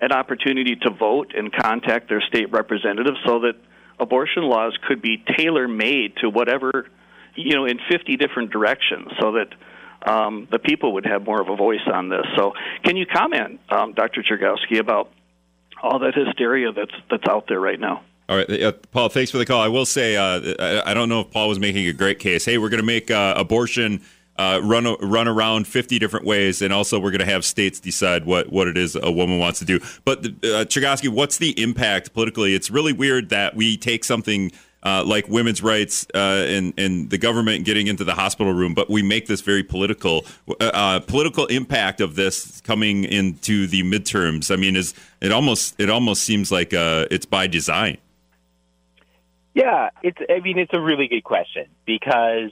an 0.00 0.12
opportunity 0.12 0.76
to 0.76 0.90
vote 0.90 1.32
and 1.36 1.52
contact 1.52 2.08
their 2.08 2.20
state 2.20 2.50
representatives 2.50 3.18
so 3.24 3.40
that 3.40 3.54
abortion 3.98 4.42
laws 4.42 4.76
could 4.88 5.00
be 5.00 5.22
tailor 5.38 5.68
made 5.68 6.16
to 6.16 6.28
whatever, 6.28 6.86
you 7.36 7.54
know, 7.54 7.64
in 7.64 7.78
50 7.90 8.16
different 8.16 8.50
directions 8.50 9.08
so 9.20 9.32
that 9.32 9.48
um, 10.04 10.48
the 10.50 10.58
people 10.58 10.94
would 10.94 11.06
have 11.06 11.24
more 11.24 11.40
of 11.40 11.48
a 11.48 11.56
voice 11.56 11.86
on 11.92 12.08
this. 12.08 12.26
So, 12.36 12.52
can 12.84 12.96
you 12.96 13.06
comment, 13.06 13.60
um, 13.70 13.92
Dr. 13.92 14.22
Chergosky, 14.22 14.78
about 14.78 15.10
all 15.82 15.98
that 16.00 16.14
hysteria 16.14 16.72
that's 16.72 16.94
that's 17.10 17.26
out 17.28 17.46
there 17.48 17.60
right 17.60 17.80
now? 17.80 18.02
All 18.28 18.36
right, 18.36 18.62
uh, 18.62 18.72
Paul. 18.90 19.10
Thanks 19.10 19.30
for 19.30 19.38
the 19.38 19.44
call. 19.44 19.60
I 19.60 19.68
will 19.68 19.86
say 19.86 20.16
uh, 20.16 20.54
I, 20.58 20.90
I, 20.90 20.94
don't 20.94 21.10
know 21.10 21.20
if 21.20 21.30
Paul 21.30 21.48
was 21.48 21.60
making 21.60 21.86
a 21.88 21.92
great 21.92 22.18
case. 22.18 22.46
Hey, 22.46 22.56
we're 22.56 22.70
going 22.70 22.80
to 22.80 22.86
make 22.86 23.10
uh, 23.10 23.34
abortion 23.36 24.00
uh, 24.36 24.60
run 24.62 24.86
run 25.00 25.28
around 25.28 25.68
50 25.68 25.98
different 25.98 26.24
ways, 26.24 26.62
and 26.62 26.72
also 26.72 26.98
we're 26.98 27.10
going 27.10 27.20
to 27.20 27.26
have 27.26 27.44
states 27.44 27.80
decide 27.80 28.24
what, 28.24 28.50
what 28.50 28.66
it 28.66 28.76
is 28.78 28.96
a 28.96 29.12
woman 29.12 29.38
wants 29.38 29.58
to 29.58 29.64
do. 29.64 29.78
But 30.04 30.24
uh, 30.24 30.64
Chergosky, 30.64 31.08
what's 31.08 31.36
the 31.36 31.50
impact 31.62 32.14
politically? 32.14 32.54
It's 32.54 32.70
really 32.70 32.92
weird 32.92 33.28
that 33.28 33.54
we 33.54 33.76
take 33.76 34.04
something 34.04 34.52
uh, 34.84 35.02
like 35.04 35.28
women's 35.28 35.62
rights 35.62 36.06
uh, 36.14 36.44
and 36.46 36.74
and 36.76 37.10
the 37.10 37.18
government 37.18 37.64
getting 37.64 37.86
into 37.86 38.04
the 38.04 38.14
hospital 38.14 38.52
room, 38.52 38.74
but 38.74 38.90
we 38.90 39.02
make 39.02 39.26
this 39.26 39.40
very 39.40 39.62
political. 39.62 40.24
Uh, 40.48 40.70
uh 40.74 41.00
political 41.00 41.46
impact 41.46 42.00
of 42.00 42.16
this 42.16 42.60
coming 42.62 43.04
into 43.04 43.66
the 43.66 43.82
midterms. 43.82 44.50
I 44.52 44.56
mean, 44.56 44.76
is 44.76 44.94
it 45.20 45.32
almost 45.32 45.78
it 45.80 45.90
almost 45.90 46.22
seems 46.22 46.52
like 46.52 46.74
uh, 46.74 47.06
it's 47.10 47.26
by 47.26 47.46
design. 47.46 47.98
Yeah, 49.54 49.90
it's. 50.02 50.18
I 50.28 50.40
mean, 50.40 50.58
it's 50.58 50.72
a 50.74 50.80
really 50.80 51.08
good 51.08 51.24
question 51.24 51.66
because 51.86 52.50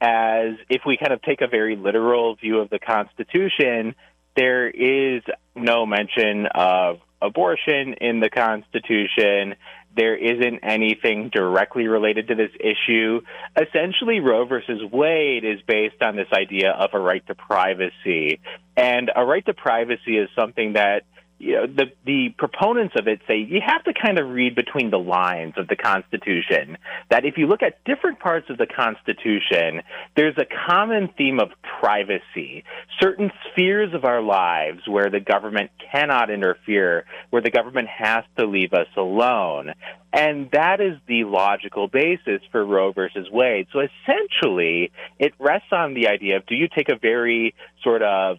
as 0.00 0.54
if 0.68 0.82
we 0.86 0.96
kind 0.96 1.12
of 1.12 1.22
take 1.22 1.40
a 1.40 1.46
very 1.46 1.76
literal 1.76 2.36
view 2.36 2.60
of 2.60 2.70
the 2.70 2.78
Constitution, 2.78 3.94
there 4.36 4.68
is 4.68 5.22
no 5.54 5.86
mention 5.86 6.46
of 6.46 7.00
abortion 7.20 7.94
in 7.94 8.20
the 8.20 8.30
Constitution. 8.30 9.56
There 9.96 10.14
isn't 10.14 10.60
anything 10.62 11.30
directly 11.30 11.88
related 11.88 12.28
to 12.28 12.34
this 12.34 12.50
issue. 12.60 13.22
Essentially, 13.56 14.20
Roe 14.20 14.44
versus 14.44 14.82
Wade 14.92 15.44
is 15.44 15.60
based 15.66 16.02
on 16.02 16.16
this 16.16 16.28
idea 16.32 16.70
of 16.70 16.90
a 16.92 16.98
right 16.98 17.26
to 17.28 17.34
privacy. 17.34 18.40
And 18.76 19.10
a 19.16 19.24
right 19.24 19.44
to 19.46 19.54
privacy 19.54 20.18
is 20.18 20.28
something 20.36 20.74
that 20.74 21.04
you 21.38 21.52
know, 21.52 21.66
the 21.66 21.86
the 22.06 22.28
proponents 22.38 22.94
of 22.98 23.08
it 23.08 23.20
say 23.28 23.36
you 23.36 23.60
have 23.64 23.84
to 23.84 23.92
kind 23.92 24.18
of 24.18 24.30
read 24.30 24.54
between 24.54 24.90
the 24.90 24.98
lines 24.98 25.54
of 25.58 25.68
the 25.68 25.76
Constitution. 25.76 26.78
That 27.10 27.24
if 27.24 27.36
you 27.36 27.46
look 27.46 27.62
at 27.62 27.84
different 27.84 28.20
parts 28.20 28.48
of 28.48 28.56
the 28.56 28.66
Constitution, 28.66 29.82
there's 30.16 30.36
a 30.38 30.46
common 30.68 31.08
theme 31.18 31.38
of 31.38 31.50
privacy. 31.80 32.64
Certain 33.00 33.30
spheres 33.50 33.92
of 33.92 34.04
our 34.04 34.22
lives 34.22 34.80
where 34.86 35.10
the 35.10 35.20
government 35.20 35.70
cannot 35.92 36.30
interfere, 36.30 37.04
where 37.30 37.42
the 37.42 37.50
government 37.50 37.88
has 37.88 38.24
to 38.38 38.46
leave 38.46 38.72
us 38.72 38.88
alone. 38.96 39.74
And 40.12 40.50
that 40.52 40.80
is 40.80 40.96
the 41.06 41.24
logical 41.24 41.88
basis 41.88 42.40
for 42.50 42.64
Roe 42.64 42.92
versus 42.92 43.28
Wade. 43.30 43.66
So 43.72 43.80
essentially, 43.80 44.90
it 45.18 45.34
rests 45.38 45.68
on 45.72 45.92
the 45.92 46.08
idea 46.08 46.38
of 46.38 46.46
do 46.46 46.54
you 46.54 46.68
take 46.74 46.88
a 46.88 46.96
very 46.96 47.54
sort 47.82 48.02
of 48.02 48.38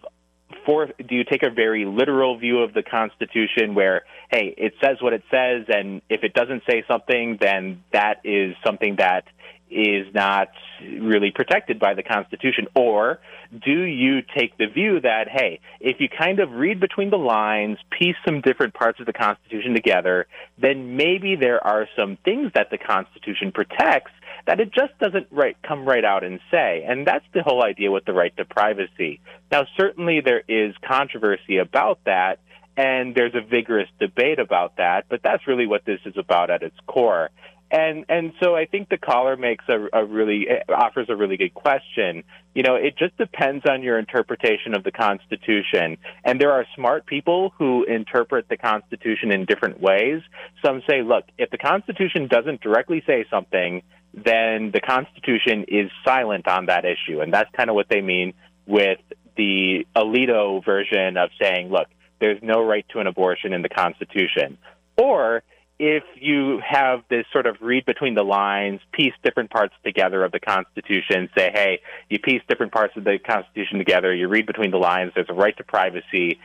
for, 0.64 0.86
do 0.86 1.14
you 1.14 1.24
take 1.24 1.42
a 1.42 1.50
very 1.50 1.84
literal 1.84 2.38
view 2.38 2.60
of 2.60 2.72
the 2.72 2.82
Constitution 2.82 3.74
where, 3.74 4.02
hey, 4.30 4.54
it 4.56 4.74
says 4.82 4.98
what 5.00 5.12
it 5.12 5.22
says, 5.30 5.66
and 5.68 6.02
if 6.08 6.24
it 6.24 6.34
doesn't 6.34 6.62
say 6.68 6.84
something, 6.88 7.38
then 7.40 7.82
that 7.92 8.20
is 8.24 8.54
something 8.64 8.96
that 8.96 9.24
is 9.70 10.12
not 10.14 10.48
really 10.80 11.30
protected 11.30 11.78
by 11.78 11.94
the 11.94 12.02
Constitution? 12.02 12.66
Or 12.74 13.18
do 13.64 13.82
you 13.82 14.22
take 14.22 14.56
the 14.56 14.66
view 14.66 15.00
that, 15.00 15.28
hey, 15.28 15.60
if 15.80 16.00
you 16.00 16.08
kind 16.08 16.40
of 16.40 16.52
read 16.52 16.80
between 16.80 17.10
the 17.10 17.18
lines, 17.18 17.78
piece 17.90 18.16
some 18.24 18.40
different 18.40 18.74
parts 18.74 19.00
of 19.00 19.06
the 19.06 19.12
Constitution 19.12 19.74
together, 19.74 20.26
then 20.58 20.96
maybe 20.96 21.36
there 21.36 21.64
are 21.64 21.86
some 21.96 22.16
things 22.24 22.52
that 22.54 22.70
the 22.70 22.78
Constitution 22.78 23.52
protects 23.52 24.12
that 24.48 24.60
it 24.60 24.72
just 24.72 24.98
doesn't 24.98 25.26
right 25.30 25.58
come 25.62 25.84
right 25.84 26.04
out 26.06 26.24
and 26.24 26.40
say. 26.50 26.82
And 26.88 27.06
that's 27.06 27.24
the 27.34 27.42
whole 27.42 27.62
idea 27.62 27.90
with 27.90 28.06
the 28.06 28.14
right 28.14 28.34
to 28.38 28.46
privacy. 28.46 29.20
Now, 29.52 29.66
certainly 29.76 30.22
there 30.24 30.42
is 30.48 30.74
controversy 30.82 31.58
about 31.58 32.00
that, 32.06 32.38
and 32.74 33.14
there's 33.14 33.34
a 33.34 33.46
vigorous 33.46 33.90
debate 34.00 34.38
about 34.38 34.78
that, 34.78 35.04
but 35.10 35.20
that's 35.22 35.46
really 35.46 35.66
what 35.66 35.84
this 35.84 36.00
is 36.06 36.14
about 36.16 36.48
at 36.48 36.62
its 36.62 36.76
core. 36.86 37.28
And 37.70 38.06
and 38.08 38.32
so 38.42 38.56
I 38.56 38.64
think 38.64 38.88
the 38.88 38.96
caller 38.96 39.36
makes 39.36 39.66
a, 39.68 39.88
a 39.92 40.02
really 40.02 40.48
eh, 40.48 40.62
offers 40.74 41.10
a 41.10 41.16
really 41.16 41.36
good 41.36 41.52
question. 41.52 42.24
You 42.54 42.62
know, 42.62 42.76
it 42.76 42.96
just 42.96 43.18
depends 43.18 43.66
on 43.68 43.82
your 43.82 43.98
interpretation 43.98 44.74
of 44.74 44.82
the 44.82 44.90
Constitution. 44.90 45.98
And 46.24 46.40
there 46.40 46.52
are 46.52 46.64
smart 46.74 47.04
people 47.04 47.52
who 47.58 47.84
interpret 47.84 48.48
the 48.48 48.56
Constitution 48.56 49.30
in 49.30 49.44
different 49.44 49.82
ways. 49.82 50.22
Some 50.64 50.82
say, 50.88 51.02
look, 51.02 51.26
if 51.36 51.50
the 51.50 51.58
Constitution 51.58 52.26
doesn't 52.28 52.62
directly 52.62 53.02
say 53.06 53.26
something, 53.30 53.82
then 54.14 54.70
the 54.72 54.80
Constitution 54.80 55.64
is 55.68 55.90
silent 56.04 56.48
on 56.48 56.66
that 56.66 56.84
issue. 56.84 57.20
And 57.20 57.32
that's 57.32 57.50
kind 57.56 57.70
of 57.70 57.76
what 57.76 57.88
they 57.88 58.00
mean 58.00 58.34
with 58.66 58.98
the 59.36 59.86
Alito 59.96 60.64
version 60.64 61.16
of 61.16 61.30
saying, 61.40 61.70
look, 61.70 61.88
there's 62.20 62.42
no 62.42 62.62
right 62.62 62.84
to 62.90 62.98
an 62.98 63.06
abortion 63.06 63.52
in 63.52 63.62
the 63.62 63.68
Constitution. 63.68 64.58
Or 64.96 65.42
if 65.78 66.02
you 66.16 66.60
have 66.68 67.02
this 67.08 67.24
sort 67.32 67.46
of 67.46 67.56
read 67.60 67.86
between 67.86 68.14
the 68.14 68.24
lines, 68.24 68.80
piece 68.92 69.12
different 69.22 69.50
parts 69.50 69.74
together 69.84 70.24
of 70.24 70.32
the 70.32 70.40
Constitution, 70.40 71.28
say, 71.36 71.50
hey, 71.54 71.80
you 72.10 72.18
piece 72.18 72.42
different 72.48 72.72
parts 72.72 72.96
of 72.96 73.04
the 73.04 73.18
Constitution 73.24 73.78
together, 73.78 74.12
you 74.12 74.26
read 74.26 74.46
between 74.46 74.72
the 74.72 74.78
lines, 74.78 75.12
there's 75.14 75.30
a 75.30 75.34
right 75.34 75.56
to 75.56 75.64
privacy, 75.64 76.40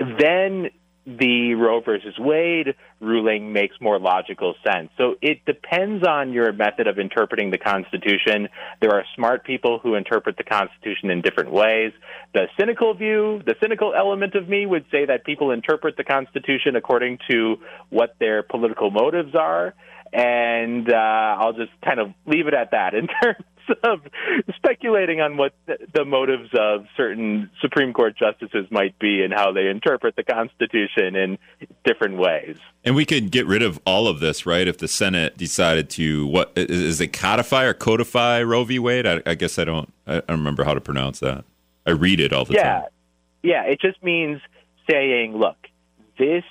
then 0.00 0.70
the 1.06 1.54
Roe 1.54 1.80
versus 1.80 2.14
Wade 2.18 2.74
ruling 3.00 3.52
makes 3.52 3.74
more 3.80 3.98
logical 3.98 4.54
sense. 4.64 4.90
So 4.96 5.16
it 5.20 5.44
depends 5.44 6.06
on 6.06 6.32
your 6.32 6.52
method 6.52 6.86
of 6.86 6.98
interpreting 6.98 7.50
the 7.50 7.58
Constitution. 7.58 8.48
There 8.80 8.92
are 8.92 9.04
smart 9.16 9.44
people 9.44 9.80
who 9.82 9.96
interpret 9.96 10.36
the 10.36 10.44
Constitution 10.44 11.10
in 11.10 11.20
different 11.20 11.50
ways. 11.50 11.92
The 12.34 12.46
cynical 12.58 12.94
view, 12.94 13.42
the 13.44 13.56
cynical 13.60 13.94
element 13.96 14.34
of 14.36 14.48
me 14.48 14.64
would 14.64 14.84
say 14.92 15.06
that 15.06 15.24
people 15.24 15.50
interpret 15.50 15.96
the 15.96 16.04
Constitution 16.04 16.76
according 16.76 17.18
to 17.30 17.56
what 17.90 18.14
their 18.20 18.42
political 18.42 18.90
motives 18.90 19.34
are. 19.34 19.74
And 20.12 20.92
uh, 20.92 20.96
I'll 20.96 21.54
just 21.54 21.72
kind 21.84 21.98
of 21.98 22.12
leave 22.26 22.46
it 22.46 22.54
at 22.54 22.72
that 22.72 22.94
in 22.94 23.08
terms 23.22 23.44
of 23.84 24.00
speculating 24.56 25.20
on 25.20 25.36
what 25.36 25.54
the 25.66 26.04
motives 26.04 26.50
of 26.58 26.86
certain 26.96 27.50
Supreme 27.60 27.92
Court 27.92 28.16
justices 28.16 28.66
might 28.70 28.98
be 28.98 29.22
and 29.22 29.32
how 29.32 29.52
they 29.52 29.68
interpret 29.68 30.16
the 30.16 30.24
Constitution 30.24 31.16
in 31.16 31.38
different 31.84 32.18
ways. 32.18 32.56
And 32.84 32.94
we 32.94 33.04
could 33.04 33.30
get 33.30 33.46
rid 33.46 33.62
of 33.62 33.80
all 33.86 34.08
of 34.08 34.20
this, 34.20 34.46
right? 34.46 34.66
If 34.66 34.78
the 34.78 34.88
Senate 34.88 35.36
decided 35.36 35.90
to 35.90 36.26
what 36.26 36.52
is 36.56 37.00
it 37.00 37.12
codify 37.12 37.64
or 37.64 37.74
codify 37.74 38.42
Roe 38.42 38.64
v. 38.64 38.78
Wade? 38.78 39.06
I, 39.06 39.22
I 39.26 39.34
guess 39.34 39.58
I 39.58 39.64
don't. 39.64 39.92
I 40.06 40.14
don't 40.14 40.30
remember 40.30 40.64
how 40.64 40.74
to 40.74 40.80
pronounce 40.80 41.20
that. 41.20 41.44
I 41.86 41.90
read 41.90 42.20
it 42.20 42.32
all 42.32 42.44
the 42.44 42.54
time. 42.54 42.64
yeah. 42.64 42.80
time. 42.80 42.88
Yeah, 43.44 43.62
it 43.64 43.80
just 43.80 44.02
means 44.02 44.40
saying, 44.88 45.36
look, 45.36 45.56
this 46.18 46.44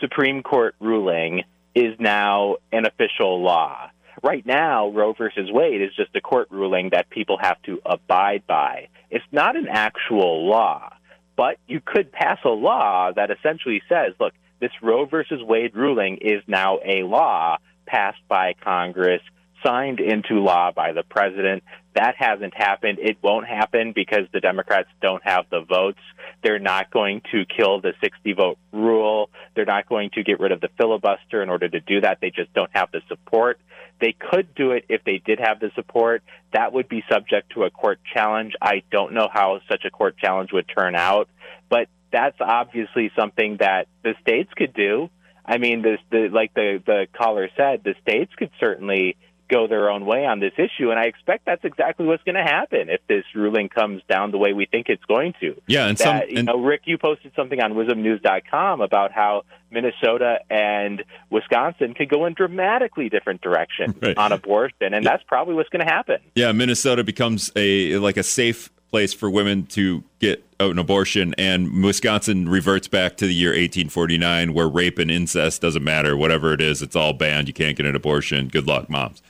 Supreme 0.00 0.42
Court 0.42 0.74
ruling 0.80 1.42
is 1.74 1.94
now 1.98 2.56
an 2.72 2.86
official 2.86 3.42
law. 3.42 3.90
Right 4.22 4.44
now, 4.44 4.88
Roe 4.88 5.14
versus 5.14 5.50
Wade 5.50 5.80
is 5.80 5.94
just 5.96 6.14
a 6.14 6.20
court 6.20 6.48
ruling 6.50 6.90
that 6.90 7.08
people 7.08 7.38
have 7.40 7.60
to 7.62 7.80
abide 7.86 8.46
by. 8.46 8.88
It's 9.10 9.24
not 9.32 9.56
an 9.56 9.66
actual 9.68 10.46
law, 10.46 10.92
but 11.36 11.56
you 11.66 11.80
could 11.82 12.12
pass 12.12 12.38
a 12.44 12.50
law 12.50 13.12
that 13.12 13.30
essentially 13.30 13.82
says, 13.88 14.12
look, 14.20 14.34
this 14.60 14.72
Roe 14.82 15.06
versus 15.06 15.42
Wade 15.42 15.74
ruling 15.74 16.18
is 16.20 16.42
now 16.46 16.78
a 16.84 17.02
law 17.02 17.56
passed 17.86 18.20
by 18.28 18.54
Congress 18.62 19.22
signed 19.64 20.00
into 20.00 20.40
law 20.40 20.70
by 20.70 20.92
the 20.92 21.02
president. 21.02 21.62
That 21.94 22.14
hasn't 22.16 22.54
happened. 22.54 22.98
It 23.00 23.18
won't 23.20 23.46
happen 23.46 23.92
because 23.94 24.26
the 24.32 24.40
Democrats 24.40 24.88
don't 25.02 25.22
have 25.24 25.46
the 25.50 25.60
votes. 25.60 25.98
They're 26.42 26.60
not 26.60 26.90
going 26.90 27.22
to 27.32 27.44
kill 27.44 27.80
the 27.80 27.94
60 28.00 28.32
vote 28.34 28.58
rule. 28.72 29.30
They're 29.54 29.64
not 29.64 29.88
going 29.88 30.10
to 30.14 30.22
get 30.22 30.38
rid 30.38 30.52
of 30.52 30.60
the 30.60 30.68
filibuster 30.78 31.42
in 31.42 31.50
order 31.50 31.68
to 31.68 31.80
do 31.80 32.00
that. 32.02 32.18
They 32.20 32.30
just 32.30 32.52
don't 32.54 32.70
have 32.72 32.92
the 32.92 33.00
support. 33.08 33.60
They 34.00 34.14
could 34.18 34.54
do 34.54 34.70
it 34.70 34.86
if 34.88 35.04
they 35.04 35.20
did 35.24 35.40
have 35.40 35.60
the 35.60 35.70
support. 35.74 36.22
That 36.52 36.72
would 36.72 36.88
be 36.88 37.02
subject 37.10 37.52
to 37.54 37.64
a 37.64 37.70
court 37.70 37.98
challenge. 38.14 38.54
I 38.62 38.82
don't 38.90 39.12
know 39.12 39.28
how 39.30 39.60
such 39.68 39.84
a 39.84 39.90
court 39.90 40.16
challenge 40.16 40.52
would 40.52 40.66
turn 40.68 40.94
out, 40.94 41.28
but 41.68 41.88
that's 42.12 42.36
obviously 42.40 43.10
something 43.16 43.58
that 43.58 43.88
the 44.02 44.14
states 44.22 44.50
could 44.56 44.72
do. 44.72 45.10
I 45.44 45.58
mean, 45.58 45.82
this, 45.82 45.98
the, 46.10 46.28
like 46.32 46.54
the, 46.54 46.82
the 46.84 47.06
caller 47.16 47.48
said, 47.56 47.82
the 47.84 47.94
states 48.02 48.32
could 48.36 48.50
certainly 48.58 49.16
go 49.50 49.66
their 49.66 49.90
own 49.90 50.06
way 50.06 50.24
on 50.24 50.40
this 50.40 50.52
issue. 50.56 50.90
And 50.90 50.98
I 50.98 51.04
expect 51.04 51.44
that's 51.44 51.64
exactly 51.64 52.06
what's 52.06 52.22
going 52.22 52.36
to 52.36 52.42
happen 52.42 52.88
if 52.88 53.00
this 53.08 53.24
ruling 53.34 53.68
comes 53.68 54.02
down 54.08 54.30
the 54.30 54.38
way 54.38 54.52
we 54.52 54.66
think 54.66 54.88
it's 54.88 55.04
going 55.04 55.34
to. 55.40 55.60
Yeah, 55.66 55.86
and 55.86 55.98
that, 55.98 56.04
some, 56.04 56.16
and, 56.16 56.32
you 56.32 56.42
know, 56.44 56.58
Rick, 56.58 56.82
you 56.84 56.96
posted 56.96 57.32
something 57.34 57.60
on 57.60 57.74
WIZMNews.com 57.74 58.80
about 58.80 59.12
how 59.12 59.42
Minnesota 59.70 60.38
and 60.48 61.04
Wisconsin 61.28 61.94
could 61.94 62.08
go 62.08 62.24
in 62.26 62.34
dramatically 62.34 63.08
different 63.08 63.40
directions 63.40 63.94
right. 64.00 64.16
on 64.16 64.32
abortion, 64.32 64.94
and 64.94 65.04
that's 65.04 65.22
probably 65.24 65.54
what's 65.54 65.68
going 65.68 65.84
to 65.84 65.92
happen. 65.92 66.18
Yeah, 66.34 66.52
Minnesota 66.52 67.04
becomes 67.04 67.50
a 67.56 67.96
like 67.98 68.16
a 68.16 68.22
safe 68.22 68.70
place 68.90 69.14
for 69.14 69.30
women 69.30 69.66
to 69.66 70.02
get 70.18 70.44
an 70.58 70.78
abortion, 70.78 71.34
and 71.38 71.84
Wisconsin 71.84 72.48
reverts 72.48 72.88
back 72.88 73.16
to 73.18 73.26
the 73.26 73.34
year 73.34 73.50
1849, 73.50 74.52
where 74.52 74.68
rape 74.68 74.98
and 74.98 75.10
incest 75.10 75.62
doesn't 75.62 75.84
matter. 75.84 76.16
Whatever 76.16 76.52
it 76.52 76.60
is, 76.60 76.82
it's 76.82 76.96
all 76.96 77.12
banned. 77.12 77.46
You 77.46 77.54
can't 77.54 77.76
get 77.76 77.86
an 77.86 77.94
abortion. 77.94 78.48
Good 78.48 78.66
luck, 78.66 78.90
moms 78.90 79.22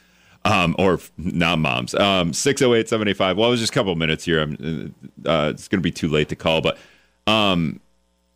um, 0.44 0.74
or 0.78 1.00
not 1.16 1.58
moms. 1.58 1.94
Um, 1.94 2.32
608 2.32 2.88
785. 2.88 3.36
Well, 3.36 3.48
it 3.48 3.50
was 3.50 3.60
just 3.60 3.72
a 3.72 3.74
couple 3.74 3.94
minutes 3.94 4.24
here. 4.24 4.40
I'm, 4.40 4.94
uh, 5.26 5.50
it's 5.54 5.68
going 5.68 5.80
to 5.80 5.82
be 5.82 5.90
too 5.90 6.08
late 6.08 6.28
to 6.30 6.36
call, 6.36 6.60
but 6.60 6.78
um, 7.26 7.80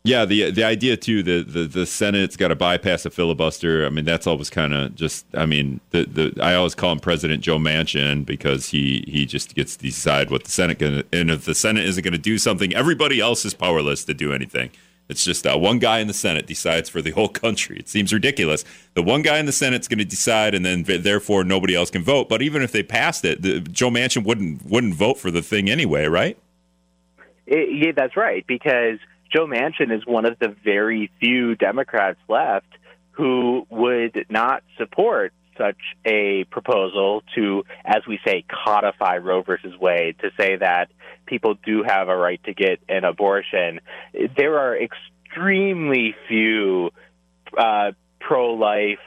yeah, 0.05 0.23
the 0.23 0.51
the 0.51 0.63
idea 0.63 0.97
too, 0.97 1.23
the 1.23 1.41
the, 1.41 1.63
the 1.63 1.85
Senate's 1.87 2.37
got 2.37 2.49
to 2.49 2.55
bypass 2.55 3.07
a 3.07 3.09
filibuster. 3.09 3.87
I 3.87 3.89
mean, 3.89 4.05
that's 4.05 4.27
always 4.27 4.51
kind 4.51 4.71
of 4.71 4.93
just. 4.93 5.25
I 5.33 5.47
mean, 5.47 5.81
the 5.89 6.05
the 6.05 6.43
I 6.43 6.53
always 6.53 6.75
call 6.75 6.91
him 6.91 6.99
President 6.99 7.41
Joe 7.41 7.57
Manchin 7.57 8.23
because 8.23 8.69
he 8.69 9.03
he 9.07 9.25
just 9.25 9.55
gets 9.55 9.75
to 9.75 9.83
decide 9.83 10.29
what 10.29 10.43
the 10.43 10.51
Senate 10.51 10.77
gonna, 10.77 11.03
and 11.11 11.31
if 11.31 11.45
the 11.45 11.55
Senate 11.55 11.85
isn't 11.85 12.03
going 12.03 12.13
to 12.13 12.19
do 12.19 12.37
something, 12.37 12.71
everybody 12.75 13.19
else 13.19 13.45
is 13.45 13.55
powerless 13.55 14.05
to 14.05 14.13
do 14.13 14.31
anything. 14.31 14.69
It's 15.07 15.23
just 15.23 15.45
uh, 15.45 15.57
one 15.57 15.79
guy 15.79 15.99
in 15.99 16.07
the 16.07 16.13
Senate 16.13 16.47
decides 16.47 16.89
for 16.89 17.01
the 17.01 17.11
whole 17.11 17.29
country. 17.29 17.77
It 17.77 17.87
seems 17.87 18.11
ridiculous. 18.11 18.65
The 18.95 19.03
one 19.03 19.21
guy 19.21 19.37
in 19.37 19.45
the 19.45 19.51
Senate's 19.51 19.87
going 19.87 19.99
to 19.99 20.05
decide, 20.05 20.55
and 20.55 20.65
then 20.65 20.83
therefore 20.83 21.43
nobody 21.43 21.75
else 21.75 21.91
can 21.91 22.03
vote. 22.03 22.27
But 22.27 22.41
even 22.41 22.61
if 22.61 22.71
they 22.71 22.81
passed 22.81 23.23
it, 23.23 23.41
the, 23.41 23.59
Joe 23.59 23.89
Manchin 23.89 24.23
wouldn't 24.23 24.65
wouldn't 24.65 24.95
vote 24.95 25.19
for 25.19 25.29
the 25.29 25.41
thing 25.41 25.69
anyway, 25.69 26.05
right? 26.07 26.37
It, 27.45 27.69
yeah, 27.71 27.91
that's 27.95 28.17
right. 28.17 28.45
Because 28.47 28.97
Joe 29.31 29.45
Manchin 29.45 29.95
is 29.95 30.05
one 30.05 30.25
of 30.25 30.39
the 30.39 30.55
very 30.63 31.11
few 31.19 31.55
Democrats 31.55 32.19
left 32.27 32.67
who 33.11 33.65
would 33.69 34.25
not 34.29 34.63
support 34.77 35.33
such 35.57 35.77
a 36.05 36.45
proposal 36.45 37.23
to, 37.35 37.63
as 37.83 38.01
we 38.07 38.19
say, 38.25 38.45
codify 38.65 39.17
Roe 39.17 39.41
versus 39.41 39.73
Wade, 39.79 40.17
to 40.19 40.31
say 40.39 40.57
that 40.57 40.89
people 41.25 41.55
do 41.65 41.83
have 41.83 42.07
a 42.09 42.15
right 42.15 42.43
to 42.45 42.53
get 42.53 42.79
an 42.89 43.03
abortion. 43.03 43.79
There 44.37 44.59
are 44.59 44.77
extremely 44.77 46.15
few 46.27 46.91
uh, 47.57 47.91
pro 48.19 48.53
life 48.53 48.99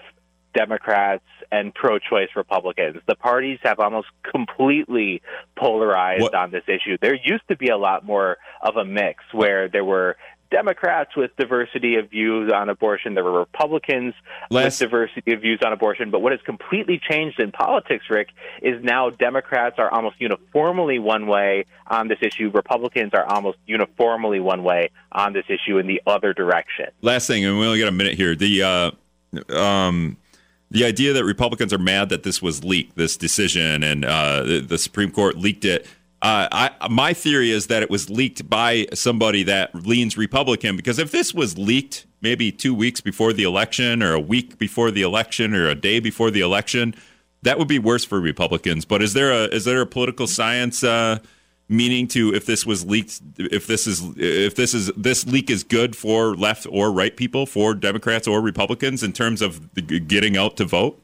Democrats 0.54 1.24
and 1.52 1.74
pro 1.74 1.98
choice 1.98 2.28
Republicans. 2.34 3.00
The 3.06 3.14
parties 3.14 3.58
have 3.62 3.78
almost 3.78 4.08
completely 4.22 5.22
polarized 5.56 6.22
what? 6.22 6.34
on 6.34 6.50
this 6.50 6.64
issue. 6.66 6.96
There 7.00 7.14
used 7.14 7.46
to 7.48 7.56
be 7.56 7.68
a 7.68 7.76
lot 7.76 8.04
more 8.04 8.38
of 8.60 8.76
a 8.76 8.84
mix 8.84 9.22
where 9.32 9.68
there 9.68 9.84
were 9.84 10.16
Democrats 10.50 11.16
with 11.16 11.34
diversity 11.36 11.96
of 11.96 12.10
views 12.10 12.50
on 12.52 12.68
abortion. 12.68 13.14
There 13.14 13.24
were 13.24 13.38
Republicans 13.38 14.14
Last... 14.50 14.80
with 14.80 14.90
diversity 14.90 15.32
of 15.32 15.40
views 15.40 15.60
on 15.64 15.72
abortion. 15.72 16.10
But 16.10 16.20
what 16.20 16.32
has 16.32 16.40
completely 16.42 17.00
changed 17.10 17.38
in 17.40 17.52
politics, 17.52 18.04
Rick, 18.08 18.28
is 18.62 18.82
now 18.82 19.10
Democrats 19.10 19.76
are 19.78 19.90
almost 19.90 20.20
uniformly 20.20 20.98
one 20.98 21.26
way 21.26 21.66
on 21.86 22.08
this 22.08 22.18
issue. 22.22 22.50
Republicans 22.50 23.12
are 23.14 23.24
almost 23.26 23.58
uniformly 23.66 24.40
one 24.40 24.62
way 24.62 24.90
on 25.12 25.32
this 25.32 25.44
issue 25.48 25.78
in 25.78 25.86
the 25.86 26.00
other 26.06 26.32
direction. 26.32 26.86
Last 27.02 27.26
thing, 27.26 27.44
and 27.44 27.58
we 27.58 27.66
only 27.66 27.78
got 27.78 27.88
a 27.88 27.92
minute 27.92 28.14
here. 28.14 28.34
The 28.34 28.62
uh, 28.62 29.54
um, 29.54 30.16
the 30.70 30.84
idea 30.84 31.12
that 31.14 31.24
Republicans 31.24 31.72
are 31.72 31.78
mad 31.78 32.10
that 32.10 32.22
this 32.22 32.42
was 32.42 32.62
leaked, 32.62 32.96
this 32.96 33.16
decision, 33.16 33.82
and 33.82 34.04
uh, 34.04 34.42
the, 34.42 34.60
the 34.60 34.78
Supreme 34.78 35.10
Court 35.10 35.36
leaked 35.36 35.64
it 35.64 35.86
uh, 36.20 36.48
I, 36.50 36.88
my 36.88 37.12
theory 37.12 37.52
is 37.52 37.68
that 37.68 37.82
it 37.82 37.90
was 37.90 38.10
leaked 38.10 38.48
by 38.50 38.86
somebody 38.92 39.44
that 39.44 39.72
leans 39.74 40.16
Republican 40.16 40.76
because 40.76 40.98
if 40.98 41.12
this 41.12 41.32
was 41.32 41.56
leaked 41.56 42.06
maybe 42.20 42.50
two 42.50 42.74
weeks 42.74 43.00
before 43.00 43.32
the 43.32 43.44
election 43.44 44.02
or 44.02 44.14
a 44.14 44.20
week 44.20 44.58
before 44.58 44.90
the 44.90 45.02
election 45.02 45.54
or 45.54 45.68
a 45.68 45.76
day 45.76 46.00
before 46.00 46.32
the 46.32 46.40
election, 46.40 46.92
that 47.42 47.56
would 47.56 47.68
be 47.68 47.78
worse 47.78 48.04
for 48.04 48.20
Republicans. 48.20 48.84
But 48.84 49.00
is 49.00 49.12
there 49.12 49.30
a 49.30 49.44
is 49.44 49.64
there 49.64 49.80
a 49.80 49.86
political 49.86 50.26
science 50.26 50.82
uh, 50.82 51.20
meaning 51.68 52.08
to 52.08 52.34
if 52.34 52.46
this 52.46 52.66
was 52.66 52.84
leaked? 52.84 53.20
If 53.36 53.68
this 53.68 53.86
is 53.86 54.02
if 54.16 54.56
this 54.56 54.74
is 54.74 54.90
this 54.96 55.24
leak 55.24 55.50
is 55.50 55.62
good 55.62 55.94
for 55.94 56.34
left 56.34 56.66
or 56.68 56.90
right 56.90 57.16
people, 57.16 57.46
for 57.46 57.74
Democrats 57.74 58.26
or 58.26 58.40
Republicans 58.40 59.04
in 59.04 59.12
terms 59.12 59.40
of 59.40 59.72
getting 60.08 60.36
out 60.36 60.56
to 60.56 60.64
vote? 60.64 61.00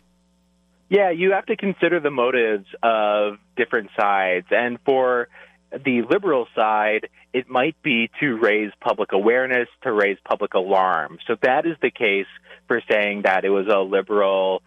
Yeah, 0.88 1.10
you 1.10 1.30
have 1.32 1.46
to 1.46 1.56
consider 1.56 2.00
the 2.00 2.10
motives 2.10 2.66
of 2.82 3.38
different 3.56 3.90
sides. 3.98 4.46
And 4.50 4.78
for 4.84 5.28
the 5.72 6.02
liberal 6.08 6.46
side, 6.54 7.08
it 7.32 7.48
might 7.48 7.80
be 7.82 8.10
to 8.20 8.36
raise 8.36 8.70
public 8.80 9.12
awareness, 9.12 9.68
to 9.82 9.92
raise 9.92 10.18
public 10.24 10.54
alarm. 10.54 11.18
So 11.26 11.36
that 11.42 11.66
is 11.66 11.76
the 11.82 11.90
case 11.90 12.26
for 12.68 12.80
saying 12.90 13.22
that 13.24 13.44
it 13.44 13.50
was 13.50 13.66
a 13.66 13.80
liberal 13.80 14.62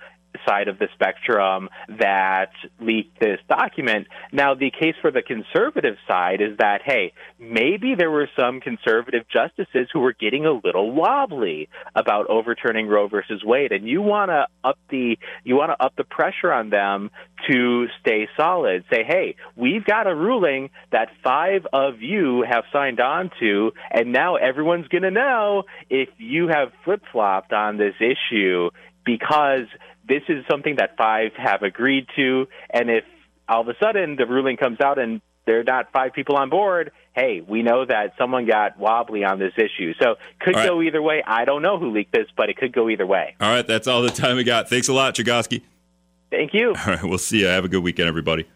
side 0.48 0.68
of 0.68 0.80
the 0.80 0.88
spectrum 0.94 1.70
that 2.00 2.52
leaked 2.80 3.20
this 3.20 3.40
document. 3.48 4.08
Now, 4.32 4.56
the 4.56 4.72
case 4.72 4.96
for 5.02 5.12
the 5.12 5.22
conservative 5.22 5.96
side 6.08 6.42
is 6.42 6.58
that, 6.58 6.82
hey, 6.84 7.14
maybe 7.40 7.96
there 7.98 8.12
were 8.12 8.30
some 8.40 8.60
conservative 8.60 9.26
justices 9.32 9.88
who 9.92 10.00
were 10.00 10.14
getting 10.14 10.46
a 10.46 10.52
little 10.52 10.92
wobbly 10.92 11.70
about 11.96 12.28
overturning 12.30 12.88
Roe 12.88 13.08
versus 13.08 13.44
Wade, 13.44 13.72
and 13.72 13.88
you 13.88 14.02
want 14.02 14.30
to 14.30 14.48
up 14.64 14.78
the 14.90 15.18
you 15.44 15.56
want 15.56 15.72
to 15.72 15.84
up 15.84 15.96
the 15.96 16.04
pressure 16.04 16.52
on 16.52 16.70
them 16.70 17.12
to 17.50 17.88
stay 18.02 18.28
solid. 18.36 18.84
Say, 18.92 19.04
hey, 19.08 19.36
we've 19.56 19.86
got 19.86 20.08
a 20.08 20.16
ruling 20.16 20.70
that 20.92 21.10
five 21.24 21.66
of 21.72 22.02
you 22.02 22.44
have 22.48 22.64
signed 22.74 23.00
on 23.00 23.32
to, 23.40 23.72
and 23.92 24.12
now 24.12 24.36
everyone's 24.36 24.88
going 24.88 25.04
to 25.04 25.12
know 25.12 25.64
if 25.90 26.10
you 26.18 26.48
have 26.48 26.72
flip 26.84 27.02
flopped 27.12 27.54
on 27.54 27.78
this 27.78 27.96
issue 28.00 28.70
because 29.06 29.68
this 30.08 30.24
is 30.30 30.46
something 30.50 30.76
that 30.78 30.98
five 30.98 31.32
have 31.38 31.64
agreed 31.64 32.08
to, 32.16 32.48
and 32.70 32.90
if 32.90 33.04
all 33.48 33.62
of 33.62 33.68
a 33.68 33.76
sudden 33.80 34.16
the 34.16 34.26
ruling 34.26 34.58
comes 34.58 34.80
out 34.82 35.00
and 35.00 35.22
there 35.46 35.60
are 35.60 35.64
not 35.64 35.92
five 35.92 36.14
people 36.14 36.36
on 36.36 36.50
board, 36.50 36.92
hey, 37.16 37.42
we 37.42 37.64
know 37.64 37.86
that 37.86 38.14
someone 38.18 38.46
got 38.46 38.78
wobbly 38.78 39.24
on 39.24 39.40
this 39.40 39.54
issue. 39.56 39.94
So 40.00 40.16
could 40.40 40.56
right. 40.56 40.68
go 40.68 40.82
either 40.82 41.02
way. 41.02 41.24
I 41.26 41.46
don't 41.46 41.62
know 41.62 41.80
who 41.80 41.92
leaked 41.92 42.12
this, 42.12 42.28
but 42.36 42.50
it 42.50 42.58
could 42.58 42.74
go 42.74 42.90
either 42.90 43.06
way. 43.06 43.36
All 43.40 43.50
right, 43.50 43.66
that's 43.66 43.88
all 43.88 44.02
the 44.02 44.10
time 44.10 44.36
we 44.36 44.44
got. 44.44 44.70
Thanks 44.70 44.88
a 44.88 44.94
lot, 44.94 45.16
Chergosky. 45.16 45.64
Thank 46.30 46.54
you. 46.54 46.70
All 46.70 46.86
right, 46.86 47.04
we'll 47.04 47.18
see 47.18 47.40
you. 47.40 47.48
Have 47.48 47.66
a 47.66 47.70
good 47.70 47.84
weekend, 47.84 48.10
everybody. 48.10 48.48